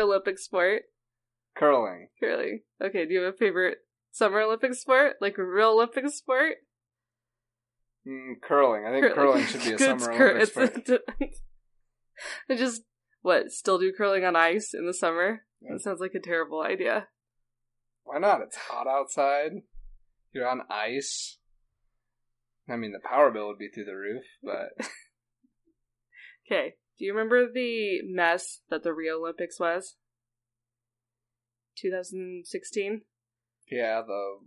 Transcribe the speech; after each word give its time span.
Olympic 0.00 0.38
sport? 0.38 0.82
Curling. 1.56 2.08
Curling. 2.20 2.60
Okay, 2.82 3.06
do 3.06 3.14
you 3.14 3.20
have 3.22 3.34
a 3.34 3.36
favorite 3.36 3.78
summer 4.12 4.40
Olympic 4.40 4.74
sport? 4.74 5.14
Like 5.20 5.38
a 5.38 5.44
real 5.44 5.70
Olympic 5.70 6.08
sport? 6.10 6.56
Mm, 8.06 8.34
curling. 8.42 8.84
I 8.86 8.92
think 9.00 9.14
curling 9.14 9.44
should 9.46 9.64
be 9.64 9.72
a 9.72 9.78
summer 9.98 10.16
cur- 10.16 10.30
Olympic 10.36 10.48
sport. 10.48 10.76
it's- 10.88 11.40
I 12.50 12.54
just 12.56 12.82
what? 13.22 13.50
Still 13.50 13.78
do 13.78 13.92
curling 13.96 14.24
on 14.24 14.36
ice 14.36 14.72
in 14.74 14.86
the 14.86 14.94
summer? 14.94 15.42
Yeah. 15.60 15.72
That 15.72 15.80
sounds 15.82 16.00
like 16.00 16.14
a 16.14 16.20
terrible 16.20 16.62
idea. 16.62 17.08
Why 18.04 18.18
not? 18.18 18.40
It's 18.42 18.56
hot 18.56 18.86
outside. 18.86 19.50
You're 20.32 20.46
on 20.48 20.60
ice. 20.70 21.38
I 22.68 22.76
mean, 22.76 22.92
the 22.92 23.00
power 23.06 23.30
bill 23.30 23.48
would 23.48 23.58
be 23.58 23.68
through 23.68 23.84
the 23.86 23.96
roof, 23.96 24.22
but 24.42 24.86
Okay. 26.50 26.74
Do 26.98 27.04
you 27.04 27.12
remember 27.12 27.46
the 27.52 28.00
mess 28.04 28.60
that 28.70 28.82
the 28.82 28.92
Rio 28.92 29.18
Olympics 29.20 29.60
was? 29.60 29.96
2016? 31.78 33.02
yeah, 33.70 34.00
the 34.06 34.38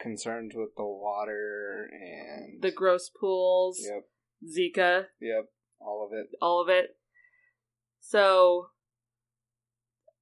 concerns 0.00 0.52
with 0.54 0.70
the 0.76 0.84
water 0.84 1.90
and 1.92 2.62
The 2.62 2.70
gross 2.70 3.10
pools, 3.10 3.80
Yep, 3.82 4.04
Zika, 4.48 5.06
yep, 5.20 5.46
all 5.80 6.06
of 6.06 6.16
it. 6.16 6.28
all 6.40 6.62
of 6.62 6.68
it. 6.68 6.96
So, 8.00 8.68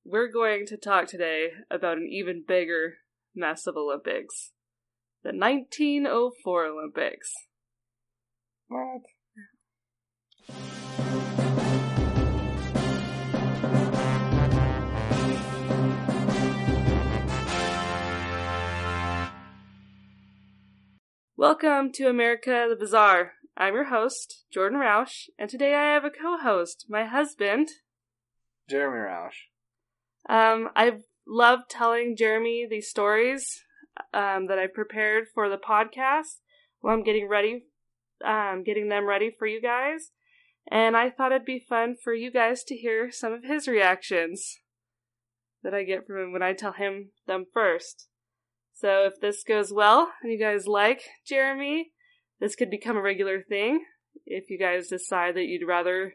we're 0.04 0.32
going 0.32 0.66
to 0.66 0.76
talk 0.76 1.06
today 1.06 1.50
about 1.70 1.98
an 1.98 2.09
even 2.10 2.42
bigger 2.46 2.95
mess 3.34 3.66
of 3.66 3.76
Olympics 3.76 4.52
the 5.23 5.32
1904 5.32 6.66
Olympics. 6.66 7.32
What? 8.68 9.02
Welcome 21.38 21.92
to 21.92 22.09
America 22.09 22.65
the 22.66 22.76
Bazaar. 22.76 23.32
I'm 23.59 23.74
your 23.74 23.90
host, 23.90 24.46
Jordan 24.51 24.79
Roush, 24.79 25.29
and 25.38 25.51
today 25.51 25.74
I 25.74 25.92
have 25.92 26.02
a 26.02 26.09
co 26.09 26.38
host, 26.38 26.87
my 26.88 27.04
husband. 27.04 27.68
Jeremy 28.70 28.96
Roush. 28.96 29.34
Um, 30.30 30.70
I 30.74 31.01
love 31.29 31.68
telling 31.68 32.16
Jeremy 32.16 32.66
these 32.66 32.88
stories 32.88 33.62
um, 34.14 34.46
that 34.46 34.59
I 34.59 34.66
prepared 34.66 35.26
for 35.34 35.51
the 35.51 35.59
podcast 35.59 36.40
while 36.80 36.95
I'm 36.95 37.04
getting 37.04 37.29
ready, 37.29 37.64
um, 38.24 38.62
getting 38.64 38.88
them 38.88 39.07
ready 39.07 39.30
for 39.30 39.46
you 39.46 39.60
guys. 39.60 40.12
And 40.70 40.96
I 40.96 41.10
thought 41.10 41.32
it'd 41.32 41.45
be 41.45 41.62
fun 41.68 41.96
for 42.02 42.14
you 42.14 42.32
guys 42.32 42.64
to 42.64 42.74
hear 42.74 43.12
some 43.12 43.34
of 43.34 43.45
his 43.45 43.68
reactions 43.68 44.60
that 45.62 45.74
I 45.74 45.82
get 45.82 46.07
from 46.07 46.16
him 46.16 46.32
when 46.32 46.42
I 46.42 46.54
tell 46.54 46.73
him 46.73 47.10
them 47.26 47.45
first. 47.52 48.09
So 48.77 49.07
if 49.07 49.21
this 49.21 49.43
goes 49.43 49.73
well 49.73 50.13
and 50.23 50.30
you 50.30 50.38
guys 50.38 50.66
like 50.66 51.01
Jeremy, 51.27 51.93
this 52.41 52.55
could 52.55 52.71
become 52.71 52.96
a 52.96 53.02
regular 53.02 53.41
thing. 53.41 53.82
If 54.27 54.51
you 54.51 54.59
guys 54.59 54.88
decide 54.88 55.35
that 55.37 55.46
you'd 55.46 55.66
rather 55.66 56.15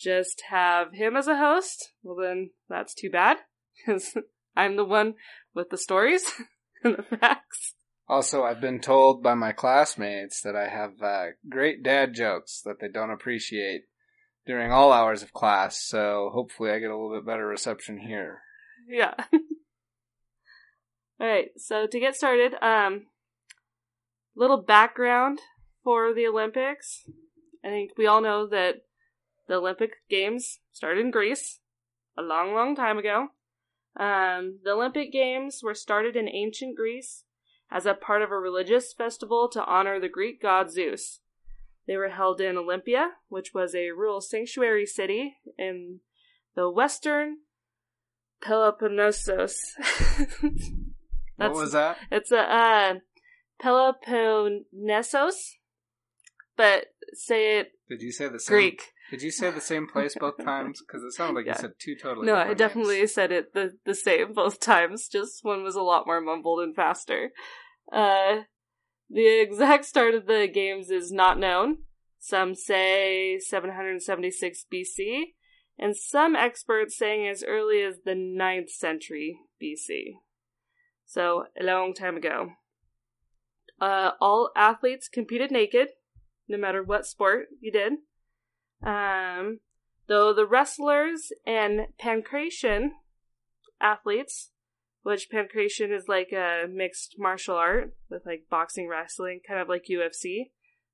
just 0.00 0.42
have 0.48 0.94
him 0.94 1.16
as 1.16 1.28
a 1.28 1.36
host, 1.36 1.92
well 2.02 2.16
then 2.16 2.50
that's 2.68 2.94
too 2.94 3.10
bad 3.10 3.36
because 3.86 4.16
I'm 4.56 4.76
the 4.76 4.86
one 4.86 5.14
with 5.54 5.68
the 5.68 5.76
stories 5.76 6.24
and 6.84 6.96
the 6.96 7.02
facts. 7.02 7.74
Also, 8.08 8.42
I've 8.42 8.60
been 8.60 8.80
told 8.80 9.22
by 9.22 9.34
my 9.34 9.52
classmates 9.52 10.40
that 10.40 10.56
I 10.56 10.68
have 10.68 11.02
uh, 11.02 11.26
great 11.46 11.82
dad 11.82 12.14
jokes 12.14 12.62
that 12.64 12.80
they 12.80 12.88
don't 12.88 13.10
appreciate 13.10 13.82
during 14.46 14.72
all 14.72 14.94
hours 14.94 15.22
of 15.22 15.34
class, 15.34 15.78
so 15.84 16.30
hopefully 16.32 16.70
I 16.70 16.78
get 16.78 16.90
a 16.90 16.96
little 16.96 17.18
bit 17.18 17.26
better 17.26 17.46
reception 17.46 17.98
here. 17.98 18.40
Yeah. 18.88 19.12
All 21.20 21.26
right. 21.26 21.50
So 21.56 21.86
to 21.86 22.00
get 22.00 22.14
started, 22.14 22.54
um, 22.62 23.06
little 24.36 24.62
background 24.62 25.40
for 25.82 26.14
the 26.14 26.26
Olympics. 26.26 27.04
I 27.64 27.68
think 27.68 27.92
we 27.98 28.06
all 28.06 28.20
know 28.20 28.46
that 28.46 28.82
the 29.48 29.54
Olympic 29.54 29.92
Games 30.08 30.60
started 30.72 31.00
in 31.00 31.10
Greece 31.10 31.58
a 32.16 32.22
long, 32.22 32.54
long 32.54 32.76
time 32.76 32.98
ago. 32.98 33.28
Um, 33.98 34.60
the 34.62 34.72
Olympic 34.72 35.12
Games 35.12 35.60
were 35.62 35.74
started 35.74 36.14
in 36.14 36.28
ancient 36.28 36.76
Greece 36.76 37.24
as 37.70 37.84
a 37.84 37.94
part 37.94 38.22
of 38.22 38.30
a 38.30 38.38
religious 38.38 38.92
festival 38.92 39.48
to 39.48 39.64
honor 39.64 39.98
the 39.98 40.08
Greek 40.08 40.40
god 40.40 40.70
Zeus. 40.70 41.20
They 41.86 41.96
were 41.96 42.10
held 42.10 42.40
in 42.40 42.56
Olympia, 42.56 43.12
which 43.28 43.54
was 43.54 43.74
a 43.74 43.90
rural 43.90 44.20
sanctuary 44.20 44.86
city 44.86 45.36
in 45.58 46.00
the 46.54 46.70
western 46.70 47.38
Peloponnesos. 51.38 51.50
what 51.52 51.60
was 51.60 51.72
that? 51.72 51.96
It's 52.10 52.32
a 52.32 52.38
uh, 52.38 52.94
Peloponnesos, 53.62 55.34
but 56.56 56.86
say 57.14 57.58
it 57.60 57.68
Did 57.88 58.02
you 58.02 58.12
say 58.12 58.28
the 58.28 58.40
same? 58.40 58.54
Greek. 58.54 58.82
Did 59.10 59.22
you 59.22 59.30
say 59.30 59.50
the 59.50 59.60
same 59.60 59.86
place 59.88 60.14
both 60.18 60.36
times? 60.44 60.82
Because 60.86 61.02
it 61.02 61.12
sounded 61.12 61.34
like 61.36 61.46
Yeah. 61.46 61.52
you 61.56 61.60
said 61.60 61.72
two 61.78 61.96
totally. 61.96 62.26
no, 62.26 62.34
I 62.34 62.54
definitely 62.54 62.98
names. 62.98 63.14
said 63.14 63.32
it 63.32 63.54
the 63.54 63.78
the 63.84 63.94
same 63.94 64.32
both 64.34 64.60
times. 64.60 65.08
Just 65.08 65.44
one 65.44 65.62
was 65.62 65.76
a 65.76 65.82
lot 65.82 66.06
more 66.06 66.20
mumbled 66.20 66.60
and 66.60 66.74
faster. 66.74 67.30
Uh, 67.92 68.40
the 69.08 69.40
exact 69.40 69.86
start 69.86 70.14
of 70.14 70.26
the 70.26 70.46
games 70.52 70.90
is 70.90 71.10
not 71.10 71.38
known. 71.38 71.78
Some 72.20 72.54
say 72.54 73.38
776 73.38 74.66
BC, 74.70 75.22
and 75.78 75.96
some 75.96 76.34
experts 76.36 76.98
saying 76.98 77.26
as 77.28 77.42
early 77.44 77.80
as 77.82 78.00
the 78.04 78.10
9th 78.14 78.70
century 78.70 79.38
BC. 79.62 80.16
So, 81.08 81.46
a 81.58 81.64
long 81.64 81.94
time 81.94 82.18
ago. 82.18 82.50
Uh, 83.80 84.10
all 84.20 84.50
athletes 84.54 85.08
competed 85.08 85.50
naked, 85.50 85.88
no 86.46 86.58
matter 86.58 86.82
what 86.82 87.06
sport 87.06 87.46
you 87.60 87.72
did. 87.72 87.94
Um, 88.82 89.60
though 90.06 90.34
the 90.34 90.44
wrestlers 90.44 91.32
and 91.46 91.86
pancration 91.98 92.90
athletes, 93.80 94.50
which 95.02 95.30
pancration 95.30 95.96
is 95.96 96.08
like 96.08 96.30
a 96.30 96.66
mixed 96.70 97.14
martial 97.18 97.56
art 97.56 97.94
with 98.10 98.26
like 98.26 98.44
boxing, 98.50 98.86
wrestling, 98.86 99.40
kind 99.48 99.58
of 99.58 99.66
like 99.66 99.84
UFC, 99.90 100.50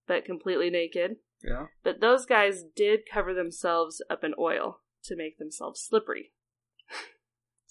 but 0.07 0.25
completely 0.25 0.71
naked. 0.71 1.17
Yeah. 1.43 1.67
But 1.83 2.01
those 2.01 2.25
guys 2.25 2.63
did 2.77 3.01
cover 3.13 3.35
themselves 3.35 4.01
up 4.09 4.23
in 4.23 4.33
oil 4.39 4.81
to 5.07 5.17
make 5.17 5.39
themselves 5.39 5.81
slippery. 5.81 6.33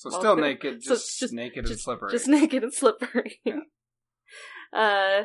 So 0.04 0.10
Well, 0.12 0.20
still 0.20 0.36
naked, 0.36 0.84
so 0.84 0.96
just, 0.96 1.18
just- 1.18 1.34
naked 1.34 1.66
and 1.66 1.80
slippery. 1.80 2.12
Just 2.12 2.28
naked 2.40 2.62
and 2.62 2.74
slippery. 2.74 3.40
Yeah. 3.46 3.62
uh, 4.74 5.24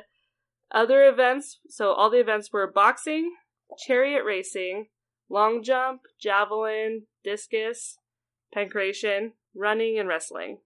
other 0.71 1.09
events, 1.09 1.59
so 1.69 1.93
all 1.93 2.11
the 2.11 2.21
events 2.21 2.53
were 2.53 2.71
boxing, 2.71 3.35
chariot 3.77 4.23
racing, 4.25 4.87
long 5.29 5.65
jump, 5.65 6.03
javelin, 6.21 7.07
discus, 7.25 7.99
pancration, 8.55 9.33
running, 9.53 9.99
and 9.99 10.09
wrestling. 10.09 10.59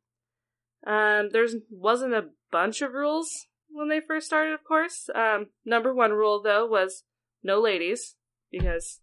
Um, 0.86 1.30
there 1.32 1.46
wasn't 1.70 2.12
a 2.12 2.28
bunch 2.50 2.82
of 2.82 2.92
rules 2.92 3.46
when 3.70 3.88
they 3.88 4.00
first 4.06 4.26
started, 4.26 4.52
of 4.52 4.62
course. 4.62 5.08
Um, 5.14 5.46
number 5.64 5.94
one 5.94 6.12
rule, 6.12 6.42
though, 6.42 6.66
was 6.66 7.04
no 7.42 7.62
ladies, 7.62 8.16
because 8.50 9.00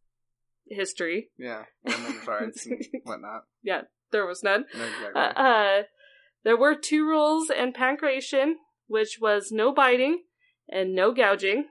history. 0.67 1.31
yeah, 1.35 1.63
women's 1.83 2.27
rights 2.27 2.67
and 2.67 2.85
whatnot. 3.05 3.45
Yeah, 3.63 3.81
there 4.11 4.25
was 4.25 4.43
none. 4.43 4.65
Exactly. 4.73 5.11
Uh, 5.15 5.19
uh, 5.19 5.83
there 6.43 6.57
were 6.57 6.75
two 6.75 7.05
rules 7.05 7.49
in 7.49 7.73
pancration, 7.73 8.53
which 8.87 9.17
was 9.21 9.51
no 9.51 9.73
biting 9.73 10.23
and 10.69 10.95
no 10.95 11.13
gouging. 11.13 11.65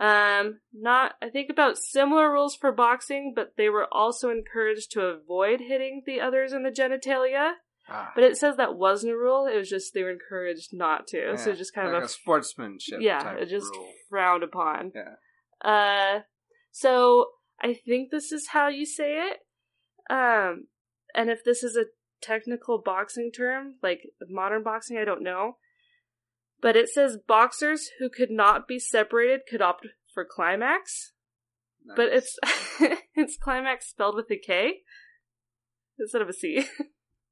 Um, 0.00 0.60
not, 0.72 1.14
I 1.20 1.28
think 1.28 1.50
about 1.50 1.76
similar 1.76 2.30
rules 2.30 2.54
for 2.54 2.70
boxing, 2.70 3.32
but 3.34 3.54
they 3.56 3.68
were 3.68 3.86
also 3.92 4.30
encouraged 4.30 4.92
to 4.92 5.02
avoid 5.02 5.60
hitting 5.60 6.02
the 6.06 6.20
others 6.20 6.52
in 6.52 6.62
the 6.62 6.70
genitalia. 6.70 7.52
Ah, 7.88 8.12
But 8.14 8.22
it 8.24 8.36
says 8.36 8.56
that 8.58 8.76
wasn't 8.76 9.14
a 9.14 9.16
rule. 9.16 9.46
It 9.46 9.56
was 9.56 9.68
just 9.68 9.94
they 9.94 10.02
were 10.02 10.10
encouraged 10.10 10.70
not 10.72 11.06
to. 11.08 11.36
so 11.38 11.50
yeah, 11.50 11.56
just 11.56 11.74
kind 11.74 11.88
like 11.88 11.96
of 12.02 12.04
a 12.04 12.08
sportsmanship. 12.08 12.98
yeah, 13.00 13.32
it 13.34 13.46
just 13.48 13.74
rule. 13.74 13.88
frowned 14.10 14.42
upon. 14.42 14.92
Yeah. 14.94 15.14
Uh, 15.68 16.20
so 16.70 17.26
I 17.60 17.74
think 17.74 18.10
this 18.10 18.30
is 18.30 18.48
how 18.48 18.68
you 18.68 18.84
say 18.86 19.14
it. 19.30 19.38
Um, 20.10 20.66
and 21.18 21.30
if 21.30 21.42
this 21.42 21.64
is 21.64 21.76
a 21.76 21.86
technical 22.22 22.78
boxing 22.78 23.32
term, 23.36 23.74
like 23.82 24.02
modern 24.30 24.62
boxing, 24.62 24.96
I 24.96 25.04
don't 25.04 25.24
know. 25.24 25.56
But 26.62 26.76
it 26.76 26.88
says 26.88 27.18
boxers 27.26 27.88
who 27.98 28.08
could 28.08 28.30
not 28.30 28.68
be 28.68 28.78
separated 28.78 29.40
could 29.50 29.60
opt 29.60 29.84
for 30.14 30.24
climax, 30.24 31.12
but 31.96 32.10
it's 32.12 32.38
it's 33.16 33.36
climax 33.36 33.88
spelled 33.88 34.14
with 34.14 34.30
a 34.30 34.38
K 34.38 34.82
instead 35.98 36.22
of 36.22 36.28
a 36.28 36.32
C. 36.32 36.68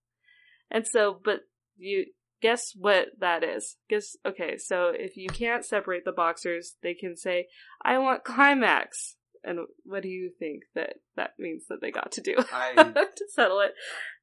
and 0.71 0.85
so, 0.85 1.21
but 1.25 1.43
you 1.77 2.07
guess 2.43 2.73
what 2.77 3.07
that 3.21 3.45
is? 3.45 3.77
Guess 3.89 4.17
okay. 4.27 4.57
So 4.59 4.91
if 4.93 5.17
you 5.17 5.29
can't 5.29 5.65
separate 5.65 6.05
the 6.05 6.11
boxers, 6.11 6.75
they 6.83 6.95
can 6.95 7.17
say, 7.17 7.47
"I 7.85 7.99
want 7.99 8.25
climax." 8.25 9.15
And 9.47 9.61
what 9.85 10.03
do 10.03 10.09
you 10.09 10.33
think 10.41 10.65
that 10.75 10.95
that 11.15 11.35
means 11.39 11.69
that 11.69 11.81
they 11.81 11.93
got 11.93 12.11
to 12.13 12.21
do 12.21 12.35
I 12.53 12.75
to 12.75 13.25
settle 13.33 13.61
it? 13.61 13.75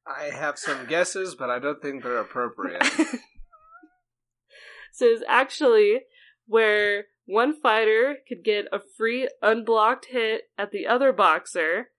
I 0.06 0.25
have 0.25 0.60
some 0.60 0.86
guesses, 0.86 1.34
but 1.34 1.50
I 1.50 1.60
don't 1.60 1.81
think 1.81 2.04
they're 2.04 2.18
appropriate. 2.18 2.84
so 4.92 5.06
it's 5.06 5.24
actually 5.25 6.02
where 6.46 7.06
one 7.25 7.58
fighter 7.58 8.18
could 8.28 8.44
get 8.44 8.66
a 8.74 8.81
free 8.98 9.30
unblocked 9.42 10.08
hit 10.10 10.50
at 10.58 10.72
the 10.72 10.86
other 10.86 11.14
boxer, 11.14 11.92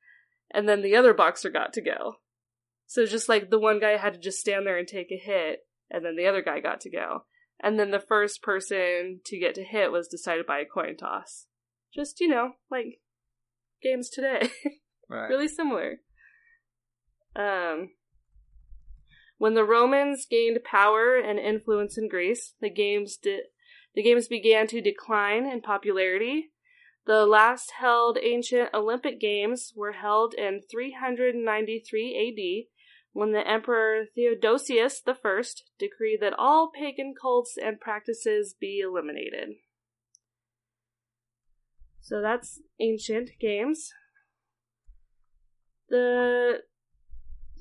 and 0.51 0.69
then 0.69 0.83
the 0.83 0.95
other 0.95 1.15
boxer 1.15 1.49
got 1.49 1.73
to 1.73 1.81
go. 1.81 2.17
So 2.87 3.07
just 3.07 3.31
like 3.31 3.49
the 3.49 3.59
one 3.59 3.81
guy 3.81 3.97
had 3.97 4.13
to 4.13 4.21
just 4.21 4.39
stand 4.39 4.67
there 4.67 4.77
and 4.77 4.87
take 4.87 5.11
a 5.11 5.17
hit, 5.17 5.61
and 5.91 6.05
then 6.05 6.17
the 6.17 6.27
other 6.27 6.43
guy 6.43 6.61
got 6.61 6.83
to 6.83 6.91
go. 6.91 7.25
And 7.59 7.81
then 7.81 7.91
the 7.91 8.01
first 8.01 8.43
person 8.43 9.21
to 9.25 9.39
get 9.39 9.55
to 9.55 9.65
hit 9.65 9.91
was 9.91 10.09
decided 10.09 10.45
by 10.45 10.59
a 10.59 10.67
coin 10.67 10.99
toss. 10.99 11.47
Just, 11.95 12.21
you 12.21 12.29
know, 12.29 12.53
like 12.71 12.99
games 13.83 14.11
today. 14.11 14.51
Right. 15.07 15.29
really 15.29 15.49
similar. 15.49 16.01
Um, 17.37 17.91
when 19.37 19.53
the 19.53 19.63
Romans 19.63 20.27
gained 20.29 20.59
power 20.65 21.17
and 21.17 21.39
influence 21.39 21.99
in 21.99 22.09
Greece, 22.09 22.55
the 22.63 22.71
games 22.71 23.19
did 23.19 23.43
the 23.95 24.03
games 24.03 24.29
began 24.29 24.67
to 24.69 24.81
decline 24.81 25.45
in 25.45 25.61
popularity. 25.61 26.53
The 27.07 27.27
last 27.27 27.73
held 27.79 28.19
ancient 28.21 28.71
Olympic 28.73 29.21
Games 29.21 29.73
were 29.77 29.93
held 29.93 30.35
in 30.35 30.63
393 30.71 32.67
AD 32.67 32.71
when 33.13 33.33
the 33.33 33.47
Emperor 33.47 34.07
Theodosius 34.15 35.03
I 35.07 35.13
decreed 35.79 36.21
that 36.23 36.33
all 36.37 36.73
pagan 36.75 37.15
cults 37.21 37.57
and 37.63 37.79
practices 37.79 38.55
be 38.59 38.81
eliminated. 38.81 39.51
So 42.05 42.21
that's 42.21 42.61
ancient 42.79 43.31
games. 43.41 43.91
The 45.89 46.59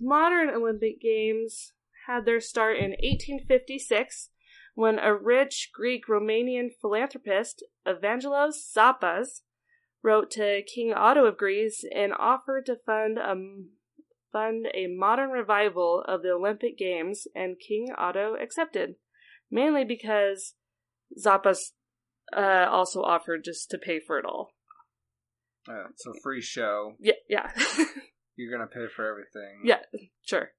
modern 0.02 0.50
Olympic 0.50 1.00
Games 1.00 1.72
had 2.08 2.26
their 2.26 2.42
start 2.42 2.76
in 2.76 2.92
1856 2.92 4.32
when 4.76 5.00
a 5.00 5.16
rich 5.16 5.70
Greek 5.74 6.08
Romanian 6.10 6.72
philanthropist, 6.82 7.64
Evangelos 7.88 8.56
Zappas, 8.76 9.44
wrote 10.04 10.30
to 10.32 10.62
King 10.64 10.94
Otto 10.94 11.26
of 11.26 11.38
Greece 11.38 11.86
and 11.96 12.12
offered 12.12 12.66
to 12.66 12.76
fund 12.86 13.18
a, 13.18 13.36
fund 14.34 14.68
a 14.74 14.88
modern 14.88 15.30
revival 15.30 16.04
of 16.06 16.22
the 16.22 16.32
Olympic 16.32 16.78
Games, 16.78 17.28
and 17.34 17.56
King 17.66 17.94
Otto 17.98 18.36
accepted, 18.36 18.96
mainly 19.50 19.86
because 19.86 20.56
Zappas 21.18 21.72
uh, 22.36 22.68
also 22.70 23.02
offered 23.02 23.44
just 23.44 23.70
to 23.72 23.78
pay 23.78 24.00
for 24.00 24.20
it 24.20 24.26
all. 24.26 24.52
Uh, 25.68 25.86
it's 25.90 26.06
a 26.06 26.20
free 26.22 26.42
show. 26.42 26.94
Yeah, 27.00 27.14
yeah. 27.30 27.50
You're 28.36 28.52
gonna 28.52 28.68
pay 28.68 28.88
for 28.94 29.08
everything. 29.08 29.62
Yeah, 29.64 29.80
sure. 30.26 30.52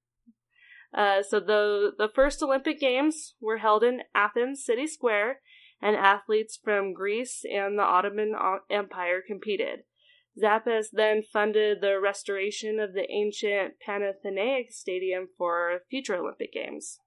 Uh, 0.96 1.22
so 1.22 1.40
the 1.40 1.92
the 1.98 2.08
first 2.14 2.42
Olympic 2.42 2.80
Games 2.80 3.34
were 3.40 3.58
held 3.58 3.82
in 3.82 4.02
Athens 4.14 4.64
City 4.64 4.86
Square, 4.86 5.40
and 5.82 5.96
athletes 5.96 6.58
from 6.62 6.94
Greece 6.94 7.44
and 7.44 7.78
the 7.78 7.82
Ottoman 7.82 8.34
Empire 8.70 9.20
competed. 9.26 9.80
Zappas 10.42 10.86
then 10.92 11.22
funded 11.22 11.80
the 11.80 12.00
restoration 12.00 12.80
of 12.80 12.92
the 12.92 13.08
ancient 13.10 13.74
Panathenaic 13.86 14.72
Stadium 14.72 15.28
for 15.36 15.80
future 15.90 16.16
Olympic 16.16 16.52
Games. 16.52 16.98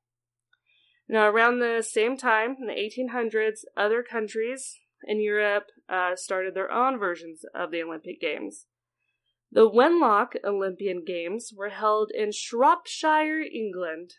Now, 1.10 1.30
around 1.30 1.60
the 1.60 1.82
same 1.82 2.18
time, 2.18 2.58
in 2.60 2.68
the 2.68 2.74
1800s, 2.74 3.60
other 3.78 4.04
countries 4.04 4.78
in 5.04 5.22
Europe 5.22 5.68
uh, 5.88 6.16
started 6.16 6.54
their 6.54 6.72
own 6.72 7.00
versions 7.00 7.42
of 7.56 7.72
the 7.72 7.82
Olympic 7.82 8.20
Games. 8.20 8.66
The 9.52 9.70
Wenlock 9.70 10.36
Olympian 10.44 11.04
Games 11.06 11.54
were 11.56 11.70
held 11.70 12.12
in 12.14 12.32
Shropshire, 12.34 13.40
England, 13.40 14.16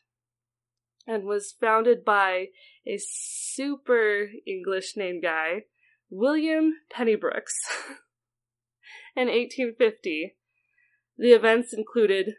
and 1.06 1.24
was 1.24 1.54
founded 1.60 2.04
by 2.04 2.46
a 2.86 2.98
super 2.98 4.30
English 4.46 4.96
name 4.96 5.20
guy, 5.20 5.64
William 6.08 6.74
Penny 6.90 7.16
Brookes, 7.16 7.58
in 9.16 9.28
1850. 9.28 10.36
The 11.18 11.32
events 11.32 11.74
included 11.74 12.36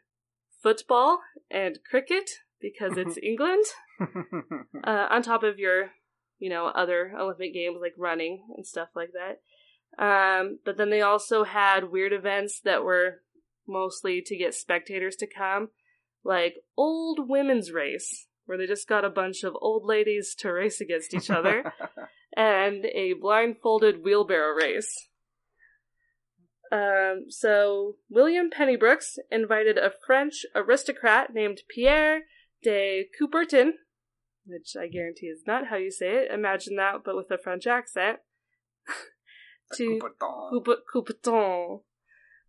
football 0.61 1.19
and 1.51 1.79
cricket, 1.87 2.29
because 2.61 2.97
it's 2.97 3.17
England, 3.23 3.65
uh, 4.83 5.07
on 5.09 5.21
top 5.21 5.44
of 5.44 5.59
your, 5.59 5.91
you 6.39 6.50
know, 6.50 6.67
other 6.67 7.13
Olympic 7.17 7.53
games 7.53 7.77
like 7.81 7.94
running 7.97 8.44
and 8.56 8.65
stuff 8.65 8.89
like 8.95 9.11
that. 9.13 9.41
Um, 9.97 10.59
but 10.63 10.77
then 10.77 10.89
they 10.89 11.01
also 11.01 11.44
had 11.44 11.91
weird 11.91 12.13
events 12.13 12.61
that 12.63 12.83
were 12.83 13.21
mostly 13.67 14.21
to 14.25 14.38
get 14.38 14.53
spectators 14.53 15.15
to 15.17 15.27
come, 15.27 15.69
like 16.23 16.56
old 16.77 17.29
women's 17.29 17.71
race, 17.71 18.27
where 18.45 18.57
they 18.57 18.65
just 18.65 18.88
got 18.88 19.06
a 19.06 19.09
bunch 19.09 19.44
of 19.44 19.56
old 19.61 19.85
ladies 19.85 20.35
to 20.39 20.51
race 20.51 20.81
against 20.81 21.13
each 21.13 21.29
other, 21.29 21.73
and 22.38 22.85
a 22.85 23.13
blindfolded 23.13 24.03
wheelbarrow 24.03 24.56
race. 24.56 25.09
Um, 26.71 27.25
so 27.29 27.95
William 28.09 28.50
Penny 28.51 28.75
Brookes 28.75 29.17
invited 29.31 29.77
a 29.77 29.91
French 30.06 30.45
aristocrat 30.56 31.33
named 31.33 31.61
Pierre 31.67 32.21
de 32.61 33.06
Coubertin, 33.19 33.71
which 34.45 34.75
I 34.79 34.88
guarantee 34.88 35.27
is 35.27 35.44
not 35.45 35.67
how 35.67 35.77
you 35.77 35.91
say 35.91 36.23
it. 36.23 36.31
Imagine 36.31 36.75
that, 36.75 37.03
but 37.03 37.15
with 37.15 37.31
a 37.31 37.38
French 37.38 37.67
accent. 37.67 38.19
to 39.75 40.00
Coubertin 40.19 41.81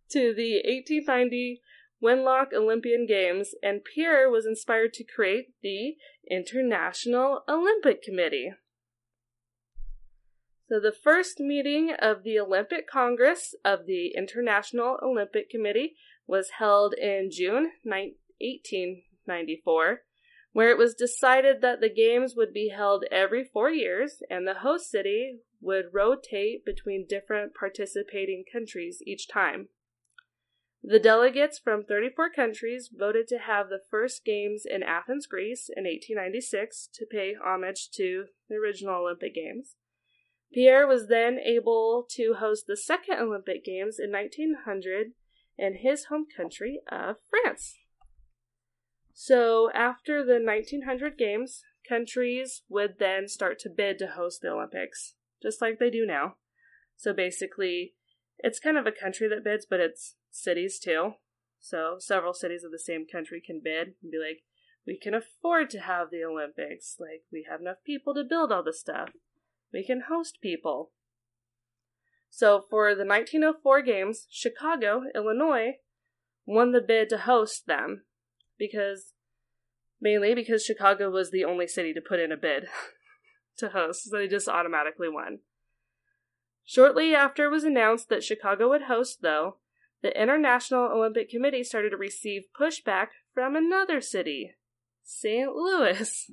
to 0.09 0.33
the 0.33 0.55
1890 0.65 1.61
Wenlock 2.03 2.51
Olympian 2.53 3.05
Games, 3.05 3.53
and 3.61 3.83
Pierre 3.83 4.29
was 4.29 4.45
inspired 4.45 4.93
to 4.93 5.03
create 5.03 5.53
the 5.61 5.95
International 6.29 7.43
Olympic 7.47 8.01
Committee. 8.01 8.53
So, 10.67 10.79
the 10.79 10.91
first 10.91 11.39
meeting 11.39 11.93
of 11.99 12.23
the 12.23 12.39
Olympic 12.39 12.87
Congress 12.87 13.53
of 13.63 13.85
the 13.85 14.13
International 14.15 14.97
Olympic 15.03 15.49
Committee 15.49 15.95
was 16.25 16.51
held 16.59 16.93
in 16.93 17.29
June 17.31 17.71
1894, 19.25 20.01
where 20.53 20.69
it 20.69 20.77
was 20.77 20.93
decided 20.93 21.61
that 21.61 21.81
the 21.81 21.93
Games 21.93 22.35
would 22.35 22.53
be 22.53 22.69
held 22.69 23.05
every 23.11 23.43
four 23.43 23.69
years 23.69 24.21
and 24.29 24.47
the 24.47 24.55
host 24.55 24.89
city 24.89 25.39
would 25.61 25.93
rotate 25.93 26.65
between 26.65 27.05
different 27.07 27.53
participating 27.53 28.43
countries 28.51 29.01
each 29.05 29.27
time. 29.27 29.69
The 30.83 30.99
delegates 30.99 31.59
from 31.59 31.83
34 31.83 32.31
countries 32.31 32.89
voted 32.91 33.27
to 33.27 33.37
have 33.37 33.69
the 33.69 33.81
first 33.91 34.25
Games 34.25 34.63
in 34.65 34.81
Athens, 34.81 35.27
Greece 35.27 35.69
in 35.69 35.83
1896 35.83 36.89
to 36.95 37.05
pay 37.05 37.35
homage 37.35 37.91
to 37.91 38.25
the 38.49 38.55
original 38.55 39.03
Olympic 39.03 39.35
Games. 39.35 39.75
Pierre 40.51 40.87
was 40.87 41.07
then 41.07 41.37
able 41.39 42.05
to 42.09 42.33
host 42.39 42.65
the 42.67 42.75
second 42.75 43.19
Olympic 43.19 43.63
Games 43.63 43.97
in 43.99 44.11
1900 44.11 45.13
in 45.57 45.75
his 45.75 46.05
home 46.05 46.25
country 46.35 46.81
of 46.91 47.17
France. 47.29 47.77
So, 49.23 49.69
after 49.75 50.25
the 50.25 50.43
1900 50.43 51.15
Games, 51.15 51.61
countries 51.87 52.63
would 52.69 52.95
then 52.97 53.27
start 53.27 53.59
to 53.59 53.69
bid 53.69 53.99
to 53.99 54.07
host 54.07 54.41
the 54.41 54.49
Olympics 54.49 55.13
just 55.43 55.61
like 55.61 55.77
they 55.77 55.91
do 55.91 56.07
now. 56.07 56.37
So 56.95 57.13
basically, 57.13 57.93
it's 58.39 58.59
kind 58.59 58.79
of 58.79 58.87
a 58.87 58.91
country 58.91 59.29
that 59.29 59.43
bids, 59.43 59.67
but 59.69 59.79
it's 59.79 60.15
cities 60.31 60.79
too. 60.79 61.11
So 61.59 61.97
several 61.99 62.33
cities 62.33 62.63
of 62.63 62.71
the 62.71 62.79
same 62.79 63.05
country 63.05 63.43
can 63.45 63.61
bid 63.63 63.93
and 64.01 64.11
be 64.11 64.17
like, 64.17 64.41
we 64.87 64.97
can 64.97 65.13
afford 65.13 65.69
to 65.69 65.81
have 65.81 66.09
the 66.09 66.23
Olympics. 66.23 66.95
Like, 66.99 67.21
we 67.31 67.45
have 67.47 67.61
enough 67.61 67.83
people 67.85 68.15
to 68.15 68.23
build 68.23 68.51
all 68.51 68.63
this 68.63 68.79
stuff. 68.79 69.09
We 69.71 69.85
can 69.85 70.05
host 70.09 70.39
people. 70.41 70.93
So 72.31 72.65
for 72.71 72.95
the 72.95 73.05
1904 73.05 73.83
games, 73.83 74.25
Chicago, 74.31 75.03
Illinois, 75.13 75.73
won 76.47 76.71
the 76.71 76.81
bid 76.81 77.09
to 77.09 77.19
host 77.19 77.67
them 77.67 78.05
because 78.61 79.13
mainly 79.99 80.35
because 80.35 80.63
Chicago 80.63 81.09
was 81.09 81.31
the 81.31 81.43
only 81.43 81.67
city 81.67 81.93
to 81.93 82.01
put 82.01 82.19
in 82.19 82.31
a 82.31 82.37
bid. 82.37 82.67
to 83.57 83.69
host, 83.69 84.09
so 84.09 84.17
they 84.17 84.27
just 84.27 84.47
automatically 84.47 85.09
won. 85.09 85.39
Shortly 86.65 87.15
after 87.15 87.45
it 87.45 87.51
was 87.51 87.63
announced 87.63 88.09
that 88.09 88.23
Chicago 88.23 88.69
would 88.69 88.83
host, 88.83 89.19
though, 89.21 89.57
the 90.01 90.19
International 90.19 90.91
Olympic 90.91 91.29
Committee 91.29 91.63
started 91.63 91.91
to 91.91 91.97
receive 91.97 92.43
pushback 92.59 93.07
from 93.33 93.55
another 93.55 94.01
city, 94.01 94.55
St. 95.03 95.53
Louis. 95.53 96.31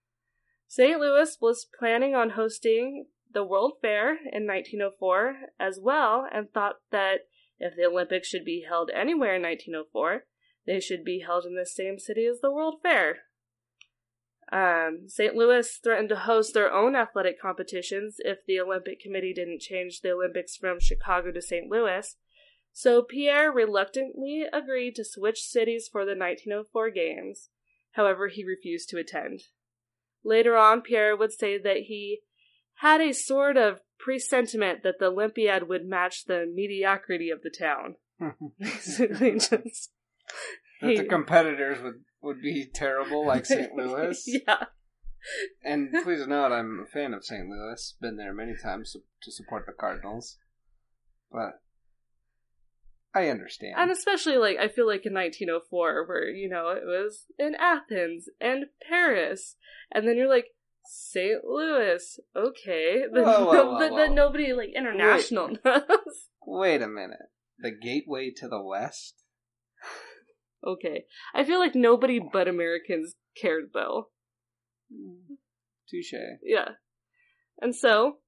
St. 0.68 0.98
Louis 0.98 1.36
was 1.40 1.66
planning 1.78 2.14
on 2.14 2.30
hosting 2.30 3.06
the 3.32 3.44
World 3.44 3.74
Fair 3.80 4.12
in 4.12 4.46
1904 4.46 5.36
as 5.60 5.78
well 5.80 6.26
and 6.32 6.50
thought 6.50 6.76
that 6.90 7.28
if 7.58 7.74
the 7.76 7.84
Olympics 7.84 8.28
should 8.28 8.44
be 8.44 8.64
held 8.68 8.90
anywhere 8.90 9.36
in 9.36 9.42
1904, 9.42 10.24
they 10.66 10.80
should 10.80 11.04
be 11.04 11.20
held 11.20 11.44
in 11.44 11.54
the 11.54 11.66
same 11.66 11.98
city 11.98 12.26
as 12.26 12.40
the 12.40 12.50
World 12.50 12.76
Fair. 12.82 13.18
Um, 14.52 15.08
St. 15.08 15.34
Louis 15.34 15.68
threatened 15.82 16.08
to 16.10 16.16
host 16.16 16.54
their 16.54 16.72
own 16.72 16.94
athletic 16.94 17.40
competitions 17.40 18.16
if 18.18 18.38
the 18.46 18.60
Olympic 18.60 19.00
Committee 19.00 19.32
didn't 19.34 19.60
change 19.60 20.00
the 20.00 20.12
Olympics 20.12 20.56
from 20.56 20.78
Chicago 20.78 21.32
to 21.32 21.42
St. 21.42 21.68
Louis. 21.68 22.16
So 22.72 23.02
Pierre 23.02 23.50
reluctantly 23.50 24.44
agreed 24.52 24.94
to 24.96 25.04
switch 25.04 25.40
cities 25.40 25.88
for 25.90 26.04
the 26.04 26.10
1904 26.10 26.90
games. 26.90 27.48
However, 27.92 28.28
he 28.28 28.44
refused 28.44 28.90
to 28.90 28.98
attend. 28.98 29.44
Later 30.22 30.56
on, 30.56 30.82
Pierre 30.82 31.16
would 31.16 31.32
say 31.32 31.58
that 31.58 31.84
he 31.88 32.20
had 32.80 33.00
a 33.00 33.12
sort 33.12 33.56
of 33.56 33.80
presentiment 33.98 34.82
that 34.82 34.98
the 34.98 35.06
Olympiad 35.06 35.68
would 35.68 35.86
match 35.86 36.26
the 36.26 36.46
mediocrity 36.52 37.30
of 37.30 37.42
the 37.42 37.50
town. 37.50 37.96
Basically, 38.60 39.32
just 39.38 39.90
that 40.80 40.96
the 40.96 41.04
competitors 41.04 41.82
would, 41.82 42.00
would 42.22 42.42
be 42.42 42.66
terrible, 42.72 43.26
like 43.26 43.46
St. 43.46 43.72
Louis. 43.76 44.22
yeah. 44.26 44.64
And 45.64 45.92
please 46.04 46.26
note, 46.26 46.52
I'm 46.52 46.84
a 46.86 46.90
fan 46.90 47.12
of 47.12 47.24
St. 47.24 47.48
Louis. 47.48 47.94
Been 48.00 48.16
there 48.16 48.32
many 48.32 48.54
times 48.62 48.96
to, 49.22 49.32
support 49.32 49.64
the 49.66 49.72
Cardinals. 49.72 50.38
But 51.32 51.60
I 53.14 53.28
understand. 53.28 53.74
And 53.76 53.90
especially 53.90 54.36
like 54.36 54.58
I 54.58 54.68
feel 54.68 54.86
like 54.86 55.06
in 55.06 55.14
1904 55.14 56.06
where 56.06 56.28
you 56.28 56.48
know 56.48 56.68
it 56.68 56.84
was 56.84 57.24
in 57.38 57.54
Athens 57.58 58.28
and 58.40 58.66
Paris 58.88 59.56
and 59.90 60.06
then 60.06 60.16
you're 60.16 60.28
like 60.28 60.46
St. 60.88 61.44
Louis, 61.44 62.20
okay, 62.36 63.02
that, 63.12 63.24
Whoa, 63.24 63.46
whoa, 63.46 63.52
whoa, 63.52 63.88
whoa. 63.88 63.96
that 63.96 64.12
nobody 64.12 64.52
like 64.52 64.70
international 64.76 65.56
knows. 65.64 66.28
Wait 66.46 66.82
a 66.82 66.88
minute. 66.88 67.30
The 67.58 67.72
gateway 67.72 68.32
to 68.36 68.48
the 68.48 68.62
West? 68.62 69.22
Okay, 70.66 71.04
I 71.34 71.44
feel 71.44 71.58
like 71.58 71.74
nobody 71.74 72.18
but 72.20 72.48
Americans 72.48 73.14
cared 73.40 73.70
though. 73.72 74.08
Touche. 75.88 76.14
Yeah, 76.42 76.70
and 77.60 77.74
so 77.74 78.18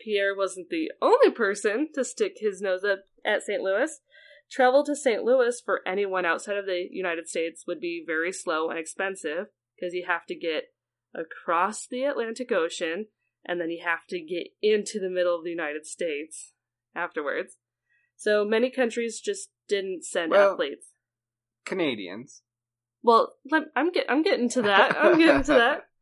Pierre 0.00 0.34
wasn't 0.36 0.68
the 0.70 0.90
only 1.00 1.30
person 1.30 1.88
to 1.94 2.04
stick 2.04 2.34
his 2.36 2.60
nose 2.60 2.84
up 2.84 3.00
at 3.24 3.42
St. 3.42 3.62
Louis. 3.62 4.00
Travel 4.50 4.84
to 4.84 4.96
St. 4.96 5.22
Louis 5.22 5.60
for 5.64 5.80
anyone 5.86 6.26
outside 6.26 6.56
of 6.56 6.66
the 6.66 6.88
United 6.90 7.28
States 7.28 7.64
would 7.68 7.78
be 7.80 8.02
very 8.04 8.32
slow 8.32 8.68
and 8.68 8.78
expensive 8.78 9.46
because 9.76 9.94
you 9.94 10.04
have 10.08 10.26
to 10.26 10.34
get 10.34 10.64
across 11.14 11.86
the 11.86 12.02
Atlantic 12.02 12.50
Ocean 12.50 13.06
and 13.44 13.60
then 13.60 13.70
you 13.70 13.82
have 13.84 14.06
to 14.08 14.20
get 14.20 14.48
into 14.60 14.98
the 14.98 15.08
middle 15.08 15.36
of 15.36 15.44
the 15.44 15.50
United 15.50 15.86
States 15.86 16.52
afterwards. 16.96 17.56
So 18.16 18.44
many 18.44 18.70
countries 18.70 19.20
just 19.20 19.50
didn't 19.68 20.04
send 20.04 20.32
Well- 20.32 20.52
athletes. 20.52 20.88
Canadians. 21.64 22.42
Well, 23.02 23.34
let, 23.50 23.64
I'm 23.74 23.92
get, 23.92 24.06
I'm 24.08 24.22
getting 24.22 24.48
to 24.50 24.62
that. 24.62 24.96
I'm 24.98 25.18
getting 25.18 25.42
to 25.44 25.52
that. 25.52 25.86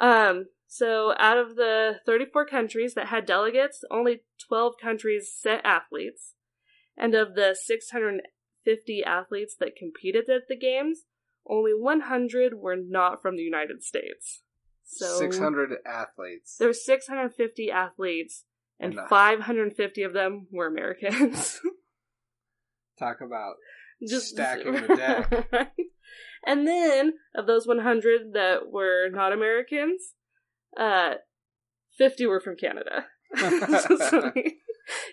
Um, 0.00 0.44
so 0.68 1.12
out 1.18 1.38
of 1.38 1.56
the 1.56 1.96
34 2.06 2.46
countries 2.46 2.94
that 2.94 3.08
had 3.08 3.26
delegates, 3.26 3.82
only 3.90 4.20
12 4.46 4.74
countries 4.80 5.32
sent 5.36 5.62
athletes, 5.64 6.34
and 6.96 7.16
of 7.16 7.34
the 7.34 7.56
650 7.60 9.02
athletes 9.04 9.56
that 9.58 9.74
competed 9.76 10.28
at 10.28 10.42
the 10.48 10.56
games, 10.56 11.06
only 11.48 11.72
100 11.74 12.54
were 12.54 12.76
not 12.76 13.20
from 13.20 13.36
the 13.36 13.42
United 13.42 13.82
States. 13.82 14.42
So 14.84 15.18
600 15.18 15.70
athletes. 15.86 16.56
There 16.58 16.68
were 16.68 16.74
650 16.74 17.70
athletes, 17.70 18.44
and 18.78 18.92
And, 18.92 19.00
uh, 19.00 19.08
550 19.08 20.02
of 20.02 20.12
them 20.12 20.46
were 20.52 20.66
Americans. 20.66 21.60
Talk 22.98 23.20
about 23.20 23.54
just 24.08 24.28
Stacking 24.28 24.72
the 24.72 24.80
deck. 24.96 25.48
Right? 25.52 25.68
And 26.46 26.66
then 26.66 27.14
of 27.34 27.46
those 27.46 27.66
100 27.66 28.32
that 28.34 28.70
were 28.70 29.08
not 29.10 29.32
Americans, 29.32 30.14
uh, 30.78 31.14
50 31.96 32.26
were 32.26 32.40
from 32.40 32.56
Canada. 32.56 33.06
so 33.36 34.32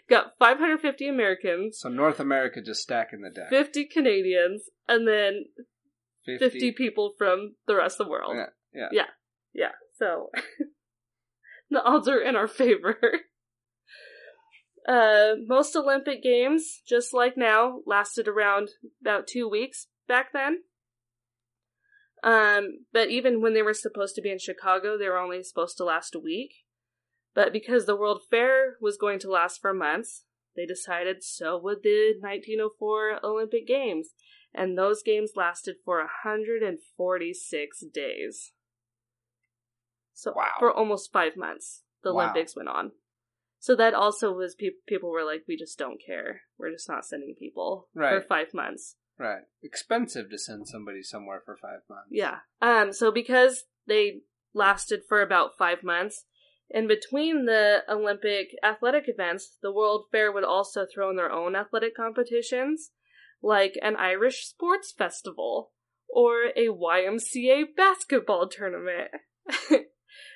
got 0.09 0.33
550 0.39 1.09
Americans, 1.09 1.79
so 1.79 1.89
North 1.89 2.19
America 2.19 2.61
just 2.61 2.81
stacking 2.81 3.21
the 3.21 3.29
deck. 3.29 3.49
50 3.49 3.85
Canadians, 3.85 4.69
and 4.87 5.05
then 5.05 5.45
50, 6.25 6.71
people 6.73 7.13
from 7.17 7.55
the 7.67 7.75
rest 7.75 7.99
of 7.99 8.05
the 8.05 8.11
world. 8.11 8.35
Yeah, 8.35 8.45
yeah. 8.73 8.87
Yeah. 8.91 9.05
Yeah. 9.53 9.71
So 9.97 10.29
the 11.69 11.83
odds 11.83 12.07
are 12.07 12.21
in 12.21 12.35
our 12.35 12.47
favor. 12.47 12.97
Uh, 14.87 15.35
most 15.47 15.75
Olympic 15.75 16.21
Games, 16.21 16.81
just 16.87 17.13
like 17.13 17.35
now, 17.35 17.79
lasted 17.85 18.27
around 18.27 18.69
about 19.01 19.27
two 19.27 19.49
weeks 19.49 19.87
back 20.07 20.31
then. 20.31 20.59
Um, 22.23 22.85
but 22.93 23.09
even 23.09 23.41
when 23.41 23.53
they 23.53 23.61
were 23.61 23.73
supposed 23.73 24.15
to 24.15 24.21
be 24.21 24.31
in 24.31 24.39
Chicago, 24.39 24.97
they 24.97 25.07
were 25.07 25.17
only 25.17 25.41
supposed 25.43 25.77
to 25.77 25.85
last 25.85 26.15
a 26.15 26.19
week. 26.19 26.53
But 27.33 27.51
because 27.51 27.85
the 27.85 27.95
World 27.95 28.21
Fair 28.29 28.77
was 28.79 28.97
going 28.97 29.19
to 29.19 29.29
last 29.29 29.59
for 29.61 29.73
months, 29.73 30.23
they 30.55 30.65
decided 30.65 31.23
so 31.23 31.57
would 31.57 31.83
the 31.83 32.13
1904 32.19 33.19
Olympic 33.23 33.67
Games. 33.67 34.11
And 34.53 34.77
those 34.77 35.03
games 35.03 35.31
lasted 35.35 35.75
for 35.83 35.99
146 35.99 37.83
days. 37.93 38.53
So 40.13 40.31
Wow. 40.33 40.53
for 40.59 40.71
almost 40.71 41.11
five 41.11 41.35
months, 41.35 41.83
the 42.03 42.13
Wow. 42.13 42.21
Olympics 42.23 42.55
went 42.55 42.69
on. 42.69 42.93
So 43.65 43.75
that 43.77 43.95
also 43.95 44.31
was 44.31 44.53
pe- 44.53 44.77
people 44.87 45.09
were 45.09 45.23
like, 45.23 45.45
we 45.47 45.57
just 45.57 45.79
don't 45.79 45.99
care. 45.99 46.41
We're 46.59 46.69
just 46.69 46.87
not 46.87 47.03
sending 47.03 47.33
people 47.33 47.87
for 47.95 48.21
five 48.21 48.53
months. 48.53 48.97
Right. 49.17 49.41
Expensive 49.63 50.29
to 50.29 50.37
send 50.37 50.67
somebody 50.67 51.01
somewhere 51.01 51.41
for 51.43 51.57
five 51.59 51.79
months. 51.89 52.09
Yeah. 52.11 52.41
Um. 52.61 52.93
So 52.93 53.11
because 53.11 53.63
they 53.87 54.21
lasted 54.53 55.01
for 55.09 55.19
about 55.19 55.57
five 55.57 55.81
months, 55.83 56.25
in 56.69 56.87
between 56.87 57.45
the 57.45 57.79
Olympic 57.89 58.49
athletic 58.63 59.05
events, 59.07 59.57
the 59.63 59.73
World 59.73 60.05
Fair 60.11 60.31
would 60.31 60.43
also 60.43 60.85
throw 60.85 61.09
in 61.09 61.15
their 61.15 61.31
own 61.31 61.55
athletic 61.55 61.95
competitions, 61.95 62.91
like 63.41 63.73
an 63.81 63.95
Irish 63.95 64.45
sports 64.45 64.93
festival 64.95 65.71
or 66.07 66.51
a 66.55 66.67
YMCA 66.67 67.75
basketball 67.75 68.47
tournament. 68.47 69.09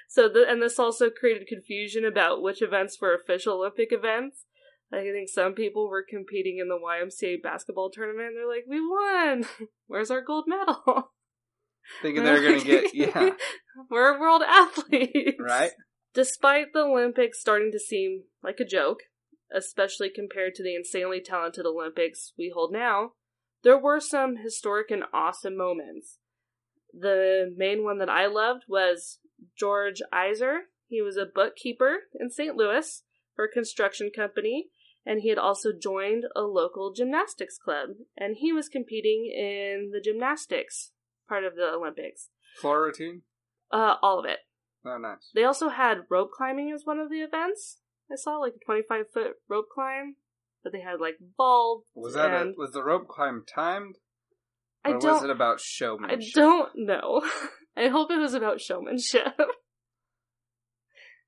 so, 0.10 0.28
the, 0.28 0.44
and 0.50 0.60
this 0.60 0.80
also 0.80 1.12
created 1.12 1.48
confusion 1.48 2.04
about 2.04 2.42
which 2.42 2.64
events 2.64 2.98
were 3.00 3.14
official 3.14 3.60
Olympic 3.60 3.90
events. 3.92 4.46
I 4.92 5.02
think 5.02 5.30
some 5.30 5.54
people 5.54 5.88
were 5.88 6.04
competing 6.08 6.58
in 6.58 6.68
the 6.68 6.80
YMCA 6.80 7.44
basketball 7.44 7.92
tournament. 7.92 8.30
And 8.30 8.38
they're 8.38 8.48
like, 8.48 8.66
"We 8.68 8.82
won! 8.82 9.46
Where's 9.88 10.10
our 10.10 10.22
gold 10.22 10.46
medal?" 10.48 11.12
Thinking 12.02 12.24
they're 12.24 12.42
going 12.42 12.60
to 12.60 12.66
get, 12.66 12.96
yeah. 12.96 13.30
We're 13.90 14.20
world 14.20 14.42
athletes. 14.42 15.40
Right? 15.40 15.72
Despite 16.16 16.74
the 16.74 16.82
Olympics 16.82 17.40
starting 17.40 17.72
to 17.72 17.80
seem 17.80 18.24
like 18.44 18.60
a 18.60 18.66
joke, 18.66 19.02
especially 19.56 20.10
compared 20.10 20.56
to 20.56 20.64
the 20.64 20.76
insanely 20.76 21.22
talented 21.22 21.68
Olympics 21.68 22.34
we 22.38 22.52
hold 22.54 22.74
now, 22.74 23.12
there 23.64 23.78
were 23.78 24.00
some 24.00 24.38
historic 24.38 24.90
and 24.90 25.04
awesome 25.14 25.56
moments. 25.56 26.18
The 26.94 27.54
main 27.56 27.84
one 27.84 28.00
that 28.00 28.10
I 28.10 28.26
loved 28.26 28.64
was 28.68 29.20
George 29.58 30.02
Eyser. 30.14 30.60
He 30.88 31.02
was 31.02 31.18
a 31.18 31.26
bookkeeper 31.26 31.98
in 32.20 32.30
St. 32.32 32.56
Louis 32.56 33.04
for 33.36 33.46
a 33.46 33.52
construction 33.52 34.10
company, 34.16 34.70
and 35.06 35.22
he 35.22 35.30
had 35.30 35.38
also 35.38 35.70
joined 35.72 36.26
a 36.36 36.42
local 36.42 36.92
gymnastics 36.94 37.58
club, 37.58 37.90
and 38.18 38.38
he 38.38 38.52
was 38.52 38.68
competing 38.70 39.32
in 39.34 39.92
the 39.94 40.02
gymnastics 40.02 40.92
part 41.28 41.44
of 41.44 41.56
the 41.56 41.72
Olympics. 41.74 42.30
Floor 42.60 42.84
routine? 42.84 43.22
Uh, 43.72 43.96
all 44.02 44.20
of 44.20 44.26
it. 44.26 44.40
Oh, 44.86 44.98
nice. 44.98 45.30
They 45.36 45.44
also 45.44 45.70
had 45.70 46.00
rope 46.10 46.32
climbing 46.36 46.72
as 46.74 46.82
one 46.86 47.00
of 47.00 47.10
the 47.10 47.22
events. 47.22 47.78
I 48.12 48.16
saw 48.16 48.38
like 48.38 48.54
a 48.56 48.66
25 48.66 49.06
foot 49.14 49.32
rope 49.48 49.68
climb, 49.74 50.16
but 50.64 50.72
they 50.74 50.82
had 50.82 51.00
like 51.00 51.18
vaults. 51.38 51.88
Was 51.94 52.16
that 52.16 52.32
a, 52.32 52.54
was 52.58 52.72
the 52.72 52.84
rope 52.84 53.08
climb 53.08 53.44
timed? 53.48 53.96
I 54.84 54.92
Or 54.92 54.96
was 54.96 55.04
don't. 55.04 55.14
was 55.16 55.24
it 55.26 55.30
about 55.30 55.60
showmanship? 55.60 56.36
I 56.36 56.40
don't 56.40 56.70
know. 56.76 57.22
I 57.78 57.88
hope 57.88 58.12
it 58.12 58.18
was 58.20 58.34
about 58.34 58.62
showmanship. 58.62 59.38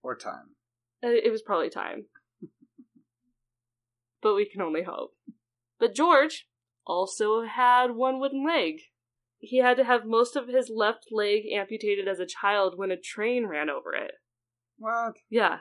Or 0.04 0.16
time? 0.16 0.56
Uh, 1.04 1.10
it 1.10 1.32
was 1.32 1.44
probably 1.44 1.70
time, 1.70 2.06
but 4.24 4.34
we 4.34 4.50
can 4.50 4.60
only 4.60 4.82
hope. 4.82 5.12
But 5.80 5.94
George 5.94 6.48
also 6.88 7.44
had 7.44 7.92
one 7.92 8.20
wooden 8.20 8.44
leg. 8.44 8.78
He 9.38 9.60
had 9.60 9.78
to 9.78 9.84
have 9.84 10.02
most 10.06 10.36
of 10.36 10.48
his 10.48 10.72
left 10.76 11.06
leg 11.12 11.44
amputated 11.56 12.08
as 12.08 12.20
a 12.20 12.26
child 12.26 12.80
when 12.80 12.90
a 12.90 12.98
train 13.00 13.46
ran 13.46 13.70
over 13.70 13.94
it. 13.94 14.14
What? 14.80 15.14
Yeah, 15.30 15.60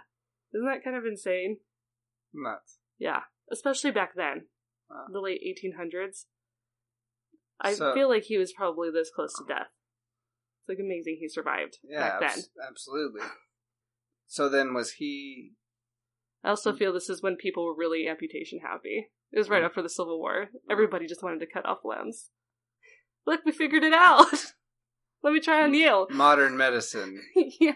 isn't 0.54 0.66
that 0.66 0.82
kind 0.84 0.96
of 0.96 1.04
insane? 1.04 1.58
Nuts. 2.32 2.78
Yeah, 2.98 3.20
especially 3.52 3.90
back 3.90 4.12
then, 4.16 4.46
Wow. 4.88 5.04
the 5.12 5.20
late 5.20 5.42
1800s. 5.42 6.24
I 7.60 7.74
So- 7.74 7.92
feel 7.92 8.08
like 8.08 8.22
he 8.24 8.38
was 8.38 8.54
probably 8.54 8.90
this 8.90 9.10
close 9.14 9.34
to 9.36 9.44
death. 9.46 9.68
Like 10.70 10.78
amazing 10.78 11.18
he 11.20 11.28
survived 11.28 11.78
Yeah, 11.82 12.20
back 12.20 12.20
then. 12.20 12.44
absolutely. 12.66 13.22
So 14.28 14.48
then 14.48 14.72
was 14.72 14.92
he 14.92 15.54
I 16.44 16.50
also 16.50 16.70
hmm. 16.70 16.78
feel 16.78 16.92
this 16.92 17.10
is 17.10 17.22
when 17.22 17.34
people 17.34 17.64
were 17.66 17.74
really 17.74 18.06
amputation 18.08 18.60
happy. 18.60 19.08
It 19.32 19.38
was 19.38 19.48
right 19.48 19.62
hmm. 19.62 19.66
after 19.66 19.82
the 19.82 19.88
Civil 19.88 20.20
War. 20.20 20.46
Hmm. 20.52 20.70
Everybody 20.70 21.06
just 21.06 21.24
wanted 21.24 21.40
to 21.40 21.52
cut 21.52 21.66
off 21.66 21.78
limbs. 21.84 22.30
Look, 23.26 23.40
we 23.44 23.50
figured 23.50 23.82
it 23.82 23.92
out. 23.92 24.32
Let 25.22 25.32
me 25.32 25.40
try 25.40 25.62
on 25.64 25.74
you. 25.74 26.06
modern 26.10 26.56
medicine? 26.56 27.20
yeah. 27.60 27.72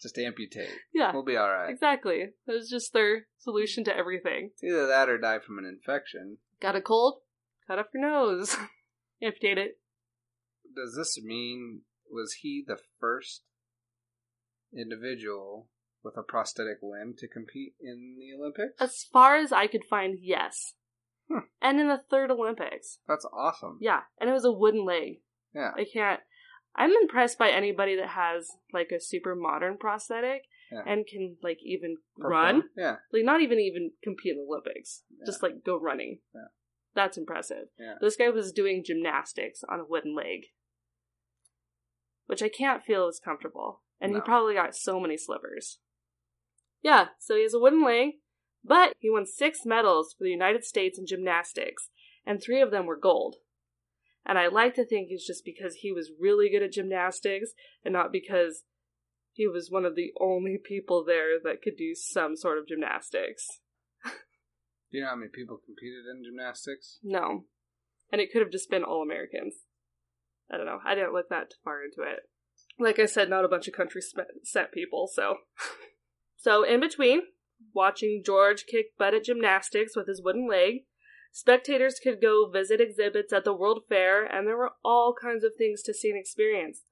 Just 0.00 0.18
amputate. 0.18 0.68
Yeah, 0.92 1.12
We'll 1.12 1.24
be 1.24 1.36
all 1.36 1.50
right. 1.50 1.68
exactly. 1.68 2.26
That 2.46 2.54
was 2.54 2.68
just 2.68 2.92
their 2.92 3.26
solution 3.38 3.84
to 3.84 3.96
everything. 3.96 4.50
It's 4.52 4.62
either 4.62 4.86
that 4.86 5.08
or 5.08 5.18
die 5.18 5.38
from 5.38 5.58
an 5.58 5.64
infection. 5.64 6.38
Got 6.60 6.76
a 6.76 6.80
cold? 6.80 7.20
Cut 7.66 7.78
off 7.78 7.86
your 7.92 8.02
nose. 8.02 8.56
Amputate 9.22 9.58
it. 9.58 9.78
Does 10.74 10.94
this 10.96 11.18
mean 11.22 11.82
was 12.14 12.34
he 12.40 12.64
the 12.66 12.78
first 13.00 13.42
individual 14.72 15.68
with 16.02 16.16
a 16.16 16.22
prosthetic 16.22 16.78
limb 16.82 17.14
to 17.18 17.28
compete 17.28 17.74
in 17.80 18.16
the 18.18 18.38
Olympics? 18.38 18.80
As 18.80 19.04
far 19.12 19.36
as 19.36 19.52
I 19.52 19.66
could 19.66 19.84
find, 19.84 20.18
yes. 20.20 20.74
Hmm. 21.30 21.46
And 21.62 21.80
in 21.80 21.88
the 21.88 22.00
third 22.10 22.30
Olympics. 22.30 22.98
That's 23.08 23.26
awesome. 23.32 23.78
Yeah, 23.80 24.00
and 24.20 24.28
it 24.28 24.34
was 24.34 24.44
a 24.44 24.52
wooden 24.52 24.84
leg. 24.84 25.20
Yeah. 25.54 25.70
I 25.76 25.84
can't. 25.90 26.20
I'm 26.76 26.90
impressed 26.90 27.38
by 27.38 27.50
anybody 27.50 27.96
that 27.96 28.08
has 28.10 28.48
like 28.72 28.90
a 28.94 29.00
super 29.00 29.34
modern 29.36 29.78
prosthetic 29.78 30.42
Yeah. 30.72 30.82
and 30.86 31.06
can 31.06 31.36
like 31.42 31.58
even 31.64 31.96
Perform. 32.16 32.32
run. 32.32 32.62
Yeah. 32.76 32.96
Like 33.12 33.24
not 33.24 33.40
even 33.40 33.60
even 33.60 33.92
compete 34.02 34.32
in 34.32 34.38
the 34.38 34.52
Olympics. 34.52 35.04
Yeah. 35.10 35.24
Just 35.24 35.42
like 35.42 35.64
go 35.64 35.78
running. 35.78 36.18
Yeah. 36.34 36.48
That's 36.94 37.16
impressive. 37.16 37.68
Yeah. 37.78 37.94
This 38.00 38.16
guy 38.16 38.28
was 38.30 38.52
doing 38.52 38.82
gymnastics 38.84 39.60
on 39.70 39.80
a 39.80 39.84
wooden 39.84 40.14
leg. 40.16 40.46
Which 42.26 42.42
I 42.42 42.48
can't 42.48 42.82
feel 42.82 43.08
is 43.08 43.20
comfortable. 43.22 43.82
And 44.00 44.14
he 44.14 44.20
probably 44.20 44.54
got 44.54 44.76
so 44.76 45.00
many 45.00 45.16
slivers. 45.16 45.78
Yeah, 46.82 47.08
so 47.18 47.36
he 47.36 47.42
has 47.42 47.54
a 47.54 47.58
wooden 47.58 47.82
leg, 47.82 48.14
but 48.62 48.94
he 48.98 49.08
won 49.10 49.26
six 49.26 49.60
medals 49.64 50.14
for 50.16 50.24
the 50.24 50.30
United 50.30 50.64
States 50.64 50.98
in 50.98 51.06
gymnastics, 51.06 51.88
and 52.26 52.42
three 52.42 52.60
of 52.60 52.70
them 52.70 52.86
were 52.86 52.98
gold. 52.98 53.36
And 54.26 54.38
I 54.38 54.48
like 54.48 54.74
to 54.74 54.84
think 54.84 55.08
it's 55.10 55.26
just 55.26 55.44
because 55.44 55.76
he 55.76 55.92
was 55.92 56.10
really 56.18 56.50
good 56.50 56.62
at 56.62 56.72
gymnastics 56.72 57.50
and 57.84 57.92
not 57.92 58.12
because 58.12 58.64
he 59.32 59.46
was 59.46 59.70
one 59.70 59.84
of 59.84 59.96
the 59.96 60.12
only 60.20 60.58
people 60.62 61.04
there 61.04 61.38
that 61.42 61.60
could 61.62 61.76
do 61.76 61.94
some 61.94 62.36
sort 62.36 62.58
of 62.58 62.66
gymnastics. 62.66 63.46
Do 64.04 64.98
you 64.98 65.02
know 65.02 65.10
how 65.10 65.16
many 65.16 65.30
people 65.34 65.58
competed 65.64 66.04
in 66.06 66.22
gymnastics? 66.24 67.00
No. 67.02 67.44
And 68.12 68.20
it 68.20 68.30
could 68.32 68.42
have 68.42 68.52
just 68.52 68.70
been 68.70 68.84
all 68.84 69.02
Americans. 69.02 69.54
I 70.50 70.56
don't 70.56 70.66
know. 70.66 70.80
I 70.84 70.94
didn't 70.94 71.12
look 71.12 71.28
that 71.30 71.54
far 71.64 71.82
into 71.82 72.02
it. 72.02 72.20
Like 72.78 72.98
I 72.98 73.06
said, 73.06 73.30
not 73.30 73.44
a 73.44 73.48
bunch 73.48 73.68
of 73.68 73.74
country 73.74 74.02
set 74.42 74.72
people, 74.72 75.08
so. 75.12 75.36
so, 76.36 76.64
in 76.64 76.80
between, 76.80 77.22
watching 77.72 78.22
George 78.24 78.66
kick 78.66 78.96
butt 78.98 79.14
at 79.14 79.24
gymnastics 79.24 79.96
with 79.96 80.08
his 80.08 80.22
wooden 80.22 80.48
leg, 80.48 80.84
spectators 81.32 82.00
could 82.02 82.20
go 82.20 82.50
visit 82.52 82.80
exhibits 82.80 83.32
at 83.32 83.44
the 83.44 83.54
World 83.54 83.82
Fair, 83.88 84.24
and 84.24 84.46
there 84.46 84.56
were 84.56 84.72
all 84.84 85.14
kinds 85.20 85.44
of 85.44 85.52
things 85.56 85.82
to 85.82 85.94
see 85.94 86.10
and 86.10 86.18
experience. 86.18 86.82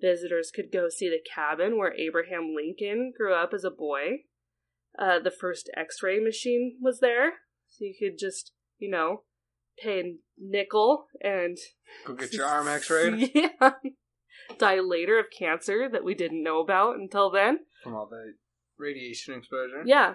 Visitors 0.00 0.50
could 0.54 0.72
go 0.72 0.88
see 0.88 1.08
the 1.08 1.20
cabin 1.34 1.76
where 1.76 1.94
Abraham 1.94 2.54
Lincoln 2.54 3.12
grew 3.16 3.34
up 3.34 3.52
as 3.54 3.64
a 3.64 3.70
boy. 3.70 4.24
Uh, 4.98 5.18
the 5.20 5.30
first 5.30 5.70
x 5.76 6.02
ray 6.02 6.18
machine 6.18 6.78
was 6.80 7.00
there, 7.00 7.34
so 7.68 7.84
you 7.84 7.94
could 7.98 8.18
just, 8.18 8.52
you 8.78 8.90
know, 8.90 9.22
pay 9.82 10.00
a 10.00 10.14
nickel 10.38 11.06
and 11.22 11.56
Go 12.06 12.14
get 12.14 12.32
your 12.32 12.46
arm 12.46 12.68
x-rayed 12.68 13.30
yeah. 13.34 13.70
Die 14.58 14.80
later 14.80 15.18
of 15.18 15.26
cancer 15.36 15.88
that 15.90 16.04
we 16.04 16.14
didn't 16.14 16.42
know 16.42 16.60
about 16.60 16.96
until 16.96 17.30
then. 17.30 17.60
from 17.84 17.94
all 17.94 18.06
the 18.10 18.34
radiation 18.78 19.34
exposure. 19.34 19.82
Yeah. 19.86 20.14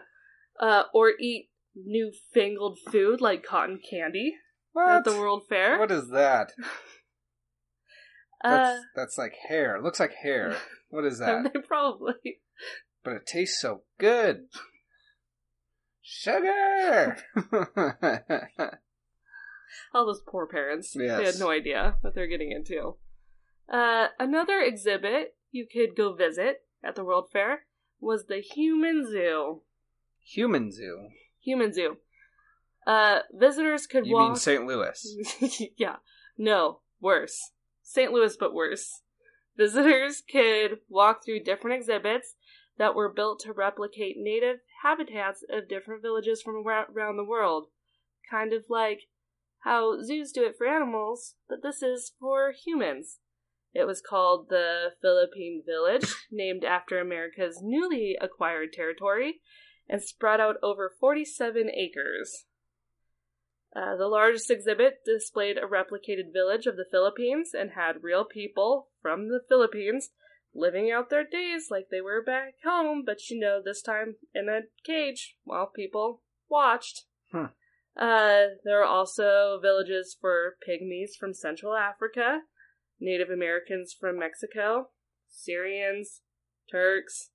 Uh, 0.60 0.84
or 0.94 1.12
eat 1.20 1.50
newfangled 1.76 2.80
food 2.92 3.20
like 3.22 3.44
cotton 3.44 3.80
candy 3.90 4.36
What? 4.74 4.90
at 4.90 5.04
the 5.04 5.18
World 5.18 5.44
Fair. 5.50 5.78
What 5.80 5.92
is 5.92 6.10
that? 6.10 6.52
uh, 8.44 8.50
That's, 8.50 8.82
that's 8.96 9.18
like 9.18 9.34
hair. 9.50 9.76
It 9.78 9.84
looks 9.84 10.00
like 10.00 10.14
hair. 10.22 10.56
What 10.90 11.06
is 11.06 11.20
that? 11.20 11.52
they 11.54 11.60
probably. 11.60 12.14
but 13.04 13.14
it 13.14 13.26
tastes 13.26 13.60
so 13.62 13.84
good. 14.00 14.46
Sugar. 16.02 17.18
All 19.94 20.06
those 20.06 20.22
poor 20.28 20.46
parents. 20.48 20.94
They 20.94 21.08
had 21.08 21.40
no 21.40 21.50
idea 21.50 21.96
what 22.02 22.16
they're 22.16 22.28
getting 22.28 22.52
into. 22.52 22.96
Uh, 23.68 24.08
another 24.20 24.60
exhibit 24.60 25.36
you 25.52 25.66
could 25.72 25.96
go 25.96 26.14
visit 26.14 26.64
at 26.84 26.96
the 26.96 27.04
World 27.04 27.30
Fair 27.32 27.66
was 28.00 28.26
the 28.28 28.40
Human 28.40 29.06
Zoo. 29.10 29.62
Human 30.24 30.72
zoo. 30.72 31.10
Human 31.42 31.72
Zoo. 31.74 31.98
Uh, 32.86 33.20
visitors 33.34 33.88
could 33.88 34.06
You 34.06 34.14
walk. 34.14 34.30
mean 34.30 34.36
St. 34.36 34.66
Louis? 34.66 35.72
yeah. 35.78 35.98
No, 36.38 36.82
worse. 37.00 37.52
St. 37.84 38.12
Louis, 38.12 38.36
but 38.38 38.54
worse. 38.54 39.02
Visitors 39.58 40.22
could 40.30 40.80
walk 40.90 41.24
through 41.24 41.44
different 41.44 41.78
exhibits 41.78 42.36
that 42.78 42.94
were 42.96 43.12
built 43.12 43.40
to 43.42 43.54
replicate 43.54 44.18
native 44.18 44.58
habitats 44.84 45.44
of 45.50 45.70
different 45.70 46.02
villages 46.02 46.42
from 46.42 46.56
around 46.68 47.18
the 47.18 47.24
world. 47.24 47.68
Kind 48.30 48.54
of 48.54 48.66
like 48.70 49.02
how 49.66 50.00
zoos 50.02 50.32
do 50.32 50.46
it 50.46 50.56
for 50.58 50.68
animals, 50.68 51.36
but 51.50 51.64
this 51.64 51.82
is 51.82 52.14
for 52.20 52.54
humans. 52.54 53.20
It 53.74 53.86
was 53.86 54.00
called 54.00 54.48
the 54.48 54.94
Philippine 55.02 55.64
Village, 55.66 56.16
named 56.32 56.64
after 56.64 57.00
America's 57.00 57.60
newly 57.62 58.16
acquired 58.22 58.72
territory, 58.72 59.42
and 59.90 60.02
spread 60.02 60.40
out 60.40 60.58
over 60.62 60.94
47 61.00 61.70
acres. 61.76 62.46
Uh, 63.76 63.98
the 63.98 64.08
largest 64.08 64.50
exhibit 64.50 65.00
displayed 65.04 65.58
a 65.58 65.68
replicated 65.68 66.32
village 66.32 66.68
of 66.68 66.78
the 66.78 66.86
Philippines 66.90 67.52
and 67.54 67.72
had 67.72 68.04
real 68.04 68.24
people 68.24 68.90
from 69.02 69.28
the 69.30 69.42
Philippines 69.50 70.12
living 70.54 70.92
out 70.92 71.10
their 71.10 71.26
days 71.26 71.68
like 71.70 71.88
they 71.90 72.02
were 72.02 72.24
back 72.24 72.54
home, 72.64 73.04
but 73.04 73.30
you 73.30 73.38
know, 73.38 73.62
this 73.64 73.82
time 73.82 74.16
in 74.34 74.48
a 74.48 74.62
cage 74.86 75.36
while 75.44 75.66
people 75.66 76.22
watched. 76.48 77.06
Hmm. 77.32 77.48
Uh, 78.00 78.56
there 78.66 78.82
are 78.82 78.88
also 78.88 79.60
villages 79.62 80.18
for 80.20 80.56
pygmies 80.68 81.12
from 81.18 81.34
Central 81.34 81.76
Africa, 81.76 82.42
Native 83.00 83.30
Americans 83.30 83.96
from 83.98 84.20
Mexico, 84.20 84.90
Syrians, 85.30 86.22
Turks, 86.70 87.30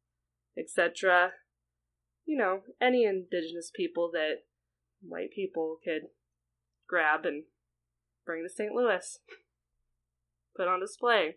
etc. 0.58 1.30
You 2.26 2.36
know, 2.36 2.60
any 2.80 3.04
indigenous 3.04 3.70
people 3.74 4.10
that 4.12 4.44
white 5.00 5.30
people 5.34 5.78
could 5.82 6.08
grab 6.88 7.24
and 7.24 7.44
bring 8.26 8.42
to 8.42 8.50
St. 8.50 8.72
Louis. 8.72 9.18
Put 10.56 10.68
on 10.68 10.80
display. 10.80 11.36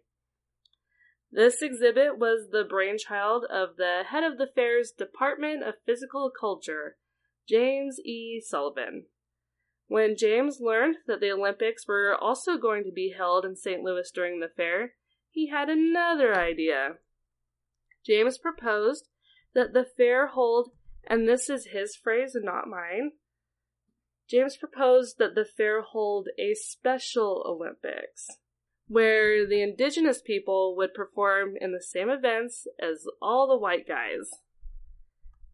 This 1.31 1.61
exhibit 1.61 2.19
was 2.19 2.49
the 2.51 2.63
brainchild 2.63 3.45
of 3.49 3.77
the 3.77 4.03
head 4.09 4.23
of 4.23 4.37
the 4.37 4.49
fair's 4.53 4.91
Department 4.91 5.63
of 5.63 5.75
Physical 5.85 6.31
Culture, 6.37 6.97
James 7.49 7.99
E. 8.05 8.39
Sullivan. 8.45 9.05
When 9.87 10.15
James 10.17 10.59
learned 10.59 10.97
that 11.07 11.19
the 11.19 11.31
Olympics 11.31 11.87
were 11.87 12.15
also 12.15 12.57
going 12.57 12.83
to 12.85 12.91
be 12.91 13.13
held 13.15 13.45
in 13.45 13.55
St. 13.55 13.83
Louis 13.83 14.09
during 14.11 14.39
the 14.39 14.47
fair, 14.47 14.93
he 15.29 15.47
had 15.47 15.69
another 15.69 16.35
idea. 16.35 16.95
James 18.05 18.37
proposed 18.37 19.09
that 19.53 19.73
the 19.73 19.85
fair 19.85 20.27
hold, 20.27 20.71
and 21.05 21.27
this 21.27 21.49
is 21.49 21.67
his 21.67 21.95
phrase 21.95 22.35
and 22.35 22.45
not 22.45 22.67
mine, 22.67 23.11
James 24.29 24.57
proposed 24.57 25.17
that 25.19 25.35
the 25.35 25.45
fair 25.45 25.81
hold 25.81 26.29
a 26.39 26.53
special 26.53 27.43
Olympics, 27.45 28.27
where 28.87 29.45
the 29.45 29.61
indigenous 29.61 30.21
people 30.21 30.75
would 30.77 30.93
perform 30.93 31.55
in 31.59 31.71
the 31.71 31.81
same 31.81 32.09
events 32.09 32.67
as 32.79 33.05
all 33.21 33.47
the 33.47 33.57
white 33.57 33.87
guys, 33.87 34.29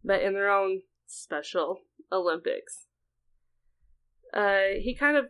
but 0.03 0.21
in 0.21 0.33
their 0.33 0.51
own 0.51 0.83
special 1.07 1.81
Olympics. 2.11 2.85
Uh, 4.33 4.79
he 4.81 4.95
kind 4.95 5.17
of 5.17 5.25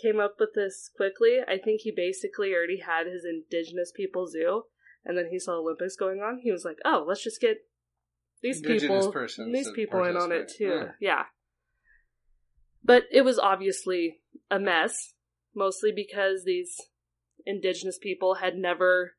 came 0.00 0.20
up 0.20 0.36
with 0.38 0.50
this 0.54 0.90
quickly. 0.94 1.38
I 1.46 1.58
think 1.58 1.82
he 1.82 1.92
basically 1.94 2.54
already 2.54 2.80
had 2.80 3.06
his 3.06 3.24
indigenous 3.24 3.92
people 3.94 4.26
zoo, 4.26 4.64
and 5.04 5.16
then 5.16 5.28
he 5.30 5.38
saw 5.38 5.58
Olympics 5.58 5.96
going 5.96 6.20
on. 6.20 6.40
He 6.42 6.52
was 6.52 6.64
like, 6.64 6.78
"Oh, 6.84 7.04
let's 7.06 7.22
just 7.22 7.40
get 7.40 7.58
these 8.42 8.60
people, 8.60 9.12
these 9.52 9.70
people 9.72 10.04
in 10.04 10.16
on 10.16 10.32
it 10.32 10.52
too." 10.56 10.86
Yeah. 11.00 11.08
yeah. 11.08 11.22
But 12.82 13.04
it 13.10 13.22
was 13.22 13.38
obviously 13.38 14.20
a 14.50 14.58
mess, 14.58 15.14
mostly 15.54 15.92
because 15.92 16.44
these 16.44 16.80
indigenous 17.44 17.98
people 17.98 18.36
had 18.36 18.56
never 18.56 19.16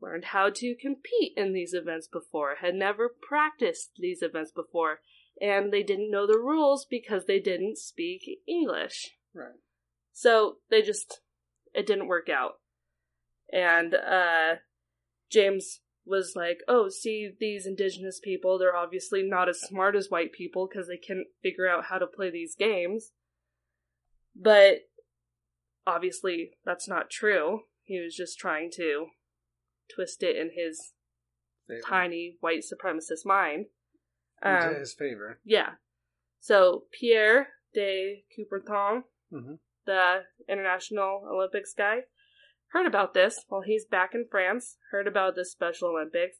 learned 0.00 0.26
how 0.26 0.50
to 0.50 0.76
compete 0.80 1.32
in 1.36 1.52
these 1.52 1.72
events 1.72 2.08
before, 2.08 2.56
had 2.60 2.74
never 2.74 3.08
practiced 3.08 3.92
these 3.98 4.22
events 4.22 4.52
before, 4.52 5.00
and 5.40 5.72
they 5.72 5.82
didn't 5.82 6.10
know 6.10 6.26
the 6.26 6.38
rules 6.38 6.86
because 6.88 7.26
they 7.26 7.40
didn't 7.40 7.78
speak 7.78 8.22
English. 8.46 9.16
Right. 9.34 9.58
So 10.12 10.56
they 10.70 10.82
just 10.82 11.20
it 11.74 11.86
didn't 11.86 12.08
work 12.08 12.28
out. 12.28 12.54
And 13.52 13.94
uh 13.94 14.56
James 15.30 15.80
was 16.04 16.34
like, 16.36 16.60
"Oh, 16.68 16.88
see 16.88 17.32
these 17.38 17.66
indigenous 17.66 18.20
people, 18.20 18.58
they're 18.58 18.76
obviously 18.76 19.22
not 19.22 19.48
as 19.48 19.60
smart 19.60 19.96
as 19.96 20.08
white 20.08 20.32
people 20.32 20.68
because 20.68 20.86
they 20.86 20.96
can't 20.96 21.26
figure 21.42 21.68
out 21.68 21.86
how 21.86 21.98
to 21.98 22.06
play 22.06 22.30
these 22.30 22.54
games." 22.54 23.12
But 24.34 24.88
obviously 25.86 26.52
that's 26.64 26.88
not 26.88 27.10
true. 27.10 27.62
He 27.84 28.00
was 28.00 28.14
just 28.14 28.38
trying 28.38 28.70
to 28.76 29.06
twist 29.94 30.22
it 30.22 30.36
in 30.36 30.50
his 30.54 30.92
tiny 31.84 32.36
white 32.40 32.62
supremacist 32.62 33.24
mind. 33.24 33.66
Um, 34.42 34.74
his 34.76 34.92
favor. 34.94 35.40
yeah. 35.44 35.74
So 36.40 36.84
Pierre 36.92 37.48
de 37.74 38.24
Coubertin, 38.36 39.04
Mhm. 39.32 39.58
the 39.86 40.24
International 40.48 41.26
Olympics 41.30 41.72
guy, 41.74 42.04
heard 42.68 42.86
about 42.86 43.14
this 43.14 43.44
while 43.48 43.62
he's 43.62 43.84
back 43.86 44.14
in 44.14 44.26
France, 44.30 44.78
heard 44.90 45.06
about 45.08 45.34
this 45.34 45.50
Special 45.52 45.88
Olympics, 45.90 46.38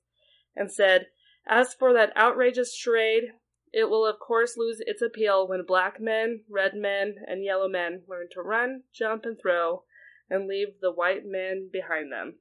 and 0.55 0.71
said, 0.73 1.11
As 1.47 1.75
for 1.75 1.93
that 1.93 2.17
outrageous 2.17 2.75
charade, 2.75 3.33
it 3.73 3.85
will 3.91 4.05
of 4.07 4.19
course 4.19 4.57
lose 4.57 4.81
its 4.81 5.01
appeal 5.03 5.47
when 5.49 5.65
black 5.65 6.01
men, 6.01 6.45
red 6.49 6.75
men, 6.75 7.17
and 7.27 7.45
yellow 7.45 7.69
men 7.69 8.05
learn 8.09 8.29
to 8.33 8.43
run, 8.43 8.85
jump, 8.93 9.25
and 9.25 9.39
throw, 9.41 9.85
and 10.29 10.47
leave 10.49 10.81
the 10.81 10.91
white 10.93 11.25
men 11.25 11.69
behind 11.73 12.11
them. 12.13 12.41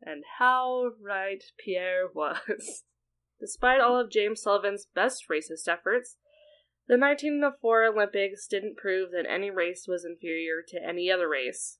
And 0.00 0.24
how 0.38 0.92
right 1.00 1.42
Pierre 1.58 2.08
was. 2.14 2.84
Despite 3.42 3.80
all 3.80 3.98
of 3.98 4.08
James 4.08 4.40
Sullivan's 4.40 4.86
best 4.94 5.28
racist 5.28 5.66
efforts, 5.66 6.16
the 6.86 6.96
1904 6.96 7.86
Olympics 7.86 8.46
didn't 8.46 8.76
prove 8.76 9.10
that 9.10 9.26
any 9.28 9.50
race 9.50 9.86
was 9.88 10.04
inferior 10.04 10.62
to 10.68 10.78
any 10.80 11.10
other 11.10 11.28
race. 11.28 11.78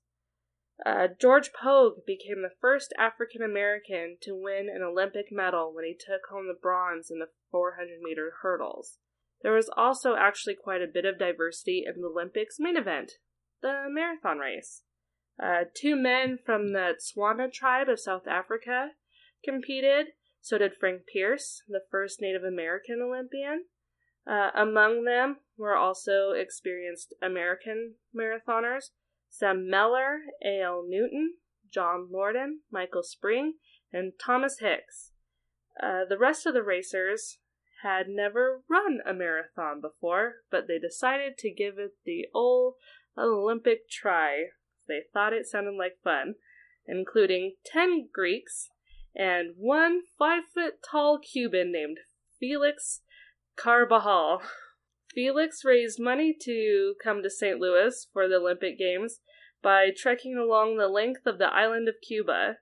Uh, 0.85 1.07
George 1.17 1.51
Poage 1.53 2.05
became 2.05 2.41
the 2.41 2.57
first 2.59 2.93
African 2.99 3.41
American 3.41 4.17
to 4.23 4.35
win 4.35 4.67
an 4.67 4.81
Olympic 4.83 5.27
medal 5.31 5.73
when 5.73 5.85
he 5.85 5.93
took 5.93 6.23
home 6.29 6.47
the 6.49 6.59
bronze 6.61 7.09
in 7.09 7.19
the 7.19 7.29
400 7.49 8.01
meter 8.01 8.33
hurdles. 8.41 8.97
There 9.41 9.53
was 9.53 9.69
also 9.77 10.15
actually 10.15 10.55
quite 10.55 10.81
a 10.81 10.91
bit 10.93 11.05
of 11.05 11.17
diversity 11.17 11.85
in 11.87 12.01
the 12.01 12.07
Olympics 12.09 12.59
main 12.59 12.75
event, 12.75 13.13
the 13.61 13.85
marathon 13.87 14.39
race. 14.39 14.83
Uh, 15.41 15.63
two 15.73 15.95
men 15.95 16.39
from 16.45 16.73
the 16.73 16.95
Tswana 16.99 17.49
tribe 17.53 17.87
of 17.87 18.01
South 18.01 18.27
Africa 18.27 18.89
competed, 19.45 20.07
so 20.43 20.57
did 20.57 20.75
Frank 20.75 21.03
Pierce, 21.11 21.63
the 21.69 21.79
first 21.89 22.21
Native 22.21 22.43
American 22.43 23.01
Olympian. 23.01 23.63
Uh, 24.27 24.49
among 24.53 25.05
them 25.05 25.37
were 25.57 25.75
also 25.75 26.31
experienced 26.31 27.13
American 27.21 27.95
marathoners 28.15 28.89
Sam 29.29 29.69
Mellor, 29.69 30.19
A.L. 30.45 30.83
Newton, 30.85 31.35
John 31.73 32.09
Lordan, 32.11 32.59
Michael 32.69 33.03
Spring, 33.03 33.53
and 33.91 34.11
Thomas 34.23 34.59
Hicks. 34.59 35.11
Uh, 35.81 36.03
the 36.07 36.19
rest 36.19 36.45
of 36.45 36.53
the 36.53 36.61
racers 36.61 37.39
had 37.81 38.07
never 38.09 38.63
run 38.69 38.99
a 39.05 39.13
marathon 39.13 39.79
before, 39.79 40.41
but 40.51 40.67
they 40.67 40.77
decided 40.77 41.37
to 41.37 41.51
give 41.51 41.79
it 41.79 41.93
the 42.05 42.25
old 42.35 42.75
Olympic 43.17 43.89
try. 43.89 44.47
They 44.89 45.03
thought 45.13 45.33
it 45.33 45.47
sounded 45.47 45.75
like 45.77 46.03
fun, 46.03 46.35
including 46.85 47.55
10 47.65 48.09
Greeks 48.13 48.69
and 49.15 49.53
one 49.57 50.01
five 50.17 50.43
foot 50.53 50.75
tall 50.89 51.19
Cuban 51.19 51.71
named 51.71 51.97
Felix 52.39 53.01
Carbajal. 53.55 54.41
Felix 55.13 55.63
raised 55.63 55.99
money 55.99 56.35
to 56.41 56.95
come 57.03 57.21
to 57.21 57.29
St. 57.29 57.59
Louis 57.59 58.07
for 58.11 58.27
the 58.27 58.35
Olympic 58.35 58.79
Games 58.79 59.19
by 59.61 59.89
trekking 59.95 60.35
along 60.37 60.77
the 60.77 60.87
length 60.87 61.25
of 61.25 61.37
the 61.37 61.53
island 61.53 61.87
of 61.87 61.95
Cuba. 62.05 62.57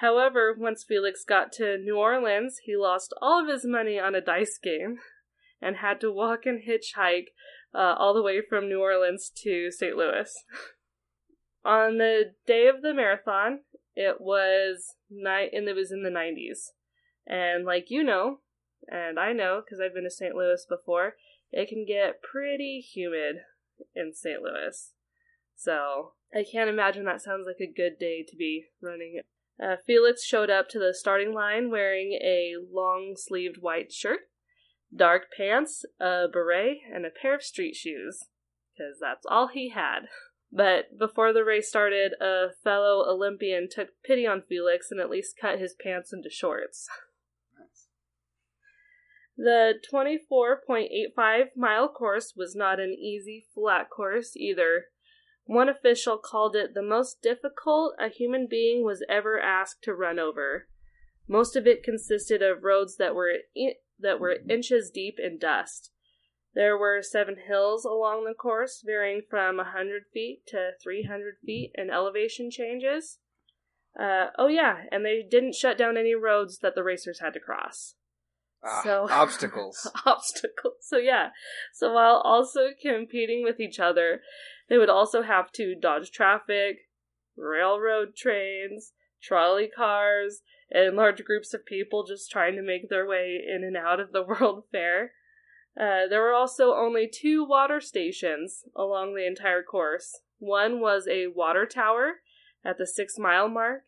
However, 0.00 0.54
once 0.58 0.84
Felix 0.86 1.24
got 1.24 1.52
to 1.52 1.78
New 1.78 1.96
Orleans, 1.96 2.58
he 2.64 2.76
lost 2.76 3.14
all 3.22 3.42
of 3.42 3.48
his 3.48 3.64
money 3.64 3.98
on 3.98 4.14
a 4.14 4.20
dice 4.20 4.58
game 4.62 4.98
and 5.62 5.76
had 5.76 6.00
to 6.00 6.12
walk 6.12 6.40
and 6.44 6.60
hitchhike 6.62 7.28
uh, 7.74 7.94
all 7.98 8.12
the 8.12 8.22
way 8.22 8.40
from 8.46 8.68
New 8.68 8.80
Orleans 8.80 9.30
to 9.42 9.70
St. 9.70 9.96
Louis. 9.96 10.32
on 11.64 11.98
the 11.98 12.34
day 12.46 12.68
of 12.68 12.82
the 12.82 12.94
marathon, 12.94 13.60
it 13.96 14.20
was 14.20 14.94
night, 15.10 15.50
and 15.52 15.66
it 15.68 15.74
was 15.74 15.90
in 15.90 16.02
the 16.02 16.10
90s. 16.10 16.72
And 17.26 17.64
like 17.64 17.90
you 17.90 18.04
know, 18.04 18.40
and 18.86 19.18
I 19.18 19.32
know 19.32 19.62
because 19.64 19.80
I've 19.80 19.94
been 19.94 20.04
to 20.04 20.10
St. 20.10 20.34
Louis 20.34 20.64
before, 20.68 21.14
it 21.50 21.68
can 21.68 21.84
get 21.84 22.22
pretty 22.22 22.78
humid 22.80 23.36
in 23.94 24.12
St. 24.14 24.40
Louis. 24.42 24.92
So 25.56 26.12
I 26.34 26.44
can't 26.50 26.70
imagine 26.70 27.04
that 27.06 27.22
sounds 27.22 27.46
like 27.46 27.60
a 27.60 27.72
good 27.72 27.98
day 27.98 28.24
to 28.28 28.36
be 28.36 28.66
running. 28.80 29.20
Uh, 29.60 29.76
Felix 29.86 30.22
showed 30.22 30.50
up 30.50 30.68
to 30.68 30.78
the 30.78 30.92
starting 30.94 31.32
line 31.32 31.70
wearing 31.70 32.18
a 32.22 32.54
long 32.70 33.14
sleeved 33.16 33.56
white 33.60 33.90
shirt, 33.90 34.28
dark 34.94 35.28
pants, 35.34 35.86
a 35.98 36.26
beret, 36.30 36.78
and 36.92 37.06
a 37.06 37.10
pair 37.10 37.34
of 37.34 37.42
street 37.42 37.74
shoes, 37.74 38.24
because 38.76 38.98
that's 39.00 39.24
all 39.26 39.48
he 39.48 39.70
had. 39.70 40.08
But 40.52 40.98
before 40.98 41.32
the 41.32 41.44
race 41.44 41.68
started, 41.68 42.12
a 42.20 42.48
fellow 42.62 43.04
Olympian 43.08 43.68
took 43.70 43.88
pity 44.04 44.26
on 44.26 44.42
Felix 44.48 44.90
and 44.90 45.00
at 45.00 45.10
least 45.10 45.38
cut 45.40 45.58
his 45.58 45.74
pants 45.74 46.12
into 46.12 46.30
shorts. 46.30 46.88
The 49.38 49.74
24.85 49.92 51.48
mile 51.56 51.88
course 51.88 52.32
was 52.34 52.56
not 52.56 52.80
an 52.80 52.92
easy, 52.92 53.46
flat 53.54 53.90
course 53.90 54.34
either. 54.34 54.86
One 55.44 55.68
official 55.68 56.16
called 56.16 56.56
it 56.56 56.72
the 56.74 56.82
most 56.82 57.20
difficult 57.20 57.94
a 58.00 58.08
human 58.08 58.46
being 58.48 58.82
was 58.82 59.04
ever 59.08 59.38
asked 59.38 59.82
to 59.82 59.94
run 59.94 60.18
over. 60.18 60.68
Most 61.28 61.54
of 61.54 61.66
it 61.66 61.82
consisted 61.82 62.42
of 62.42 62.64
roads 62.64 62.96
that 62.96 63.14
were 63.14 63.30
I- 63.56 63.76
that 63.98 64.18
were 64.20 64.38
inches 64.48 64.90
deep 64.90 65.18
in 65.18 65.38
dust. 65.38 65.92
There 66.56 66.78
were 66.78 67.02
seven 67.02 67.36
hills 67.46 67.84
along 67.84 68.24
the 68.24 68.32
course, 68.32 68.82
varying 68.84 69.20
from 69.28 69.58
100 69.58 70.04
feet 70.12 70.40
to 70.48 70.70
300 70.82 71.34
feet 71.44 71.72
in 71.74 71.90
elevation 71.90 72.50
changes. 72.50 73.18
Uh, 73.98 74.28
oh, 74.38 74.48
yeah, 74.48 74.84
and 74.90 75.04
they 75.04 75.22
didn't 75.22 75.54
shut 75.54 75.76
down 75.76 75.98
any 75.98 76.14
roads 76.14 76.58
that 76.60 76.74
the 76.74 76.82
racers 76.82 77.20
had 77.20 77.34
to 77.34 77.40
cross. 77.40 77.94
Ah, 78.64 78.80
So- 78.82 79.06
obstacles. 79.10 79.86
obstacles. 80.06 80.76
So 80.80 80.96
yeah. 80.96 81.28
So 81.74 81.92
while 81.92 82.22
also 82.24 82.68
competing 82.80 83.44
with 83.44 83.60
each 83.60 83.78
other, 83.78 84.22
they 84.70 84.78
would 84.78 84.90
also 84.90 85.20
have 85.22 85.52
to 85.52 85.74
dodge 85.78 86.10
traffic, 86.10 86.88
railroad 87.36 88.16
trains, 88.16 88.92
trolley 89.22 89.68
cars, 89.68 90.40
and 90.70 90.96
large 90.96 91.22
groups 91.22 91.52
of 91.52 91.66
people 91.66 92.06
just 92.06 92.30
trying 92.30 92.56
to 92.56 92.62
make 92.62 92.88
their 92.88 93.06
way 93.06 93.38
in 93.46 93.62
and 93.62 93.76
out 93.76 94.00
of 94.00 94.12
the 94.12 94.22
World 94.26 94.64
Fair. 94.72 95.12
Uh, 95.78 96.06
there 96.08 96.22
were 96.22 96.32
also 96.32 96.74
only 96.74 97.08
two 97.08 97.44
water 97.44 97.80
stations 97.80 98.64
along 98.74 99.14
the 99.14 99.26
entire 99.26 99.62
course. 99.62 100.20
One 100.38 100.80
was 100.80 101.06
a 101.08 101.26
water 101.28 101.66
tower 101.66 102.20
at 102.64 102.78
the 102.78 102.86
six 102.86 103.18
mile 103.18 103.48
mark, 103.48 103.82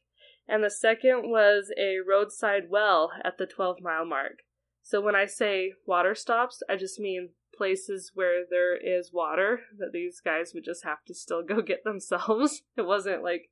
and 0.47 0.63
the 0.63 0.71
second 0.71 1.31
was 1.31 1.73
a 1.79 1.97
roadside 2.07 2.65
well 2.69 3.11
at 3.25 3.39
the 3.39 3.47
12 3.47 3.79
mile 3.81 4.05
mark. 4.05 4.41
So 4.83 5.01
when 5.01 5.15
I 5.15 5.27
say 5.27 5.73
water 5.87 6.15
stops, 6.15 6.63
I 6.69 6.77
just 6.77 6.99
mean 6.99 7.31
places 7.57 8.13
where 8.15 8.45
there 8.49 8.77
is 8.77 9.11
water 9.13 9.61
that 9.79 9.93
these 9.93 10.21
guys 10.25 10.53
would 10.55 10.65
just 10.65 10.85
have 10.85 11.05
to 11.07 11.15
still 11.15 11.43
go 11.43 11.61
get 11.63 11.85
themselves. 11.85 12.63
It 12.77 12.87
wasn't 12.87 13.23
like 13.23 13.51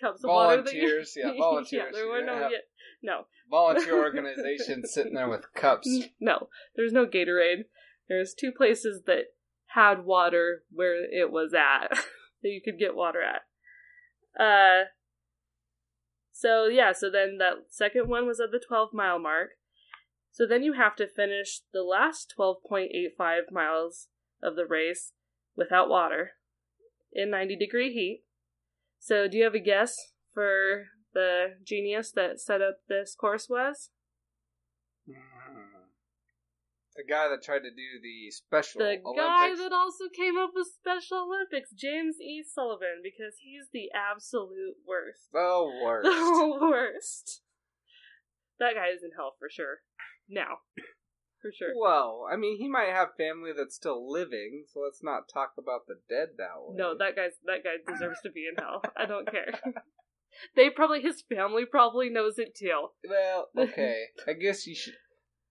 cups 0.00 0.24
of 0.24 0.30
water. 0.30 0.62
that 0.62 0.72
you- 0.74 0.80
Volunteers, 0.80 1.14
yeah, 1.16 1.32
volunteers. 1.38 1.72
yeah, 1.72 1.90
there 1.92 2.08
were 2.08 2.22
no 2.22 2.48
yet. 2.48 2.62
No, 3.02 3.26
Volunteer 3.50 3.98
organization 4.02 4.86
sitting 4.86 5.14
there 5.14 5.28
with 5.28 5.52
cups. 5.54 5.88
no. 6.20 6.48
There's 6.76 6.92
no 6.92 7.06
Gatorade. 7.06 7.64
There's 8.08 8.34
two 8.34 8.52
places 8.52 9.02
that 9.06 9.34
had 9.74 10.04
water 10.04 10.62
where 10.70 10.94
it 10.94 11.30
was 11.32 11.52
at 11.54 11.88
that 12.42 12.48
you 12.48 12.60
could 12.64 12.78
get 12.78 12.94
water 12.94 13.20
at. 13.22 13.42
Uh. 14.40 14.84
So 16.32 16.66
yeah, 16.66 16.92
so 16.92 17.10
then 17.10 17.38
that 17.38 17.66
second 17.70 18.08
one 18.08 18.26
was 18.26 18.40
at 18.40 18.50
the 18.50 18.60
12 18.66 18.90
mile 18.92 19.18
mark. 19.18 19.50
So 20.32 20.46
then 20.46 20.62
you 20.62 20.72
have 20.72 20.96
to 20.96 21.06
finish 21.06 21.60
the 21.72 21.82
last 21.82 22.34
12.85 22.38 23.52
miles 23.52 24.08
of 24.42 24.56
the 24.56 24.64
race 24.66 25.12
without 25.56 25.88
water 25.90 26.32
in 27.12 27.30
90 27.30 27.56
degree 27.56 27.92
heat. 27.92 28.24
So 28.98 29.28
do 29.28 29.36
you 29.36 29.44
have 29.44 29.54
a 29.54 29.60
guess 29.60 29.94
for 30.32 30.86
the 31.14 31.56
genius 31.64 32.10
that 32.12 32.40
set 32.40 32.60
up 32.62 32.78
this 32.88 33.14
course 33.14 33.48
was? 33.48 33.90
Hmm. 35.06 35.14
The 36.96 37.04
guy 37.08 37.28
that 37.28 37.42
tried 37.42 37.60
to 37.60 37.70
do 37.70 38.00
the 38.02 38.30
special 38.30 38.80
The 38.80 39.00
Olympics. 39.04 39.16
guy 39.16 39.54
that 39.56 39.72
also 39.72 40.04
came 40.14 40.36
up 40.36 40.50
with 40.54 40.68
Special 40.68 41.24
Olympics, 41.26 41.70
James 41.72 42.20
E. 42.20 42.42
Sullivan, 42.42 43.00
because 43.02 43.36
he's 43.42 43.68
the 43.72 43.88
absolute 43.94 44.76
worst. 44.86 45.32
the 45.32 45.70
worst. 45.82 46.06
The 46.08 46.58
worst. 46.60 47.42
That 48.58 48.74
guy 48.74 48.88
is 48.94 49.02
in 49.02 49.10
hell 49.16 49.34
for 49.38 49.48
sure. 49.50 49.80
Now. 50.28 50.58
For 51.40 51.50
sure. 51.50 51.72
Well, 51.74 52.28
I 52.30 52.36
mean, 52.36 52.58
he 52.58 52.68
might 52.68 52.90
have 52.92 53.16
family 53.16 53.50
that's 53.56 53.74
still 53.74 54.08
living, 54.08 54.64
so 54.72 54.80
let's 54.80 55.02
not 55.02 55.28
talk 55.32 55.54
about 55.58 55.86
the 55.88 55.98
dead 56.08 56.36
that 56.38 56.54
way. 56.60 56.76
No, 56.76 56.96
that 56.96 57.16
guy's 57.16 57.32
that 57.46 57.64
guy 57.64 57.82
deserves 57.90 58.20
to 58.22 58.30
be 58.30 58.46
in 58.46 58.54
hell. 58.62 58.80
I 58.96 59.06
don't 59.06 59.28
care. 59.28 59.58
they 60.56 60.70
probably 60.70 61.02
his 61.02 61.22
family 61.22 61.64
probably 61.64 62.08
knows 62.08 62.38
it 62.38 62.54
too. 62.54 62.88
Well, 63.08 63.48
okay. 63.58 64.04
I 64.26 64.32
guess 64.32 64.66
you 64.66 64.74
should. 64.74 64.94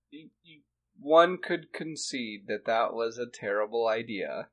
You, 0.10 0.30
you, 0.44 0.62
one 1.00 1.38
could 1.42 1.74
concede 1.74 2.46
that 2.48 2.66
that 2.66 2.94
was 2.94 3.18
a 3.18 3.26
terrible 3.26 3.88
idea. 3.88 4.50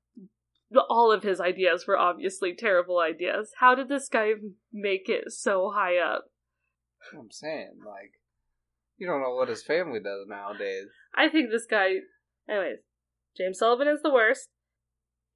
All 0.88 1.11
of 1.12 1.23
his 1.23 1.41
ideas 1.41 1.87
were 1.87 1.99
obviously 1.99 2.55
terrible 2.55 2.99
ideas. 2.99 3.53
How 3.59 3.75
did 3.75 3.88
this 3.88 4.09
guy 4.09 4.33
make 4.73 5.09
it 5.09 5.33
so 5.33 5.73
high 5.75 5.97
up? 5.99 6.27
I'm 7.12 7.31
saying, 7.31 7.79
like, 7.85 8.12
You 8.99 9.07
don't 9.07 9.23
know 9.23 9.35
what 9.35 9.49
his 9.49 9.62
family 9.62 10.01
does 10.01 10.27
nowadays. 10.29 10.88
I 11.14 11.29
think 11.29 11.51
this 11.51 11.67
guy. 11.67 11.97
Anyways, 12.49 12.79
James 13.37 13.59
Sullivan 13.59 13.88
is 13.88 14.03
the 14.03 14.12
worst. 14.12 14.49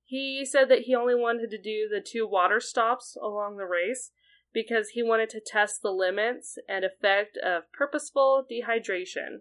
He 0.04 0.44
said 0.44 0.68
that 0.68 0.80
he 0.80 0.94
only 0.94 1.14
wanted 1.14 1.50
to 1.50 1.58
do 1.58 1.88
the 1.88 2.04
two 2.04 2.28
water 2.28 2.60
stops 2.60 3.16
along 3.16 3.56
the 3.56 3.64
race 3.64 4.10
because 4.52 4.90
he 4.90 5.02
wanted 5.02 5.30
to 5.30 5.40
test 5.40 5.82
the 5.82 5.90
limits 5.90 6.58
and 6.68 6.84
effect 6.84 7.36
of 7.42 7.70
purposeful 7.72 8.44
dehydration. 8.50 9.38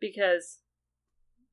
Because 0.00 0.60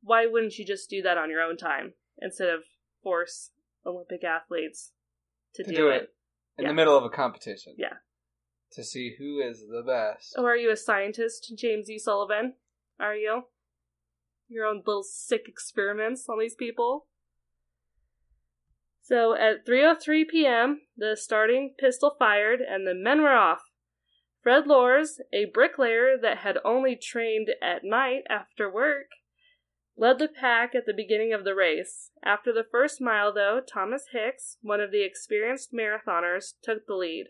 why 0.01 0.25
wouldn't 0.25 0.57
you 0.57 0.65
just 0.65 0.89
do 0.89 1.01
that 1.01 1.17
on 1.17 1.29
your 1.29 1.41
own 1.41 1.57
time 1.57 1.93
instead 2.21 2.49
of 2.49 2.63
force 3.03 3.51
Olympic 3.85 4.23
athletes 4.23 4.91
to, 5.55 5.63
To 5.63 5.69
do, 5.69 5.75
do 5.75 5.87
it? 5.89 6.03
it. 6.03 6.15
In 6.57 6.63
Yeah. 6.63 6.69
the 6.69 6.75
middle 6.75 6.97
of 6.97 7.03
a 7.03 7.09
competition. 7.09 7.75
Yeah. 7.77 7.97
To 8.73 8.83
see 8.83 9.15
who 9.17 9.39
is 9.39 9.61
the 9.67 9.83
best. 9.85 10.35
Oh, 10.37 10.45
are 10.45 10.55
you 10.57 10.71
a 10.71 10.77
scientist, 10.77 11.53
James 11.57 11.89
E. 11.89 11.97
Sullivan? 11.99 12.55
Are 12.99 13.15
you? 13.15 13.43
Your 14.47 14.65
own 14.65 14.83
little 14.85 15.03
sick 15.03 15.47
experiments 15.47 16.29
on 16.29 16.39
these 16.39 16.55
people? 16.55 17.07
So 19.07 19.35
at 19.35 19.67
3:03 19.67 20.27
p.m., 20.27 20.81
the 20.97 21.15
starting 21.15 21.75
pistol 21.77 22.15
fired 22.17 22.59
and 22.59 22.87
the 22.87 22.95
men 22.95 23.21
were 23.21 23.35
off. 23.35 23.69
Fred 24.41 24.65
Lorz, 24.65 25.21
a 25.31 25.45
bricklayer 25.45 26.17
that 26.19 26.39
had 26.39 26.57
only 26.65 26.95
trained 26.95 27.49
at 27.61 27.83
night 27.83 28.23
after 28.27 28.67
work, 28.67 29.09
led 29.95 30.17
the 30.17 30.27
pack 30.27 30.73
at 30.73 30.87
the 30.87 30.93
beginning 30.93 31.33
of 31.33 31.43
the 31.43 31.53
race. 31.53 32.09
After 32.23 32.51
the 32.51 32.65
first 32.71 32.99
mile, 32.99 33.31
though, 33.31 33.61
Thomas 33.61 34.07
Hicks, 34.11 34.57
one 34.61 34.81
of 34.81 34.89
the 34.89 35.03
experienced 35.03 35.71
marathoners, 35.71 36.55
took 36.63 36.87
the 36.87 36.95
lead. 36.95 37.27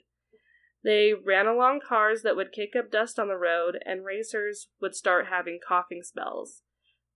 They 0.82 1.14
ran 1.14 1.46
along 1.46 1.82
cars 1.86 2.22
that 2.22 2.38
would 2.38 2.54
kick 2.54 2.74
up 2.78 2.90
dust 2.90 3.20
on 3.20 3.28
the 3.28 3.38
road, 3.38 3.80
and 3.86 4.06
racers 4.06 4.70
would 4.80 4.96
start 4.96 5.28
having 5.28 5.60
coughing 5.66 6.04
spells. 6.04 6.62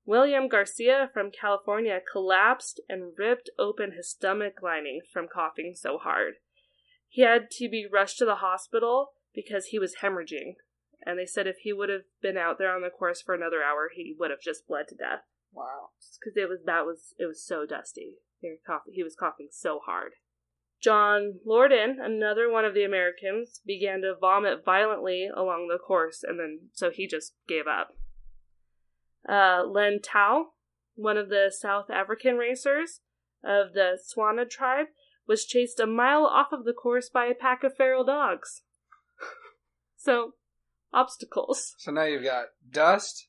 William 0.10 0.48
Garcia 0.48 1.08
from 1.14 1.30
California 1.30 2.00
collapsed 2.12 2.82
and 2.90 3.14
ripped 3.16 3.48
open 3.60 3.92
his 3.92 4.10
stomach 4.10 4.56
lining 4.64 5.02
from 5.14 5.28
coughing 5.32 5.76
so 5.76 6.00
hard. 6.00 6.34
He 7.08 7.22
had 7.22 7.52
to 7.52 7.70
be 7.70 7.86
rushed 7.86 8.18
to 8.18 8.26
the 8.26 8.38
hospital 8.38 9.12
because 9.36 9.68
he 9.68 9.78
was 9.78 9.98
hemorrhaging, 10.02 10.56
and 11.06 11.20
they 11.20 11.28
said 11.28 11.46
if 11.46 11.58
he 11.62 11.72
would 11.72 11.90
have 11.90 12.06
been 12.24 12.38
out 12.38 12.58
there 12.58 12.76
on 12.76 12.82
the 12.82 12.90
course 12.90 13.22
for 13.22 13.36
another 13.36 13.62
hour, 13.62 13.92
he 13.94 14.16
would 14.18 14.32
have 14.32 14.42
just 14.42 14.68
bled 14.68 14.88
to 14.88 14.96
death 14.96 15.26
Wow. 15.54 15.90
because 16.20 16.36
it 16.36 16.50
was 16.50 16.62
that 16.66 16.88
was 16.88 17.14
it 17.20 17.28
was 17.28 17.46
so 17.46 17.68
dusty. 17.68 18.16
He 18.42 18.50
was 18.50 18.62
coughing, 18.66 18.94
he 18.96 19.04
was 19.04 19.16
coughing 19.16 19.50
so 19.52 19.80
hard. 19.86 20.14
John 20.82 21.40
Lordan, 21.48 21.98
another 22.04 22.52
one 22.52 22.66
of 22.66 22.74
the 22.74 22.84
Americans, 22.84 23.62
began 23.64 24.02
to 24.02 24.16
vomit 24.20 24.66
violently 24.66 25.30
along 25.32 25.68
the 25.68 25.78
course, 25.78 26.24
and 26.24 26.40
then 26.40 26.70
so 26.74 26.90
he 26.90 27.08
just 27.08 27.36
gave 27.48 27.68
up. 27.68 27.90
Uh, 29.30 29.64
Len 29.66 30.00
Tau, 30.04 30.48
one 30.96 31.18
of 31.18 31.30
the 31.30 31.52
South 31.56 31.90
African 31.90 32.36
racers 32.38 33.02
of 33.44 33.74
the 33.74 33.98
Tswana 33.98 34.50
tribe, 34.50 34.88
was 35.28 35.46
chased 35.46 35.80
a 35.80 35.86
mile 35.86 36.26
off 36.26 36.48
of 36.52 36.66
the 36.66 36.74
course 36.74 37.10
by 37.10 37.26
a 37.26 37.36
pack 37.36 37.64
of 37.64 37.76
feral 37.76 38.04
dogs. 38.04 38.64
so, 39.98 40.34
obstacles. 40.92 41.76
So 41.78 41.92
now 41.92 42.04
you've 42.04 42.24
got 42.24 42.46
dust, 42.70 43.28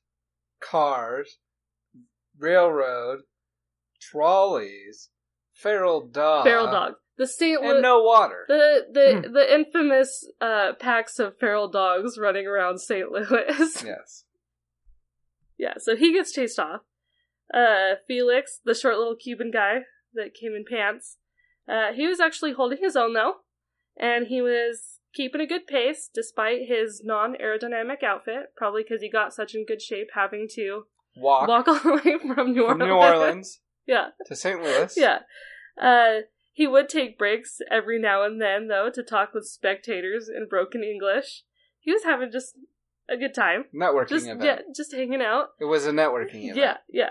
cars, 0.61 1.39
railroad, 2.39 3.21
trolleys, 4.01 5.11
feral 5.53 6.07
dog, 6.07 6.45
feral 6.45 6.67
dogs. 6.67 6.97
The 7.19 7.27
St. 7.27 7.61
and 7.61 7.69
Louis. 7.69 7.83
no 7.83 8.03
water. 8.03 8.47
The 8.49 8.87
the 8.91 9.29
the 9.29 9.55
infamous 9.55 10.27
uh, 10.41 10.73
packs 10.81 11.19
of 11.19 11.39
feral 11.39 11.69
dogs 11.69 12.17
running 12.19 12.47
around 12.47 12.79
St. 12.79 13.13
Louis. 13.13 13.83
yes. 13.85 14.25
Yeah, 15.61 15.75
so 15.79 15.95
he 15.95 16.13
gets 16.13 16.33
chased 16.33 16.59
off. 16.59 16.81
Uh, 17.53 17.97
Felix, 18.09 18.61
the 18.65 18.75
short 18.75 18.97
little 18.97 19.15
Cuban 19.15 19.51
guy 19.51 19.81
that 20.15 20.35
came 20.35 20.55
in 20.55 20.65
pants, 20.69 21.19
uh, 21.69 21.93
he 21.95 22.07
was 22.07 22.19
actually 22.19 22.53
holding 22.53 22.79
his 22.81 22.97
own 22.97 23.13
though, 23.13 23.35
and 23.99 24.29
he 24.29 24.41
was 24.41 25.01
keeping 25.13 25.41
a 25.41 25.47
good 25.47 25.67
pace 25.67 26.09
despite 26.13 26.67
his 26.67 27.03
non-aerodynamic 27.05 28.03
outfit. 28.03 28.53
Probably 28.57 28.83
because 28.83 29.03
he 29.03 29.11
got 29.11 29.35
such 29.35 29.55
in 29.55 29.67
good 29.67 29.83
shape 29.83 30.09
having 30.15 30.49
to 30.55 30.85
Walk, 31.17 31.49
walk 31.49 31.69
all 31.69 31.75
the 31.75 32.01
way 32.05 32.17
from 32.19 32.53
New 32.53 32.67
from 32.67 32.81
Orleans. 32.81 32.89
New 32.89 32.95
Orleans 32.95 33.61
yeah, 33.87 34.07
to 34.27 34.35
St. 34.35 34.63
Louis. 34.63 34.95
yeah. 34.97 35.19
Uh, 35.81 36.23
he 36.53 36.67
would 36.67 36.89
take 36.89 37.19
breaks 37.19 37.59
every 37.71 37.99
now 37.99 38.25
and 38.25 38.41
then, 38.41 38.69
though, 38.69 38.91
to 38.91 39.03
talk 39.03 39.35
with 39.35 39.47
spectators 39.47 40.29
in 40.29 40.49
broken 40.49 40.83
English. 40.83 41.45
He 41.79 41.93
was 41.93 42.05
having 42.05 42.31
just 42.31 42.55
a 43.11 43.17
good 43.17 43.35
time. 43.35 43.65
Networking 43.75 44.09
Just 44.09 44.27
event. 44.27 44.43
yeah, 44.45 44.59
just 44.75 44.93
hanging 44.95 45.21
out. 45.23 45.49
It 45.61 45.65
was 45.65 45.87
a 45.87 45.91
networking 45.93 46.45
event. 46.45 46.57
Yeah, 46.57 46.77
yeah. 46.91 47.11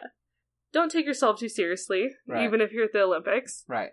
Don't 0.72 0.92
take 0.92 1.06
yourself 1.06 1.40
too 1.40 1.50
seriously, 1.50 2.10
Right. 2.28 2.44
even 2.46 2.62
if 2.62 2.72
you're 2.72 2.86
at 2.86 2.94
the 2.94 3.02
Olympics. 3.02 3.66
Right. 3.68 3.92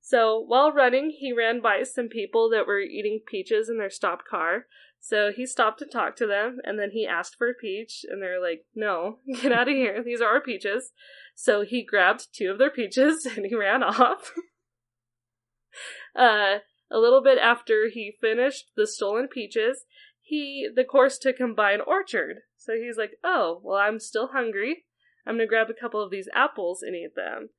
So 0.00 0.38
while 0.38 0.72
running, 0.72 1.10
he 1.10 1.32
ran 1.32 1.60
by 1.60 1.82
some 1.82 2.08
people 2.08 2.50
that 2.50 2.66
were 2.66 2.80
eating 2.80 3.20
peaches 3.26 3.68
in 3.68 3.78
their 3.78 3.90
stopped 3.90 4.26
car. 4.26 4.66
So 5.00 5.30
he 5.34 5.44
stopped 5.46 5.78
to 5.80 5.86
talk 5.86 6.16
to 6.16 6.26
them, 6.26 6.58
and 6.64 6.78
then 6.78 6.90
he 6.92 7.06
asked 7.06 7.36
for 7.36 7.50
a 7.50 7.54
peach, 7.54 8.06
and 8.08 8.22
they're 8.22 8.40
like, 8.40 8.64
"No, 8.74 9.18
get 9.42 9.52
out 9.52 9.68
of 9.68 9.74
here! 9.74 10.02
These 10.02 10.22
are 10.22 10.28
our 10.28 10.40
peaches." 10.40 10.92
So 11.34 11.60
he 11.62 11.84
grabbed 11.84 12.28
two 12.34 12.50
of 12.50 12.58
their 12.58 12.70
peaches 12.70 13.26
and 13.36 13.44
he 13.46 13.54
ran 13.54 13.82
off. 13.82 14.32
uh, 16.16 16.58
a 16.90 16.98
little 16.98 17.22
bit 17.22 17.38
after 17.38 17.88
he 17.92 18.12
finished 18.20 18.70
the 18.76 18.86
stolen 18.86 19.28
peaches, 19.28 19.84
he 20.24 20.66
the 20.74 20.84
course 20.84 21.18
took 21.18 21.38
him 21.38 21.54
by 21.54 21.72
an 21.72 21.82
orchard. 21.86 22.38
So 22.56 22.72
he's 22.74 22.96
like, 22.96 23.18
"Oh, 23.22 23.60
well, 23.62 23.78
I'm 23.78 24.00
still 24.00 24.28
hungry. 24.28 24.86
I'm 25.26 25.34
gonna 25.34 25.46
grab 25.46 25.68
a 25.68 25.78
couple 25.78 26.02
of 26.02 26.10
these 26.10 26.28
apples 26.34 26.82
and 26.82 26.96
eat 26.96 27.14
them." 27.14 27.50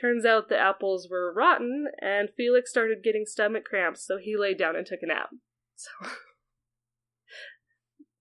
Turns 0.00 0.24
out 0.24 0.48
the 0.48 0.58
apples 0.58 1.08
were 1.10 1.32
rotten, 1.32 1.86
and 2.00 2.30
Felix 2.36 2.70
started 2.70 3.02
getting 3.02 3.24
stomach 3.26 3.64
cramps, 3.64 4.04
so 4.04 4.16
he 4.18 4.36
laid 4.36 4.58
down 4.58 4.76
and 4.76 4.86
took 4.86 5.00
a 5.02 5.06
nap. 5.06 5.30
So 5.74 5.90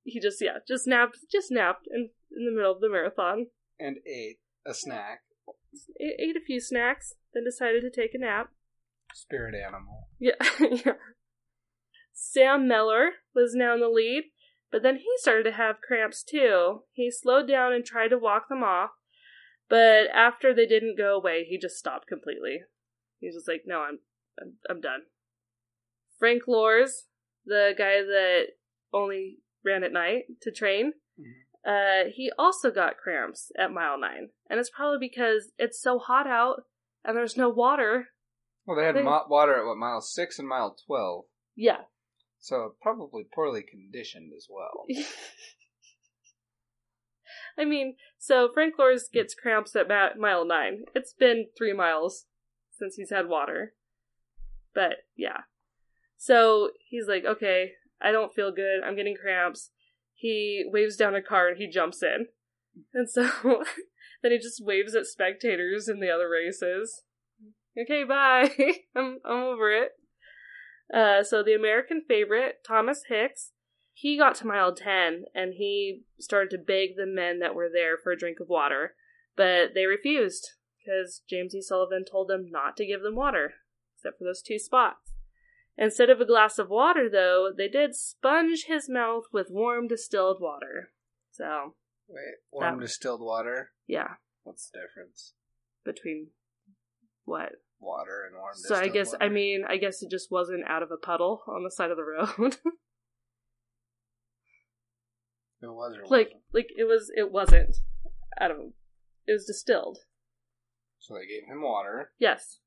he 0.04 0.20
just 0.20 0.42
yeah, 0.42 0.60
just 0.68 0.88
napped, 0.88 1.20
just 1.32 1.52
napped 1.52 1.88
in, 1.90 2.10
in 2.36 2.46
the 2.46 2.52
middle 2.52 2.74
of 2.74 2.82
the 2.82 2.90
marathon. 2.90 3.48
And 3.80 3.98
ate 4.06 4.40
a 4.66 4.74
snack. 4.74 5.22
Ate 6.00 6.36
a 6.36 6.46
few 6.46 6.60
snacks, 6.60 7.14
then 7.34 7.46
decided 7.46 7.82
to 7.82 7.90
take 7.90 8.14
a 8.14 8.20
nap. 8.20 8.50
Spirit 9.14 9.56
animal. 9.56 10.10
Yeah, 10.20 10.34
yeah. 10.60 10.94
Sam 12.16 12.68
Mellor 12.68 13.10
was 13.36 13.54
now 13.54 13.74
in 13.74 13.82
the 13.82 13.90
lead, 13.90 14.24
but 14.72 14.82
then 14.82 14.96
he 14.96 15.08
started 15.18 15.44
to 15.44 15.52
have 15.52 15.82
cramps 15.86 16.24
too. 16.24 16.84
He 16.94 17.12
slowed 17.12 17.48
down 17.48 17.74
and 17.74 17.86
tried 17.86 18.08
to 18.08 18.18
walk 18.18 18.48
them 18.50 18.64
off, 18.64 18.92
but 19.70 20.08
after 20.14 20.54
they 20.54 20.66
didn't 20.66 20.98
go 20.98 21.16
away, 21.16 21.46
he 21.48 21.58
just 21.60 21.78
stopped 21.78 22.08
completely. 22.08 22.62
He 23.20 23.28
was 23.28 23.36
just 23.36 23.48
like, 23.48 23.64
"No, 23.66 23.82
I'm, 23.82 24.00
I'm, 24.42 24.54
I'm 24.70 24.82
done." 24.82 25.02
Frank 26.18 26.44
Lorz, 26.48 27.08
the 27.46 27.74
guy 27.78 28.02
that 28.02 28.44
only 28.94 29.40
ran 29.64 29.84
at 29.84 29.92
night 29.92 30.24
to 30.42 30.52
train, 30.52 30.94
uh, 31.68 32.06
he 32.14 32.32
also 32.38 32.72
got 32.72 32.98
cramps 32.98 33.52
at 33.60 33.72
mile 33.74 34.00
nine, 34.00 34.30
and 34.50 34.60
it's 34.60 34.70
probably 34.70 35.00
because 35.00 35.52
it's 35.58 35.82
so 35.82 36.00
hot 36.00 36.28
out 36.28 36.64
and 37.04 37.16
there's 37.18 37.38
no 37.38 37.50
water. 37.50 38.08
Well, 38.66 38.78
they 38.78 38.86
had 38.86 38.96
They- 38.96 39.04
water 39.04 39.60
at 39.60 39.66
what 39.66 39.78
mile 39.78 40.02
six 40.02 40.40
and 40.40 40.48
mile 40.48 40.76
twelve, 40.88 41.26
Yeah, 41.56 41.82
so 42.46 42.76
probably 42.80 43.24
poorly 43.34 43.64
conditioned 43.64 44.32
as 44.38 44.46
well. 44.48 44.86
I 47.58 47.66
mean, 47.66 47.96
so 48.20 48.50
Frank 48.54 48.76
Lorz 48.78 49.10
gets 49.12 49.34
cramps 49.34 49.76
at 49.76 49.88
ma- 49.88 50.14
mile 50.16 50.46
nine. 50.46 50.84
It's 50.94 51.14
been 51.14 51.48
three 51.58 51.74
miles 51.74 52.26
since 52.72 52.98
he's 52.98 53.10
had 53.10 53.28
water. 53.28 53.74
But 54.76 55.08
yeah. 55.16 55.42
So 56.18 56.70
he's 56.88 57.08
like, 57.08 57.26
okay, 57.26 57.72
I 58.00 58.12
don't 58.12 58.34
feel 58.34 58.52
good. 58.54 58.84
I'm 58.86 58.96
getting 58.96 59.16
cramps. 59.20 59.72
He 60.14 60.66
waves 60.68 60.98
down 60.98 61.16
a 61.16 61.24
car 61.24 61.48
and 61.48 61.58
he 61.58 61.68
jumps 61.68 62.04
in. 62.04 62.28
And 62.94 63.10
so 63.10 63.24
then 64.22 64.32
he 64.32 64.38
just 64.38 64.64
waves 64.64 64.94
at 64.94 65.08
spectators 65.08 65.88
in 65.88 66.00
the 66.00 66.12
other 66.12 66.30
races. 66.30 67.02
Okay, 67.82 68.04
bye. 68.04 68.52
I'm, 68.96 69.18
I'm 69.26 69.44
over 69.44 69.72
it. 69.72 69.94
Uh, 70.94 71.24
so 71.24 71.42
the 71.44 71.54
American 71.56 72.02
favorite, 72.08 72.58
Thomas 72.66 73.04
Hicks, 73.10 73.52
he 73.94 74.18
got 74.18 74.36
to 74.36 74.48
mile 74.48 74.74
10 74.76 75.26
and 75.34 75.54
he 75.56 76.04
started 76.20 76.50
to 76.52 76.58
beg 76.58 76.96
the 76.96 77.06
men 77.06 77.40
that 77.40 77.56
were 77.56 77.70
there 77.74 77.98
for 77.98 78.12
a 78.12 78.18
drink 78.18 78.40
of 78.40 78.50
water, 78.50 78.96
but 79.36 79.74
they 79.74 79.86
refused 79.86 80.50
because 80.78 81.22
James 81.30 81.56
E. 81.56 81.62
Sullivan 81.62 82.04
told 82.10 82.28
them 82.28 82.48
not 82.52 82.78
to 82.78 82.86
give 82.86 83.02
them 83.02 83.16
water, 83.16 83.54
except 83.98 84.18
for 84.20 84.24
those 84.26 84.42
two 84.42 84.60
spots. 84.60 85.14
Instead 85.78 86.10
of 86.10 86.22
a 86.22 86.26
glass 86.26 86.60
of 86.60 86.70
water, 86.70 87.10
though, 87.10 87.52
they 87.56 87.68
did 87.68 87.96
sponge 87.96 88.66
his 88.68 88.88
mouth 88.88 89.24
with 89.34 89.48
warm 89.50 89.88
distilled 89.88 90.38
water. 90.40 90.92
So, 91.32 91.76
Wait, 92.08 92.36
warm 92.52 92.78
That- 92.80 92.86
distilled 92.86 93.22
water. 93.22 93.72
yeah, 93.88 94.16
What's 94.44 94.70
the 94.70 94.80
difference? 94.82 95.34
between 95.84 96.32
what? 97.24 97.54
Water 97.86 98.26
and 98.28 98.36
warm 98.36 98.54
So 98.56 98.76
I 98.76 98.88
guess, 98.88 99.14
I 99.22 99.30
mean, 99.30 99.64
I 99.68 99.78
guess 99.78 100.02
it 100.02 100.10
just 100.10 100.32
wasn't 100.32 100.68
out 100.68 100.82
of 100.84 100.90
a 100.92 100.98
puddle 100.98 101.44
on 101.48 101.64
the 101.64 101.70
side 101.72 101.92
of 101.92 101.98
the 101.98 102.04
road. 102.04 102.58
It 105.62 105.68
was 105.68 105.94
Like 106.10 106.28
wasn't. 106.28 106.44
like 106.54 106.68
it 106.78 106.84
was 106.84 107.12
it 107.16 107.32
wasn't 107.32 107.78
out 108.40 108.52
of 108.52 108.58
it 109.26 109.32
was 109.32 109.46
distilled. 109.46 109.98
So 111.00 111.16
they 111.16 111.26
gave 111.26 111.48
him 111.48 111.62
water. 111.64 112.12
Yes. 112.20 112.60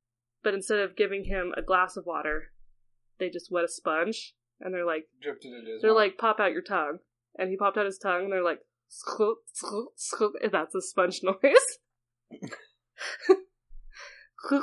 But 0.43 0.55
instead 0.55 0.79
of 0.81 0.97
giving 0.97 1.25
him 1.27 1.53
a 1.57 1.63
glass 1.63 1.97
of 1.97 2.07
water, 2.07 2.53
they 3.19 3.29
just 3.31 3.51
wet 3.53 3.65
a 3.65 3.69
sponge 3.69 4.35
and 4.61 4.73
they're 4.75 4.87
like 4.87 5.05
Dripped 5.23 5.45
they're 5.83 5.91
mouth. 5.91 5.97
like 5.97 6.19
pop 6.19 6.41
out 6.41 6.53
your 6.53 6.63
tongue. 6.63 6.99
And 7.37 7.51
he 7.51 7.57
popped 7.57 7.77
out 7.77 7.87
his 7.87 7.99
tongue 7.99 8.25
and 8.25 8.33
they're 8.33 8.43
like 8.43 8.61
"Scoop, 8.89 9.39
scoop, 9.53 9.91
scoop," 9.97 10.33
and 10.43 10.51
that's 10.51 10.75
a 10.75 10.81
sponge 10.83 11.21
noise. 11.23 11.79
and 14.51 14.63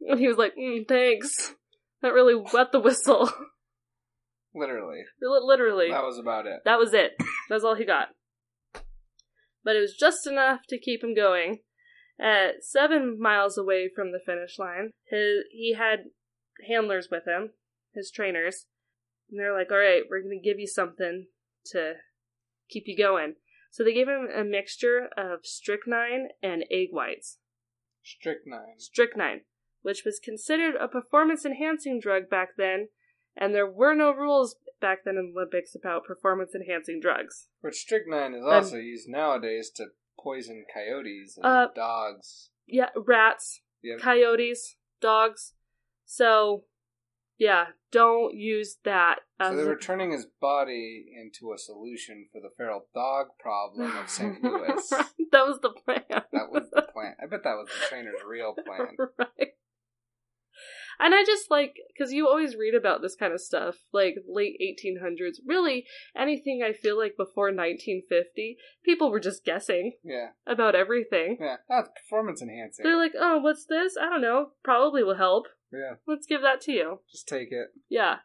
he 0.18 0.28
was 0.28 0.38
like, 0.38 0.54
mm, 0.56 0.86
thanks. 0.86 1.54
That 2.02 2.12
really 2.12 2.34
wet 2.34 2.72
the 2.72 2.80
whistle. 2.80 3.30
Literally. 4.54 5.02
Literally. 5.20 5.90
That 5.90 6.04
was 6.04 6.18
about 6.18 6.46
it. 6.46 6.60
That 6.64 6.78
was 6.78 6.94
it. 6.94 7.12
That's 7.48 7.64
all 7.64 7.74
he 7.74 7.84
got. 7.84 8.08
But 9.62 9.76
it 9.76 9.80
was 9.80 9.94
just 9.98 10.26
enough 10.26 10.60
to 10.68 10.78
keep 10.78 11.04
him 11.04 11.14
going. 11.14 11.58
At 12.18 12.62
seven 12.62 13.18
miles 13.18 13.56
away 13.56 13.88
from 13.94 14.12
the 14.12 14.20
finish 14.24 14.58
line, 14.58 14.90
his, 15.08 15.44
he 15.50 15.74
had 15.78 16.04
handlers 16.68 17.08
with 17.10 17.26
him, 17.26 17.50
his 17.94 18.10
trainers. 18.10 18.66
And 19.30 19.38
they're 19.38 19.56
like, 19.56 19.70
all 19.70 19.78
right, 19.78 20.02
we're 20.08 20.22
going 20.22 20.38
to 20.42 20.48
give 20.48 20.58
you 20.58 20.66
something 20.66 21.26
to 21.66 21.94
keep 22.68 22.84
you 22.86 22.96
going. 22.96 23.34
So 23.70 23.84
they 23.84 23.94
gave 23.94 24.08
him 24.08 24.28
a 24.34 24.44
mixture 24.44 25.08
of 25.16 25.46
strychnine 25.46 26.28
and 26.42 26.64
egg 26.70 26.88
whites. 26.90 27.38
Strychnine. 28.02 28.78
Strychnine, 28.78 29.42
which 29.82 30.04
was 30.04 30.20
considered 30.22 30.74
a 30.74 30.88
performance 30.88 31.44
enhancing 31.44 32.00
drug 32.00 32.28
back 32.28 32.56
then, 32.56 32.88
and 33.36 33.54
there 33.54 33.70
were 33.70 33.94
no 33.94 34.12
rules 34.12 34.56
back 34.80 35.04
then 35.04 35.16
in 35.16 35.32
the 35.32 35.38
Olympics 35.40 35.74
about 35.74 36.04
performance 36.04 36.54
enhancing 36.54 37.00
drugs. 37.00 37.48
Which 37.60 37.76
strychnine 37.76 38.34
is 38.34 38.44
also 38.44 38.76
used 38.76 39.08
nowadays 39.08 39.70
to 39.76 39.86
poison 40.18 40.64
coyotes 40.72 41.36
and 41.36 41.46
Uh, 41.46 41.68
dogs. 41.74 42.50
Yeah, 42.66 42.90
rats, 42.96 43.62
Yep. 43.82 44.00
coyotes, 44.00 44.76
dogs. 45.00 45.54
So, 46.04 46.64
yeah, 47.40 47.64
don't 47.90 48.34
use 48.36 48.76
that. 48.84 49.16
So 49.40 49.46
as 49.48 49.56
they 49.56 49.62
a- 49.62 49.66
were 49.66 49.76
turning 49.76 50.12
his 50.12 50.26
body 50.40 51.06
into 51.20 51.52
a 51.52 51.58
solution 51.58 52.26
for 52.30 52.40
the 52.40 52.50
feral 52.56 52.86
dog 52.94 53.26
problem 53.40 53.96
of 53.96 54.08
St. 54.08 54.40
Louis. 54.44 54.88
that 55.32 55.46
was 55.46 55.58
the 55.60 55.70
plan. 55.70 56.04
That 56.08 56.52
was 56.52 56.70
the 56.72 56.82
plan. 56.92 57.14
I 57.20 57.26
bet 57.26 57.42
that 57.42 57.56
was 57.56 57.66
the 57.68 57.86
trainer's 57.88 58.20
real 58.28 58.54
plan. 58.54 58.94
right. 59.18 59.48
And 61.02 61.14
I 61.14 61.24
just 61.24 61.50
like, 61.50 61.76
because 61.96 62.12
you 62.12 62.28
always 62.28 62.56
read 62.56 62.74
about 62.74 63.00
this 63.00 63.16
kind 63.16 63.32
of 63.32 63.40
stuff, 63.40 63.76
like 63.90 64.16
late 64.28 64.60
1800s. 64.60 65.36
Really, 65.46 65.86
anything 66.14 66.62
I 66.62 66.74
feel 66.74 66.98
like 66.98 67.16
before 67.16 67.46
1950, 67.46 68.58
people 68.84 69.10
were 69.10 69.18
just 69.20 69.42
guessing 69.42 69.92
Yeah, 70.04 70.28
about 70.46 70.74
everything. 70.74 71.38
yeah. 71.40 71.56
That's 71.70 71.88
performance 72.02 72.42
enhancing. 72.42 72.82
They're 72.84 72.98
like, 72.98 73.14
oh, 73.18 73.38
what's 73.38 73.64
this? 73.64 73.96
I 73.98 74.10
don't 74.10 74.20
know. 74.20 74.50
Probably 74.62 75.02
will 75.02 75.16
help. 75.16 75.46
Yeah, 75.72 75.94
Let's 76.06 76.26
give 76.26 76.42
that 76.42 76.60
to 76.62 76.72
you. 76.72 77.00
just 77.10 77.28
take 77.28 77.48
it. 77.52 77.68
Yeah. 77.88 78.16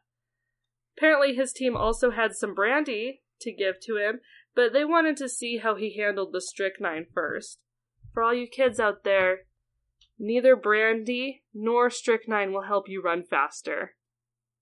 Apparently, 0.98 1.36
his 1.36 1.52
team 1.52 1.76
also 1.76 2.12
had 2.12 2.34
some 2.34 2.54
brandy 2.56 3.22
to 3.42 3.52
give 3.52 3.80
to 3.82 3.98
him, 3.98 4.22
but 4.56 4.72
they 4.72 4.86
wanted 4.86 5.18
to 5.18 5.28
see 5.30 5.58
how 5.58 5.76
he 5.76 6.00
handled 6.00 6.32
the 6.32 6.42
strychnine 6.42 7.06
first. 7.14 7.60
For 8.14 8.24
all 8.24 8.34
you 8.34 8.48
kids 8.48 8.80
out 8.80 9.04
there, 9.04 9.40
neither 10.18 10.56
brandy 10.56 11.44
nor 11.54 11.90
strychnine 11.90 12.54
will 12.54 12.64
help 12.64 12.86
you 12.88 13.02
run 13.02 13.24
faster. 13.30 13.96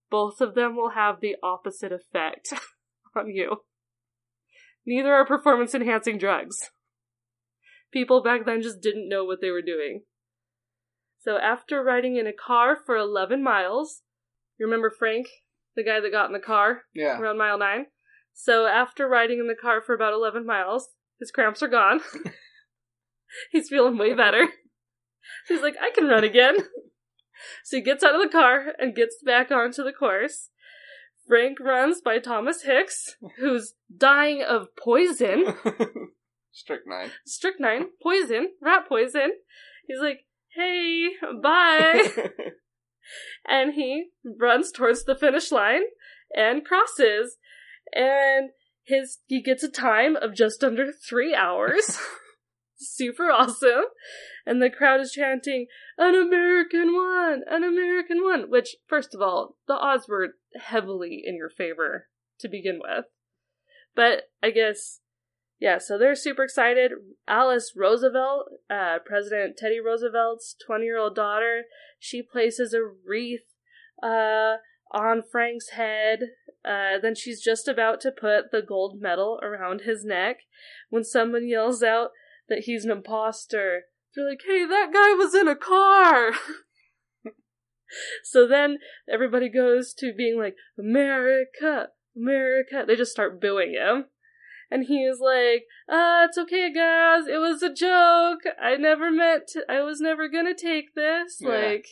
Both 0.10 0.41
of 0.41 0.56
them 0.56 0.76
will 0.76 0.91
have 0.91 1.22
the 1.22 1.36
opposite 1.43 1.91
effect 1.91 2.54
on 3.15 3.30
you. 3.30 3.58
Neither 4.86 5.13
are 5.13 5.26
performance 5.26 5.74
enhancing 5.76 6.17
drugs. 6.17 6.72
People 7.91 8.24
back 8.24 8.46
then 8.46 8.62
just 8.62 8.82
didn't 8.82 9.08
know 9.08 9.24
what 9.24 9.39
they 9.39 9.52
were 9.52 9.62
doing. 9.62 10.02
So 11.24 11.38
after 11.38 11.82
riding 11.84 12.18
in 12.18 12.28
a 12.28 12.34
car 12.34 12.76
for 12.76 12.98
11 12.98 13.42
miles, 13.44 14.02
you 14.60 14.66
remember 14.66 14.90
Frank, 14.90 15.28
the 15.76 15.84
guy 15.84 16.00
that 16.00 16.12
got 16.12 16.28
in 16.28 16.34
the 16.34 16.40
car 16.40 16.82
Yeah. 16.94 17.18
around 17.20 17.38
mile 17.38 17.58
9? 17.58 17.86
So 18.34 18.66
after 18.66 19.08
riding 19.08 19.40
in 19.40 19.48
the 19.48 19.56
car 19.56 19.82
for 19.82 19.94
about 19.96 20.14
11 20.14 20.46
miles, 20.46 20.90
his 21.20 21.32
cramps 21.32 21.64
are 21.64 21.68
gone. 21.70 22.02
He's 23.52 23.70
feeling 23.70 23.98
way 23.98 24.14
better. 24.14 24.48
He's 25.48 25.62
like, 25.62 25.76
I 25.82 25.92
can 25.92 26.08
run 26.08 26.24
again. 26.24 26.56
So 27.64 27.78
he 27.78 27.82
gets 27.84 28.04
out 28.04 28.16
of 28.16 28.22
the 28.22 28.30
car 28.30 28.74
and 28.78 28.96
gets 28.96 29.18
back 29.26 29.52
onto 29.52 29.84
the 29.84 29.92
course. 29.94 30.50
Frank 31.28 31.60
runs 31.60 32.00
by 32.02 32.20
Thomas 32.20 32.64
Hicks, 32.64 33.16
who's 33.38 33.74
dying 33.96 34.44
of 34.44 34.68
poison. 34.78 35.56
Strychnine. 36.52 37.10
strychnine, 37.26 37.86
poison, 38.02 38.52
rat 38.62 38.88
poison. 38.88 39.32
He's 39.88 40.00
like, 40.00 40.26
hey, 40.56 41.10
bye. 41.42 42.08
and 43.48 43.74
he 43.74 44.10
runs 44.39 44.72
towards 44.72 45.04
the 45.04 45.16
finish 45.16 45.52
line 45.52 45.84
and 46.36 46.66
crosses. 46.66 47.38
And 47.94 48.50
his 48.84 49.20
he 49.28 49.42
gets 49.42 49.63
a 49.63 49.70
time 49.70 50.16
of 50.16 50.36
just 50.36 50.63
under 50.63 50.92
three 50.92 51.34
hours. 51.34 51.98
Super 52.76 53.32
awesome. 53.32 53.86
And 54.46 54.62
the 54.62 54.70
crowd 54.70 55.00
is 55.00 55.12
chanting, 55.12 55.68
An 55.98 56.16
American 56.16 56.94
one! 56.94 57.44
An 57.50 57.63
American 57.63 58.22
one! 58.22 58.50
Which, 58.50 58.76
first 58.88 59.16
of 59.16 59.22
all, 59.22 59.56
the 59.68 59.76
odds 59.76 60.08
were 60.08 60.36
heavily 60.60 61.22
in 61.24 61.38
your 61.38 61.50
favor 61.50 62.08
to 62.39 62.50
begin 62.50 62.80
with. 62.84 63.06
But 63.96 64.24
I 64.42 64.50
guess 64.52 65.00
yeah, 65.63 65.78
so 65.78 65.97
they're 65.97 66.13
super 66.13 66.43
excited. 66.43 66.91
Alice 67.26 67.71
Roosevelt, 67.73 68.49
uh, 68.69 68.97
President 69.06 69.56
Teddy 69.56 69.80
Roosevelt's 69.80 70.58
20 70.67 70.84
year 70.84 70.97
old 70.97 71.15
daughter, 71.15 71.62
she 71.97 72.21
places 72.21 72.73
a 72.73 72.82
wreath 73.08 73.45
uh, 74.04 74.56
on 74.91 75.23
Frank's 75.32 75.69
head. 75.69 76.32
Uh, 76.65 76.99
then 77.02 77.15
she's 77.15 77.41
just 77.41 77.69
about 77.69 78.02
to 78.02 78.12
put 78.12 78.52
the 78.52 78.62
gold 78.62 78.99
medal 78.99 79.39
around 79.41 79.84
his 79.86 80.04
neck 80.04 80.39
when 80.89 81.06
someone 81.06 81.47
yells 81.47 81.82
out 81.82 82.10
that 82.49 82.63
he's 82.65 82.84
an 82.84 82.91
imposter. 82.91 83.84
They're 84.13 84.32
like, 84.32 84.41
hey, 84.45 84.65
that 84.65 84.91
guy 84.93 85.13
was 85.13 85.34
in 85.34 85.47
a 85.47 85.56
car! 85.56 86.32
so 88.26 88.45
then 88.45 88.80
everybody 89.10 89.47
goes 89.47 89.93
to 89.99 90.12
being 90.13 90.38
like, 90.38 90.58
America, 90.78 91.88
America. 92.17 92.84
They 92.86 92.97
just 92.97 93.13
start 93.13 93.39
booing 93.39 93.76
him. 93.76 94.08
And 94.74 94.86
he 94.86 95.04
is 95.04 95.20
like, 95.20 95.66
uh, 95.88 96.26
it's 96.28 96.38
okay, 96.40 96.74
guys. 96.74 97.28
It 97.28 97.38
was 97.38 97.62
a 97.62 97.72
joke. 97.72 98.42
I 98.60 98.76
never 98.76 99.12
meant 99.12 99.44
to, 99.50 99.62
I 99.70 99.82
was 99.84 100.00
never 100.02 100.28
gonna 100.28 100.56
take 100.56 100.96
this. 100.96 101.38
Yeah. 101.40 101.50
Like, 101.50 101.86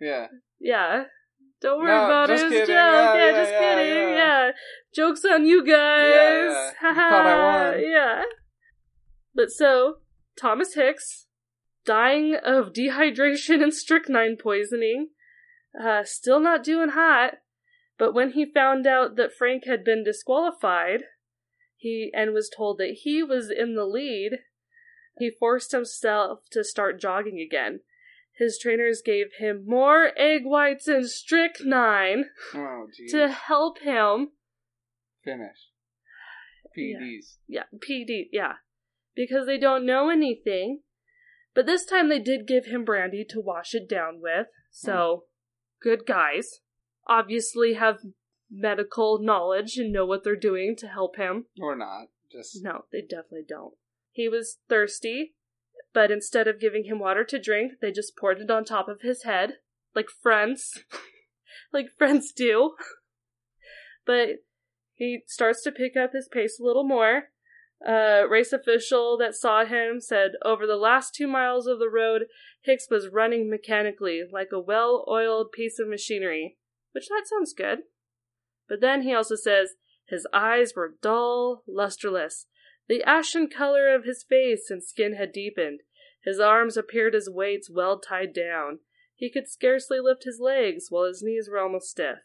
Yeah. 0.00 0.26
yeah. 0.58 1.04
Don't 1.60 1.78
worry 1.78 1.88
No, 1.92 2.06
about 2.06 2.30
it. 2.30 2.38
just 2.38 2.44
It 2.46 2.48
was 2.50 2.56
a 2.56 2.60
joke. 2.62 2.68
Yeah, 2.68 3.14
Yeah, 3.14 3.24
yeah, 3.26 3.32
just 3.40 3.52
yeah, 3.52 3.60
kidding. 3.60 4.08
yeah. 4.16 4.50
Joke's 4.96 5.24
on 5.24 5.46
you 5.46 5.64
guys. 5.64 6.12
Yeah, 6.12 6.70
thought 6.94 7.26
I 7.26 7.70
won. 7.76 7.84
yeah. 7.88 8.22
But 9.32 9.50
so, 9.50 9.98
Thomas 10.36 10.74
Hicks, 10.74 11.26
dying 11.86 12.34
of 12.34 12.72
dehydration 12.72 13.62
and 13.62 13.72
strychnine 13.72 14.36
poisoning, 14.42 15.10
uh, 15.80 16.02
still 16.04 16.40
not 16.40 16.64
doing 16.64 16.90
hot. 16.90 17.34
But 17.96 18.12
when 18.12 18.32
he 18.32 18.44
found 18.44 18.86
out 18.88 19.14
that 19.16 19.32
Frank 19.32 19.66
had 19.66 19.84
been 19.84 20.02
disqualified, 20.02 21.04
he 21.84 22.10
and 22.14 22.32
was 22.32 22.50
told 22.54 22.78
that 22.78 23.00
he 23.02 23.22
was 23.22 23.50
in 23.50 23.74
the 23.74 23.84
lead, 23.84 24.38
he 25.18 25.30
forced 25.30 25.70
himself 25.70 26.40
to 26.50 26.64
start 26.64 26.98
jogging 26.98 27.38
again. 27.38 27.80
His 28.36 28.58
trainers 28.58 29.02
gave 29.04 29.26
him 29.38 29.64
more 29.66 30.10
egg 30.16 30.44
whites 30.44 30.88
and 30.88 31.06
strychnine 31.06 32.24
Oh, 32.54 32.86
to 33.10 33.28
help 33.28 33.80
him. 33.80 34.30
Finish. 35.22 35.68
Yeah. 36.74 36.98
Yeah, 37.46 37.62
PD, 37.78 38.28
yeah. 38.32 38.54
Because 39.14 39.46
they 39.46 39.58
don't 39.58 39.86
know 39.86 40.08
anything. 40.08 40.80
But 41.54 41.66
this 41.66 41.84
time 41.84 42.08
they 42.08 42.18
did 42.18 42.48
give 42.48 42.64
him 42.64 42.84
brandy 42.84 43.24
to 43.28 43.40
wash 43.40 43.74
it 43.74 43.88
down 43.88 44.20
with. 44.20 44.46
So, 44.72 45.26
good 45.80 46.06
guys. 46.06 46.60
Obviously 47.06 47.74
have 47.74 47.98
medical 48.54 49.18
knowledge 49.18 49.76
and 49.76 49.92
know 49.92 50.06
what 50.06 50.24
they're 50.24 50.36
doing 50.36 50.76
to 50.78 50.86
help 50.88 51.16
him. 51.16 51.46
Or 51.60 51.76
not. 51.76 52.06
Just. 52.30 52.62
No, 52.62 52.84
they 52.92 53.00
definitely 53.00 53.44
don't. 53.48 53.74
He 54.12 54.28
was 54.28 54.58
thirsty, 54.68 55.34
but 55.92 56.10
instead 56.10 56.46
of 56.48 56.60
giving 56.60 56.84
him 56.84 56.98
water 56.98 57.24
to 57.24 57.40
drink, 57.40 57.74
they 57.80 57.90
just 57.90 58.16
poured 58.16 58.40
it 58.40 58.50
on 58.50 58.64
top 58.64 58.88
of 58.88 59.02
his 59.02 59.24
head, 59.24 59.54
like 59.94 60.08
friends. 60.08 60.84
like 61.72 61.86
friends 61.96 62.32
do. 62.32 62.74
But 64.06 64.44
he 64.94 65.22
starts 65.26 65.62
to 65.62 65.72
pick 65.72 65.96
up 65.96 66.12
his 66.12 66.28
pace 66.28 66.58
a 66.60 66.64
little 66.64 66.84
more. 66.84 67.24
A 67.86 68.26
race 68.28 68.52
official 68.52 69.18
that 69.18 69.34
saw 69.34 69.64
him 69.64 70.00
said 70.00 70.32
over 70.44 70.66
the 70.66 70.76
last 70.76 71.14
two 71.14 71.26
miles 71.26 71.66
of 71.66 71.78
the 71.78 71.90
road, 71.90 72.26
Hicks 72.62 72.86
was 72.90 73.08
running 73.08 73.50
mechanically, 73.50 74.22
like 74.30 74.48
a 74.52 74.60
well 74.60 75.04
oiled 75.08 75.52
piece 75.52 75.78
of 75.78 75.88
machinery. 75.88 76.56
Which 76.92 77.08
that 77.08 77.24
sounds 77.26 77.52
good. 77.52 77.80
But 78.68 78.80
then 78.80 79.02
he 79.02 79.14
also 79.14 79.34
says, 79.36 79.74
his 80.06 80.26
eyes 80.32 80.74
were 80.74 80.96
dull, 81.00 81.62
lusterless. 81.66 82.46
The 82.88 83.02
ashen 83.02 83.48
color 83.48 83.94
of 83.94 84.04
his 84.04 84.22
face 84.22 84.70
and 84.70 84.82
skin 84.82 85.14
had 85.14 85.32
deepened. 85.32 85.80
His 86.22 86.38
arms 86.38 86.76
appeared 86.76 87.14
as 87.14 87.28
weights 87.30 87.70
well 87.70 87.98
tied 87.98 88.32
down. 88.32 88.80
He 89.14 89.30
could 89.30 89.48
scarcely 89.48 90.00
lift 90.00 90.24
his 90.24 90.40
legs, 90.40 90.86
while 90.90 91.04
his 91.04 91.22
knees 91.22 91.48
were 91.50 91.58
almost 91.58 91.90
stiff. 91.90 92.18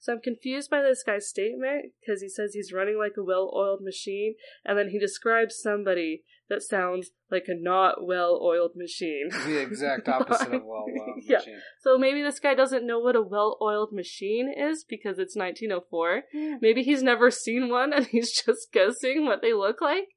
So 0.00 0.12
I'm 0.12 0.20
confused 0.20 0.68
by 0.68 0.82
this 0.82 1.02
guy's 1.02 1.28
statement 1.28 1.92
because 2.00 2.20
he 2.20 2.28
says 2.28 2.52
he's 2.52 2.72
running 2.72 2.98
like 2.98 3.16
a 3.16 3.24
well 3.24 3.50
oiled 3.54 3.80
machine, 3.82 4.34
and 4.64 4.78
then 4.78 4.90
he 4.90 4.98
describes 4.98 5.60
somebody 5.60 6.24
that 6.54 6.62
sounds 6.62 7.10
like 7.30 7.44
a 7.48 7.54
not 7.54 8.06
well 8.06 8.38
oiled 8.42 8.72
machine. 8.76 9.28
The 9.30 9.60
exact 9.60 10.08
opposite 10.16 10.54
of 10.54 10.62
well 10.64 10.84
oiled 10.88 11.22
Yeah. 11.22 11.38
machine. 11.38 11.60
So 11.80 11.98
maybe 11.98 12.22
this 12.22 12.38
guy 12.38 12.54
doesn't 12.54 12.86
know 12.86 12.98
what 13.00 13.16
a 13.16 13.22
well 13.22 13.58
oiled 13.60 13.92
machine 13.92 14.52
is 14.56 14.84
because 14.84 15.18
it's 15.18 15.36
1904. 15.36 16.22
Hmm. 16.32 16.54
Maybe 16.60 16.82
he's 16.82 17.02
never 17.02 17.30
seen 17.30 17.68
one 17.68 17.92
and 17.92 18.06
he's 18.10 18.32
just 18.32 18.72
guessing 18.72 19.26
what 19.26 19.42
they 19.42 19.52
look 19.52 19.80
like. 19.80 20.08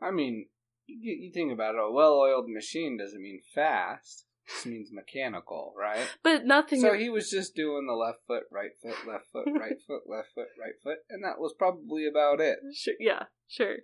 I 0.00 0.10
mean, 0.10 0.46
you, 0.86 1.12
you 1.12 1.32
think 1.32 1.52
about 1.52 1.74
it, 1.74 1.80
a 1.80 1.90
well 1.92 2.14
oiled 2.14 2.48
machine 2.48 2.98
doesn't 2.98 3.22
mean 3.22 3.40
fast. 3.54 4.24
It 4.46 4.50
just 4.52 4.66
means 4.66 4.88
mechanical, 4.92 5.74
right? 5.78 6.08
But 6.22 6.46
nothing. 6.46 6.80
So 6.80 6.94
he 6.94 7.10
was 7.10 7.30
just 7.30 7.54
doing 7.54 7.86
the 7.86 7.92
left 7.92 8.20
foot, 8.26 8.44
right 8.50 8.70
foot, 8.82 9.06
left 9.06 9.26
foot, 9.32 9.46
right 9.46 9.76
foot, 9.86 10.02
left 10.06 10.28
foot, 10.34 10.48
right 10.58 10.72
foot, 10.82 10.98
and 11.10 11.22
that 11.22 11.38
was 11.38 11.54
probably 11.58 12.06
about 12.06 12.40
it. 12.40 12.58
Sure, 12.74 12.94
yeah, 12.98 13.24
sure. 13.46 13.76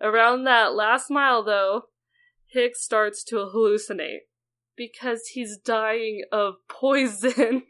Around 0.00 0.44
that 0.44 0.74
last 0.74 1.10
mile, 1.10 1.42
though, 1.42 1.82
Hicks 2.46 2.82
starts 2.82 3.22
to 3.24 3.36
hallucinate 3.36 4.20
because 4.76 5.28
he's 5.34 5.58
dying 5.58 6.22
of 6.32 6.54
poison. 6.68 7.64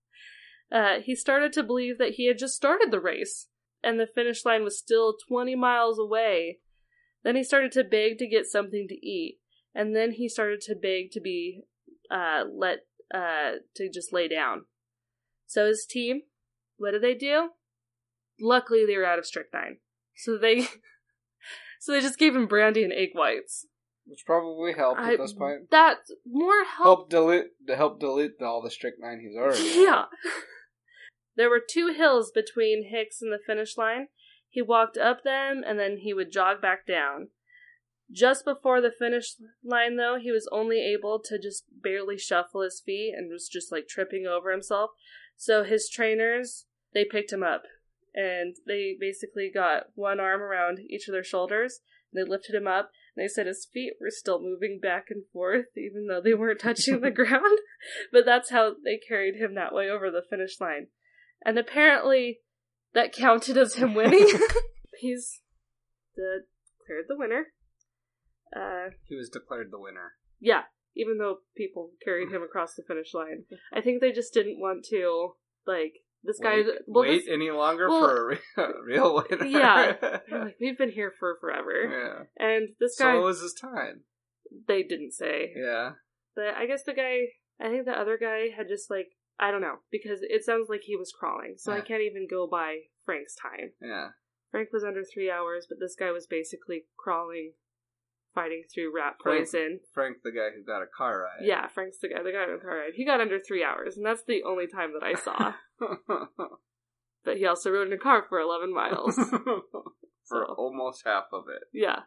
uh, 0.72 1.00
he 1.02 1.14
started 1.14 1.52
to 1.54 1.62
believe 1.62 1.98
that 1.98 2.12
he 2.12 2.28
had 2.28 2.38
just 2.38 2.54
started 2.54 2.90
the 2.90 3.00
race 3.00 3.48
and 3.82 4.00
the 4.00 4.06
finish 4.06 4.44
line 4.44 4.64
was 4.64 4.78
still 4.78 5.16
20 5.28 5.54
miles 5.54 5.98
away. 5.98 6.58
Then 7.22 7.36
he 7.36 7.44
started 7.44 7.72
to 7.72 7.84
beg 7.84 8.18
to 8.18 8.26
get 8.26 8.46
something 8.46 8.86
to 8.88 8.94
eat, 8.94 9.38
and 9.74 9.94
then 9.94 10.12
he 10.12 10.28
started 10.28 10.60
to 10.62 10.74
beg 10.74 11.10
to 11.12 11.20
be 11.20 11.62
uh, 12.10 12.44
let 12.52 12.80
uh, 13.14 13.58
to 13.74 13.90
just 13.92 14.12
lay 14.12 14.28
down. 14.28 14.64
So 15.46 15.66
his 15.66 15.86
team, 15.88 16.22
what 16.76 16.92
did 16.92 17.02
they 17.02 17.14
do? 17.14 17.50
Luckily, 18.40 18.84
they 18.86 18.96
were 18.96 19.06
out 19.06 19.18
of 19.18 19.26
strychnine, 19.26 19.78
so 20.16 20.36
they 20.36 20.66
so 21.80 21.92
they 21.92 22.00
just 22.00 22.18
gave 22.18 22.34
him 22.34 22.46
brandy 22.46 22.82
and 22.82 22.92
egg 22.92 23.10
whites. 23.14 23.66
Which 24.06 24.24
probably 24.24 24.72
helped 24.72 25.00
I- 25.00 25.14
at 25.14 25.18
this 25.18 25.32
point. 25.32 25.70
That 25.70 25.98
more 26.24 26.64
help. 26.64 26.84
Help 26.84 27.10
dilute 27.10 27.50
to 27.66 27.76
help 27.76 27.98
dilute 28.00 28.40
all 28.40 28.62
the 28.62 28.70
strychnine 28.70 29.20
he's 29.20 29.36
already. 29.36 29.80
Yeah. 29.80 30.04
There 31.36 31.50
were 31.50 31.60
two 31.60 31.88
hills 31.88 32.32
between 32.34 32.88
Hicks 32.90 33.20
and 33.20 33.30
the 33.32 33.38
finish 33.44 33.76
line. 33.76 34.08
He 34.48 34.62
walked 34.62 34.96
up 34.96 35.22
them 35.22 35.62
and 35.66 35.78
then 35.78 35.98
he 35.98 36.14
would 36.14 36.32
jog 36.32 36.62
back 36.62 36.86
down. 36.86 37.28
Just 38.10 38.44
before 38.44 38.80
the 38.80 38.92
finish 38.96 39.34
line, 39.64 39.96
though, 39.96 40.16
he 40.18 40.30
was 40.30 40.48
only 40.52 40.80
able 40.80 41.20
to 41.24 41.38
just 41.38 41.64
barely 41.70 42.16
shuffle 42.16 42.62
his 42.62 42.80
feet 42.80 43.12
and 43.14 43.30
was 43.30 43.48
just 43.48 43.70
like 43.72 43.88
tripping 43.88 44.26
over 44.26 44.50
himself. 44.52 44.92
So 45.36 45.64
his 45.64 45.90
trainers, 45.90 46.66
they 46.94 47.04
picked 47.04 47.32
him 47.32 47.42
up 47.42 47.64
and 48.16 48.56
they 48.66 48.96
basically 48.98 49.50
got 49.52 49.84
one 49.94 50.18
arm 50.18 50.40
around 50.42 50.80
each 50.80 51.06
of 51.06 51.12
their 51.12 51.22
shoulders. 51.22 51.80
And 52.12 52.24
they 52.26 52.28
lifted 52.28 52.54
him 52.54 52.66
up 52.66 52.90
and 53.14 53.22
they 53.22 53.28
said 53.28 53.46
his 53.46 53.68
feet 53.72 53.92
were 54.00 54.10
still 54.10 54.40
moving 54.40 54.80
back 54.82 55.06
and 55.10 55.24
forth 55.32 55.66
even 55.76 56.06
though 56.08 56.20
they 56.22 56.34
weren't 56.34 56.60
touching 56.60 57.00
the 57.00 57.10
ground. 57.22 57.58
But 58.12 58.24
that's 58.24 58.50
how 58.50 58.74
they 58.84 58.98
carried 58.98 59.36
him 59.36 59.54
that 59.54 59.74
way 59.74 59.88
over 59.90 60.10
the 60.10 60.22
finish 60.28 60.58
line. 60.60 60.86
And 61.44 61.58
apparently 61.58 62.40
that 62.94 63.12
counted 63.12 63.56
as 63.58 63.74
him 63.74 63.94
winning. 63.94 64.26
He's 64.98 65.42
the, 66.16 66.44
declared 66.80 67.04
the 67.08 67.16
winner. 67.18 67.48
Uh, 68.56 68.90
He 69.04 69.14
was 69.14 69.28
declared 69.28 69.68
the 69.70 69.78
winner. 69.78 70.12
yeah, 70.40 70.62
even 70.96 71.18
though 71.18 71.38
people 71.56 71.90
carried 72.02 72.32
him 72.32 72.42
across 72.42 72.74
the 72.74 72.82
finish 72.88 73.12
line. 73.12 73.44
I 73.72 73.82
think 73.82 74.00
they 74.00 74.12
just 74.12 74.32
didn't 74.32 74.58
want 74.58 74.84
to, 74.86 75.32
like, 75.66 75.96
this 76.26 76.38
guy. 76.38 76.56
Wait, 76.56 76.66
well, 76.86 77.02
wait 77.04 77.18
this- 77.24 77.28
any 77.32 77.50
longer 77.50 77.88
well, 77.88 78.00
for 78.00 78.32
a 78.32 78.82
real, 78.86 79.14
winner. 79.30 79.44
Yeah. 79.46 79.94
like, 80.30 80.56
we've 80.60 80.76
been 80.78 80.90
here 80.92 81.12
for 81.18 81.36
forever. 81.40 82.26
yeah. 82.38 82.44
And 82.46 82.68
this 82.80 82.96
So 82.96 83.04
guy, 83.04 83.16
it 83.16 83.20
was 83.22 83.40
his 83.40 83.54
time. 83.54 84.02
they 84.68 84.82
didn't 84.82 85.12
say. 85.12 85.52
Yeah. 85.56 85.92
But 86.34 86.54
I 86.56 86.66
guess 86.66 86.82
the 86.84 86.92
guy, 86.92 87.20
I 87.60 87.68
think 87.70 87.86
the 87.86 87.92
other 87.98 88.18
guy 88.20 88.48
had 88.56 88.68
just, 88.68 88.90
like, 88.90 89.08
I 89.38 89.50
don't 89.50 89.60
know, 89.62 89.76
because 89.90 90.20
it 90.22 90.44
sounds 90.44 90.68
like 90.68 90.82
he 90.84 90.96
was 90.96 91.12
crawling, 91.18 91.54
so 91.56 91.72
I 91.72 91.80
can't 91.80 92.02
even 92.02 92.26
go 92.30 92.46
by 92.50 92.78
Frank's 93.04 93.34
time. 93.34 93.72
Yeah. 93.82 94.08
Frank 94.50 94.68
was 94.72 94.84
under 94.84 95.02
three 95.04 95.30
hours, 95.30 95.66
but 95.68 95.78
this 95.80 95.94
guy 95.98 96.10
was 96.10 96.26
basically 96.26 96.84
crawling, 96.98 97.52
fighting 98.36 98.62
through 98.72 98.94
rat 98.94 99.14
Frank- 99.20 99.40
poison. 99.40 99.80
Frank, 99.92 100.18
the 100.22 100.30
guy 100.30 100.50
who 100.54 100.62
got 100.64 100.82
a 100.82 100.86
car 100.96 101.22
ride. 101.22 101.44
Yeah, 101.44 101.66
Frank's 101.66 101.98
the 101.98 102.08
guy, 102.08 102.22
the 102.22 102.30
guy 102.30 102.44
in 102.44 102.52
the 102.52 102.58
car 102.62 102.76
ride. 102.78 102.92
He 102.94 103.04
got 103.04 103.20
under 103.20 103.40
three 103.40 103.64
hours, 103.64 103.96
and 103.96 104.06
that's 104.06 104.22
the 104.28 104.42
only 104.44 104.66
time 104.68 104.92
that 104.92 105.02
I 105.04 105.14
saw. 105.14 105.54
but 107.24 107.36
he 107.38 107.46
also 107.46 107.70
rode 107.70 107.88
in 107.88 107.92
a 107.92 107.98
car 107.98 108.24
for 108.28 108.38
11 108.38 108.72
miles. 108.72 109.14
for 109.16 109.62
So, 110.24 110.54
almost 110.56 111.02
half 111.04 111.24
of 111.32 111.44
it. 111.48 111.62
yeah. 111.72 112.00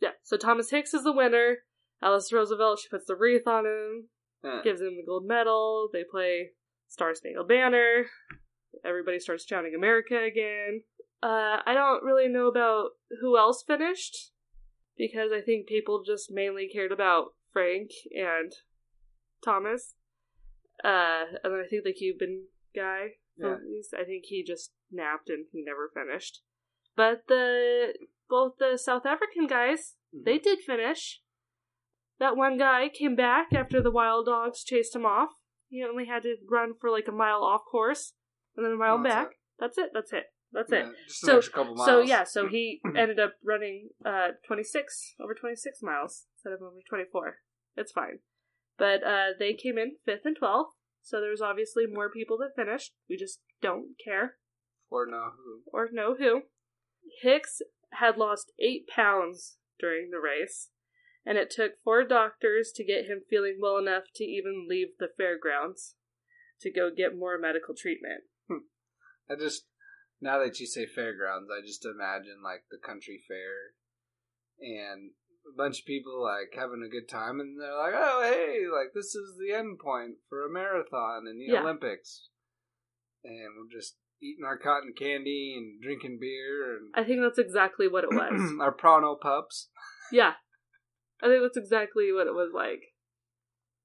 Yeah, 0.00 0.10
so 0.22 0.36
Thomas 0.36 0.70
Hicks 0.70 0.92
is 0.92 1.04
the 1.04 1.12
winner. 1.12 1.58
Alice 2.02 2.32
Roosevelt, 2.32 2.80
she 2.80 2.88
puts 2.88 3.06
the 3.06 3.14
wreath 3.16 3.46
on 3.46 3.64
him, 3.64 4.08
Yeah. 4.42 4.60
gives 4.62 4.80
him 4.80 4.96
the 4.96 5.04
gold 5.06 5.26
medal. 5.26 5.88
They 5.92 6.04
play 6.10 6.50
Star 6.88 7.14
Spangled 7.14 7.48
Banner. 7.48 8.06
Everybody 8.84 9.18
starts 9.20 9.44
chanting 9.44 9.74
America 9.74 10.16
again. 10.22 10.82
Uh, 11.22 11.62
I 11.64 11.72
don't 11.74 12.02
really 12.02 12.28
know 12.28 12.48
about 12.48 12.90
who 13.20 13.38
else 13.38 13.62
finished 13.66 14.32
because 14.96 15.30
I 15.32 15.40
think 15.40 15.66
people 15.66 16.02
just 16.04 16.30
mainly 16.30 16.68
cared 16.72 16.92
about 16.92 17.28
Frank 17.52 17.90
and 18.14 18.52
Thomas. 19.44 19.94
Uh, 20.84 21.24
and 21.42 21.52
then 21.52 21.62
I 21.64 21.68
think 21.68 21.84
the 21.84 21.92
Cuban 21.92 22.46
guy, 22.74 23.12
Yeah. 23.38 23.56
I 23.98 24.04
think 24.04 24.24
he 24.26 24.42
just 24.46 24.72
napped 24.90 25.28
and 25.28 25.46
he 25.52 25.62
never 25.64 25.90
finished. 25.94 26.42
But 26.96 27.24
the 27.28 27.94
both 28.28 28.54
the 28.58 28.76
South 28.78 29.06
African 29.06 29.46
guys, 29.46 29.94
Mm-hmm. 30.14 30.24
they 30.24 30.38
did 30.38 30.60
finish. 30.60 31.20
That 32.20 32.36
one 32.36 32.56
guy 32.56 32.88
came 32.88 33.16
back 33.16 33.52
after 33.52 33.82
the 33.82 33.90
wild 33.90 34.26
dogs 34.26 34.62
chased 34.62 34.94
him 34.94 35.04
off. 35.04 35.30
He 35.68 35.82
only 35.82 36.06
had 36.06 36.22
to 36.22 36.36
run 36.48 36.74
for 36.80 36.88
like 36.90 37.08
a 37.08 37.12
mile 37.12 37.42
off 37.42 37.62
course 37.68 38.12
and 38.56 38.64
then 38.64 38.72
a 38.72 38.76
mile 38.76 38.98
Oh, 39.00 39.02
back. 39.02 39.26
it. 39.32 39.36
That's 39.58 39.76
it. 39.78 39.90
That's 39.92 40.12
it. 40.12 40.26
That's 40.54 40.70
Yeah, 40.72 40.88
it. 40.90 40.94
So- 41.08 41.36
extra 41.38 41.52
couple 41.52 41.74
miles. 41.74 41.86
So 41.88 42.00
yeah, 42.00 42.24
so 42.24 42.46
he 42.56 42.80
ended 42.96 43.18
up 43.18 43.34
running 43.44 43.90
uh 44.06 44.28
26 44.46 45.14
over 45.20 45.34
26 45.34 45.82
miles 45.82 46.26
instead 46.36 46.52
of 46.54 46.62
over 46.62 46.78
24. 46.88 47.38
It's 47.76 47.92
fine. 47.92 48.20
But 48.78 49.02
uh 49.04 49.28
they 49.38 49.52
came 49.54 49.76
in 49.78 49.96
5th 50.08 50.24
and 50.24 50.38
12th. 50.40 50.70
So 51.02 51.20
there's 51.20 51.42
obviously 51.42 51.84
more 51.86 52.08
people 52.10 52.38
that 52.38 52.56
finished. 52.56 52.92
We 53.10 53.16
just 53.16 53.40
don't 53.60 53.96
care 54.02 54.36
Or 54.90 55.06
no 55.06 55.32
who. 55.36 55.62
or 55.72 55.88
know 55.92 56.14
who. 56.18 56.42
Hicks 57.22 57.60
had 57.92 58.16
lost 58.16 58.52
8 58.58 58.86
pounds 58.88 59.58
during 59.78 60.10
the 60.10 60.18
race, 60.18 60.70
and 61.26 61.36
it 61.36 61.50
took 61.50 61.72
four 61.84 62.04
doctors 62.04 62.72
to 62.76 62.84
get 62.84 63.04
him 63.04 63.20
feeling 63.28 63.58
well 63.60 63.76
enough 63.76 64.04
to 64.14 64.24
even 64.24 64.66
leave 64.68 64.88
the 64.98 65.08
fairgrounds 65.16 65.94
to 66.62 66.72
go 66.72 66.90
get 66.96 67.14
more 67.16 67.38
medical 67.38 67.74
treatment. 67.76 68.22
I 69.30 69.34
just 69.38 69.64
now 70.24 70.38
that 70.40 70.58
you 70.58 70.66
say 70.66 70.86
fairgrounds, 70.86 71.50
I 71.52 71.60
just 71.64 71.84
imagine 71.84 72.40
like 72.42 72.64
the 72.70 72.78
country 72.80 73.20
fair 73.28 73.76
and 74.58 75.10
a 75.44 75.54
bunch 75.56 75.80
of 75.80 75.86
people 75.86 76.22
like 76.22 76.56
having 76.58 76.82
a 76.82 76.88
good 76.88 77.08
time 77.08 77.38
and 77.40 77.60
they're 77.60 77.76
like, 77.76 77.92
Oh 77.94 78.22
hey, 78.24 78.64
like 78.72 78.94
this 78.94 79.14
is 79.14 79.36
the 79.38 79.54
end 79.54 79.78
point 79.78 80.16
for 80.30 80.46
a 80.46 80.50
marathon 80.50 81.26
in 81.30 81.38
the 81.38 81.52
Yeah. 81.52 81.60
Olympics. 81.60 82.28
And 83.22 83.52
we're 83.58 83.70
just 83.78 83.96
eating 84.22 84.44
our 84.46 84.56
cotton 84.56 84.94
candy 84.96 85.54
and 85.58 85.82
drinking 85.82 86.18
beer 86.20 86.76
and 86.78 86.92
I 86.94 87.04
think 87.06 87.20
that's 87.20 87.38
exactly 87.38 87.86
what 87.88 88.04
it 88.04 88.10
was. 88.16 88.52
our 88.60 88.72
Pronto 88.72 89.16
pups. 89.20 89.68
Yeah. 90.10 90.32
I 91.22 91.26
think 91.28 91.42
that's 91.42 91.56
exactly 91.58 92.10
what 92.12 92.26
it 92.26 92.34
was 92.34 92.50
like. 92.54 92.80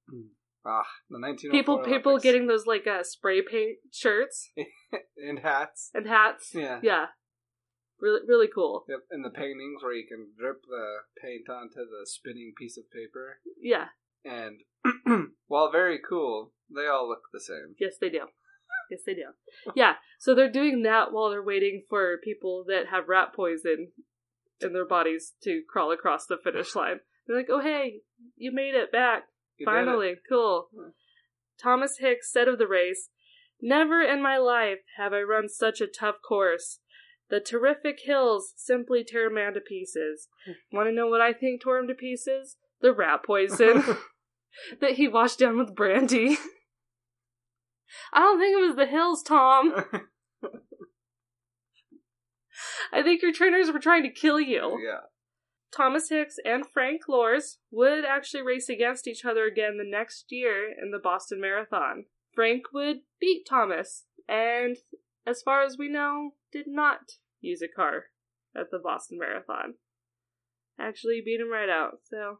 Ah, 0.69 0.85
the 1.09 1.19
1904 1.19 1.51
People 1.51 1.77
people 1.83 2.19
getting 2.19 2.45
those 2.47 2.67
like 2.67 2.85
uh, 2.85 3.01
spray 3.03 3.41
paint 3.41 3.77
shirts 3.91 4.51
and 5.17 5.39
hats. 5.39 5.89
and 5.95 6.07
hats. 6.07 6.51
Yeah. 6.53 6.79
Yeah. 6.83 7.05
Really 7.99 8.21
really 8.27 8.47
cool. 8.53 8.85
Yep, 8.87 8.99
and 9.11 9.25
the 9.25 9.29
paintings 9.31 9.81
where 9.81 9.93
you 9.93 10.05
can 10.07 10.27
drip 10.37 10.61
the 10.67 10.97
paint 11.21 11.49
onto 11.49 11.79
the 11.79 12.05
spinning 12.05 12.53
piece 12.57 12.77
of 12.77 12.83
paper. 12.91 13.39
Yeah. 13.59 13.87
And 14.23 14.61
while 15.47 15.71
very 15.71 15.99
cool, 16.07 16.53
they 16.73 16.87
all 16.87 17.09
look 17.09 17.23
the 17.33 17.39
same. 17.39 17.75
Yes 17.79 17.95
they 17.99 18.09
do. 18.09 18.27
Yes 18.91 19.01
they 19.05 19.15
do. 19.15 19.29
Yeah. 19.75 19.93
So 20.19 20.35
they're 20.35 20.51
doing 20.51 20.83
that 20.83 21.11
while 21.11 21.29
they're 21.29 21.43
waiting 21.43 21.83
for 21.89 22.17
people 22.23 22.63
that 22.67 22.87
have 22.91 23.09
rat 23.09 23.33
poison 23.35 23.91
in 24.61 24.73
their 24.73 24.85
bodies 24.85 25.33
to 25.43 25.63
crawl 25.67 25.91
across 25.91 26.25
the 26.25 26.37
finish 26.43 26.75
line. 26.75 26.99
They're 27.27 27.37
like, 27.37 27.49
"Oh 27.49 27.61
hey, 27.61 28.01
you 28.35 28.51
made 28.51 28.75
it 28.75 28.91
back. 28.91 29.23
You. 29.59 29.65
Finally, 29.65 30.15
cool. 30.27 30.69
Hmm. 30.75 30.89
Thomas 31.61 31.97
Hicks 31.99 32.31
said 32.31 32.47
of 32.47 32.57
the 32.57 32.67
race, 32.67 33.09
Never 33.61 34.01
in 34.01 34.21
my 34.21 34.37
life 34.37 34.79
have 34.97 35.13
I 35.13 35.21
run 35.21 35.49
such 35.49 35.81
a 35.81 35.87
tough 35.87 36.15
course. 36.27 36.79
The 37.29 37.39
terrific 37.39 37.99
hills 38.03 38.53
simply 38.55 39.03
tear 39.03 39.27
a 39.27 39.33
man 39.33 39.53
to 39.53 39.59
pieces. 39.59 40.29
Want 40.71 40.87
to 40.87 40.93
know 40.93 41.07
what 41.07 41.21
I 41.21 41.33
think 41.33 41.61
tore 41.61 41.77
him 41.77 41.87
to 41.87 41.93
pieces? 41.93 42.55
The 42.81 42.93
rat 42.93 43.23
poison 43.25 43.83
that 44.81 44.93
he 44.93 45.07
washed 45.07 45.39
down 45.39 45.57
with 45.57 45.75
brandy. 45.75 46.37
I 48.13 48.19
don't 48.19 48.39
think 48.39 48.57
it 48.57 48.65
was 48.65 48.75
the 48.75 48.85
hills, 48.85 49.21
Tom. 49.23 49.83
I 52.91 53.03
think 53.03 53.21
your 53.21 53.33
trainers 53.33 53.71
were 53.71 53.79
trying 53.79 54.03
to 54.03 54.09
kill 54.09 54.39
you. 54.39 54.79
yeah. 54.83 55.01
Thomas 55.75 56.09
Hicks 56.09 56.37
and 56.43 56.65
Frank 56.65 57.01
Lorz 57.07 57.59
would 57.71 58.05
actually 58.05 58.41
race 58.41 58.69
against 58.69 59.07
each 59.07 59.23
other 59.23 59.45
again 59.45 59.77
the 59.77 59.89
next 59.89 60.25
year 60.29 60.67
in 60.69 60.91
the 60.91 60.99
Boston 60.99 61.39
Marathon. 61.39 62.05
Frank 62.33 62.63
would 62.73 62.97
beat 63.19 63.45
Thomas, 63.47 64.05
and 64.27 64.77
as 65.25 65.41
far 65.41 65.63
as 65.63 65.77
we 65.77 65.89
know, 65.89 66.31
did 66.51 66.65
not 66.67 66.99
use 67.41 67.61
a 67.61 67.67
car 67.67 68.05
at 68.55 68.71
the 68.71 68.79
Boston 68.79 69.19
Marathon. 69.19 69.75
Actually 70.79 71.21
beat 71.23 71.41
him 71.41 71.51
right 71.51 71.69
out, 71.69 71.99
so 72.09 72.39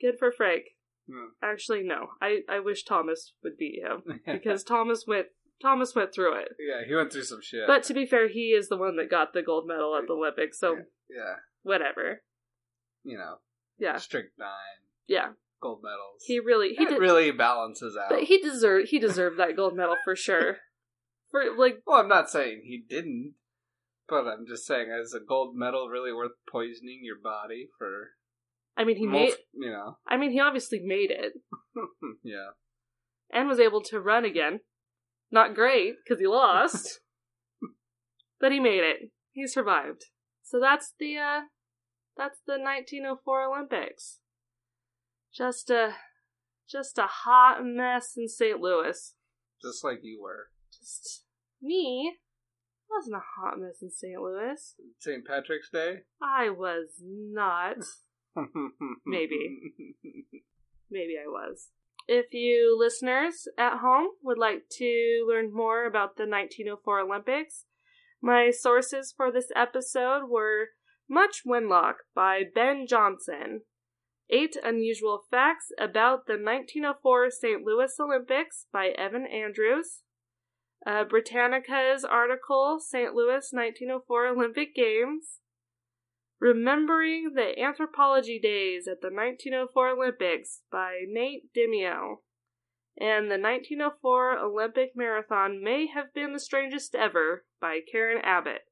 good 0.00 0.18
for 0.18 0.30
Frank. 0.30 0.64
Hmm. 1.10 1.28
Actually, 1.42 1.82
no. 1.82 2.08
I, 2.20 2.40
I 2.48 2.60
wish 2.60 2.84
Thomas 2.84 3.32
would 3.42 3.56
beat 3.56 3.80
him 3.82 4.20
because 4.26 4.62
Thomas 4.62 5.04
went 5.06 5.26
Thomas 5.60 5.94
went 5.94 6.14
through 6.14 6.38
it. 6.38 6.50
yeah, 6.60 6.86
he 6.86 6.94
went 6.94 7.12
through 7.12 7.24
some 7.24 7.40
shit. 7.42 7.66
But 7.66 7.82
to 7.84 7.94
be 7.94 8.06
fair, 8.06 8.28
he 8.28 8.50
is 8.50 8.68
the 8.68 8.76
one 8.76 8.96
that 8.96 9.10
got 9.10 9.32
the 9.32 9.42
gold 9.42 9.66
medal 9.66 9.96
at 9.96 10.06
the 10.06 10.12
Olympics, 10.12 10.60
so 10.60 10.76
yeah, 11.10 11.34
whatever. 11.62 12.22
You 13.04 13.16
know, 13.18 13.36
Yeah, 13.78 13.96
strict 13.98 14.38
nine, 14.38 14.82
yeah. 15.06 15.28
gold 15.60 15.80
medals. 15.82 16.22
He 16.26 16.38
really 16.40 16.74
he 16.76 16.84
did 16.86 16.98
really 16.98 17.30
balances 17.30 17.96
out. 17.96 18.10
but 18.10 18.24
he 18.24 18.38
deserved 18.38 18.88
he 18.88 18.98
deserved 18.98 19.38
that 19.38 19.56
gold 19.56 19.76
medal 19.76 19.96
for 20.04 20.14
sure. 20.16 20.58
For 21.30 21.42
like 21.56 21.82
well, 21.86 22.00
I'm 22.00 22.08
not 22.08 22.30
saying 22.30 22.62
he 22.64 22.82
didn't, 22.88 23.34
but 24.08 24.26
I'm 24.26 24.46
just 24.48 24.66
saying, 24.66 24.88
is 24.90 25.14
a 25.14 25.20
gold 25.20 25.54
medal 25.56 25.88
really 25.88 26.12
worth 26.12 26.32
poisoning 26.50 27.00
your 27.02 27.18
body 27.22 27.68
for? 27.78 28.10
I 28.76 28.84
mean 28.84 28.96
he 28.96 29.06
mul- 29.06 29.20
made 29.20 29.34
you 29.54 29.70
know, 29.70 29.98
I 30.06 30.16
mean 30.16 30.30
he 30.30 30.40
obviously 30.40 30.80
made 30.80 31.10
it 31.10 31.32
yeah. 32.22 32.50
and 33.32 33.48
was 33.48 33.58
able 33.60 33.82
to 33.82 34.00
run 34.00 34.24
again. 34.24 34.60
Not 35.30 35.54
great 35.54 35.96
because 36.02 36.20
he 36.20 36.26
lost, 36.26 37.00
but 38.40 38.52
he 38.52 38.60
made 38.60 38.82
it. 38.84 39.10
He 39.32 39.46
survived. 39.46 40.06
So 40.42 40.58
that's 40.60 40.94
the 40.98 41.16
uh 41.18 41.40
that's 42.18 42.40
the 42.46 42.58
1904 42.58 43.44
Olympics. 43.44 44.18
Just 45.32 45.70
a 45.70 45.94
just 46.68 46.98
a 46.98 47.06
hot 47.06 47.64
mess 47.64 48.14
in 48.16 48.28
St. 48.28 48.60
Louis. 48.60 49.14
Just 49.62 49.82
like 49.82 50.00
you 50.02 50.20
were. 50.20 50.48
Just 50.76 51.24
me 51.62 52.18
I 52.90 52.96
wasn't 52.96 53.16
a 53.16 53.40
hot 53.40 53.58
mess 53.58 53.82
in 53.82 53.90
St. 53.90 54.20
Louis. 54.20 54.74
St. 54.98 55.26
Patrick's 55.26 55.70
Day? 55.70 56.00
I 56.22 56.50
was 56.50 56.88
not. 57.00 57.76
Maybe. 59.06 59.60
Maybe 60.90 61.16
I 61.22 61.28
was. 61.28 61.68
If 62.06 62.32
you 62.32 62.76
listeners 62.78 63.46
at 63.58 63.78
home 63.78 64.08
would 64.22 64.38
like 64.38 64.62
to 64.78 65.26
learn 65.28 65.52
more 65.52 65.84
about 65.84 66.16
the 66.16 66.22
1904 66.22 67.00
Olympics, 67.00 67.64
my 68.22 68.50
sources 68.50 69.12
for 69.14 69.30
this 69.30 69.52
episode 69.54 70.28
were 70.28 70.68
Much 71.08 71.42
Winlock 71.46 71.94
by 72.14 72.42
Ben 72.54 72.86
Johnson, 72.86 73.62
Eight 74.28 74.56
Unusual 74.62 75.24
Facts 75.30 75.72
About 75.78 76.26
the 76.26 76.34
1904 76.34 77.30
St. 77.30 77.62
Louis 77.64 77.94
Olympics 77.98 78.66
by 78.70 78.88
Evan 78.88 79.26
Andrews, 79.26 80.02
uh, 80.86 81.04
Britannica's 81.04 82.04
article 82.04 82.78
St. 82.78 83.14
Louis 83.14 83.48
1904 83.52 84.26
Olympic 84.26 84.74
Games, 84.74 85.40
Remembering 86.40 87.32
the 87.34 87.58
Anthropology 87.58 88.38
Days 88.38 88.86
at 88.86 89.00
the 89.00 89.08
1904 89.08 89.88
Olympics 89.88 90.60
by 90.70 91.00
Nate 91.08 91.52
DiMeo. 91.56 92.18
And 93.00 93.30
the 93.30 93.40
1904 93.40 94.38
Olympic 94.38 94.92
Marathon 94.94 95.64
may 95.64 95.86
have 95.86 96.14
been 96.14 96.32
the 96.32 96.38
strangest 96.38 96.94
ever 96.94 97.44
by 97.60 97.80
Karen 97.90 98.20
Abbott. 98.22 98.67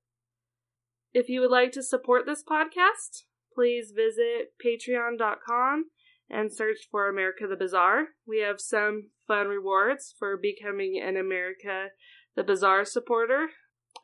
If 1.19 1.31
you 1.31 1.41
would 1.41 1.51
like 1.51 1.73
to 1.73 1.83
support 1.83 2.27
this 2.27 2.45
podcast, 2.45 3.23
please 3.55 3.95
visit 3.97 4.53
patreon.com 4.63 5.87
and 6.29 6.53
search 6.53 6.81
for 6.91 7.09
America 7.09 7.47
the 7.49 7.57
Bizarre. 7.57 8.09
We 8.29 8.41
have 8.41 8.61
some 8.61 9.13
fun 9.27 9.49
rewards 9.49 10.15
for 10.19 10.37
becoming 10.37 11.03
an 11.03 11.17
America 11.17 11.87
the 12.35 12.45
Bizarre 12.45 12.85
supporter. 12.85 13.47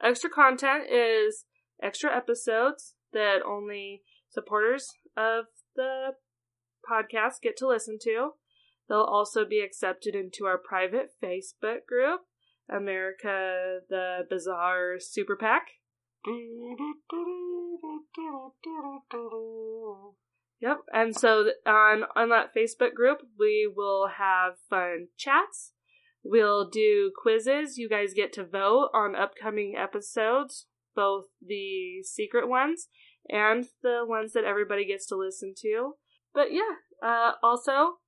Extra 0.03 0.31
content 0.31 0.85
is 0.91 1.45
extra 1.83 2.17
episodes 2.17 2.95
that 3.13 3.43
only 3.47 4.05
supporters 4.31 4.89
of 5.15 5.45
the 5.77 6.13
podcast 6.91 7.43
get 7.43 7.59
to 7.59 7.69
listen 7.69 7.99
to. 8.05 8.31
They'll 8.89 9.01
also 9.01 9.45
be 9.45 9.61
accepted 9.61 10.15
into 10.15 10.47
our 10.47 10.57
private 10.57 11.11
Facebook 11.23 11.85
group, 11.87 12.23
America 12.75 13.81
the 13.91 14.21
Bizarre 14.31 14.95
Super 14.99 15.37
PAC. 15.37 15.82
Yep, 20.61 20.79
and 20.93 21.17
so 21.17 21.51
on 21.67 22.05
on 22.15 22.29
that 22.29 22.55
Facebook 22.57 22.95
group, 22.95 23.19
we 23.39 23.71
will 23.75 24.09
have 24.19 24.55
fun 24.71 25.09
chats. 25.19 25.73
We'll 26.25 26.71
do 26.71 27.11
quizzes. 27.21 27.79
You 27.79 27.89
guys 27.89 28.15
get 28.15 28.33
to 28.35 28.45
vote 28.45 28.91
on 28.95 29.17
upcoming 29.17 29.75
episodes, 29.77 30.67
both 30.95 31.25
the 31.45 32.05
secret 32.05 32.49
ones 32.49 32.89
and 33.29 33.67
the 33.83 34.05
ones 34.07 34.33
that 34.35 34.45
everybody 34.45 34.87
gets 34.87 35.07
to 35.07 35.17
listen 35.17 35.55
to. 35.63 35.95
But 36.33 36.53
yeah, 36.53 36.77
uh, 37.05 37.33
also, 37.43 37.99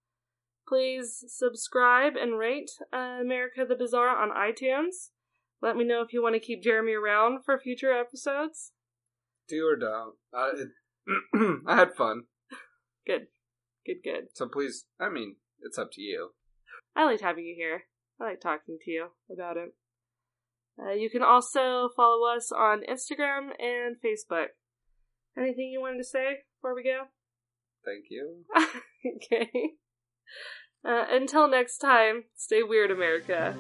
please 0.69 1.25
subscribe 1.27 2.15
and 2.15 2.39
rate 2.39 2.71
uh, 2.93 3.19
America 3.21 3.65
the 3.69 3.75
Bizarre 3.75 4.17
on 4.17 4.31
iTunes. 4.31 5.11
Let 5.65 5.77
me 5.77 5.85
know 5.85 6.03
if 6.03 6.13
you 6.13 6.23
want 6.23 6.35
to 6.35 6.41
keep 6.41 6.63
Jeremy 6.63 6.93
around 6.93 7.43
for 7.43 7.59
future 7.59 7.91
episodes. 7.91 8.73
Do 9.49 9.67
or 9.67 9.77
don't. 9.77 10.17
I, 10.35 10.51
it, 10.55 11.61
I 11.67 11.77
had 11.77 11.95
fun. 11.97 12.25
Good, 13.07 13.29
good, 13.87 14.03
good. 14.05 14.25
So 14.35 14.47
please, 14.47 14.85
I 15.01 15.09
mean, 15.09 15.37
it's 15.63 15.79
up 15.79 15.89
to 15.93 16.03
you. 16.03 16.33
I 16.95 17.07
liked 17.07 17.23
having 17.23 17.45
you 17.47 17.55
here. 17.57 17.85
I 18.21 18.25
like 18.25 18.43
talking 18.43 18.77
to 18.83 18.91
you 18.91 19.07
about 19.33 19.57
it. 19.57 19.71
Uh, 20.79 20.93
you 20.93 21.09
can 21.09 21.23
also 21.23 21.89
follow 21.97 22.27
us 22.37 22.53
on 22.53 22.83
Instagram 22.83 23.49
and 23.59 23.97
Facebook. 24.05 24.49
Anything 25.35 25.71
you 25.73 25.81
wanted 25.81 25.99
to 25.99 26.05
say 26.05 26.41
before 26.59 26.75
we 26.75 26.85
go? 26.85 27.05
Thank 27.87 28.05
you. 28.11 28.45
okay. 29.17 29.51
Uh, 30.87 31.07
until 31.11 31.49
next 31.49 31.79
time, 31.79 32.25
stay 32.37 32.63
weird, 32.63 32.91
America. 32.91 33.57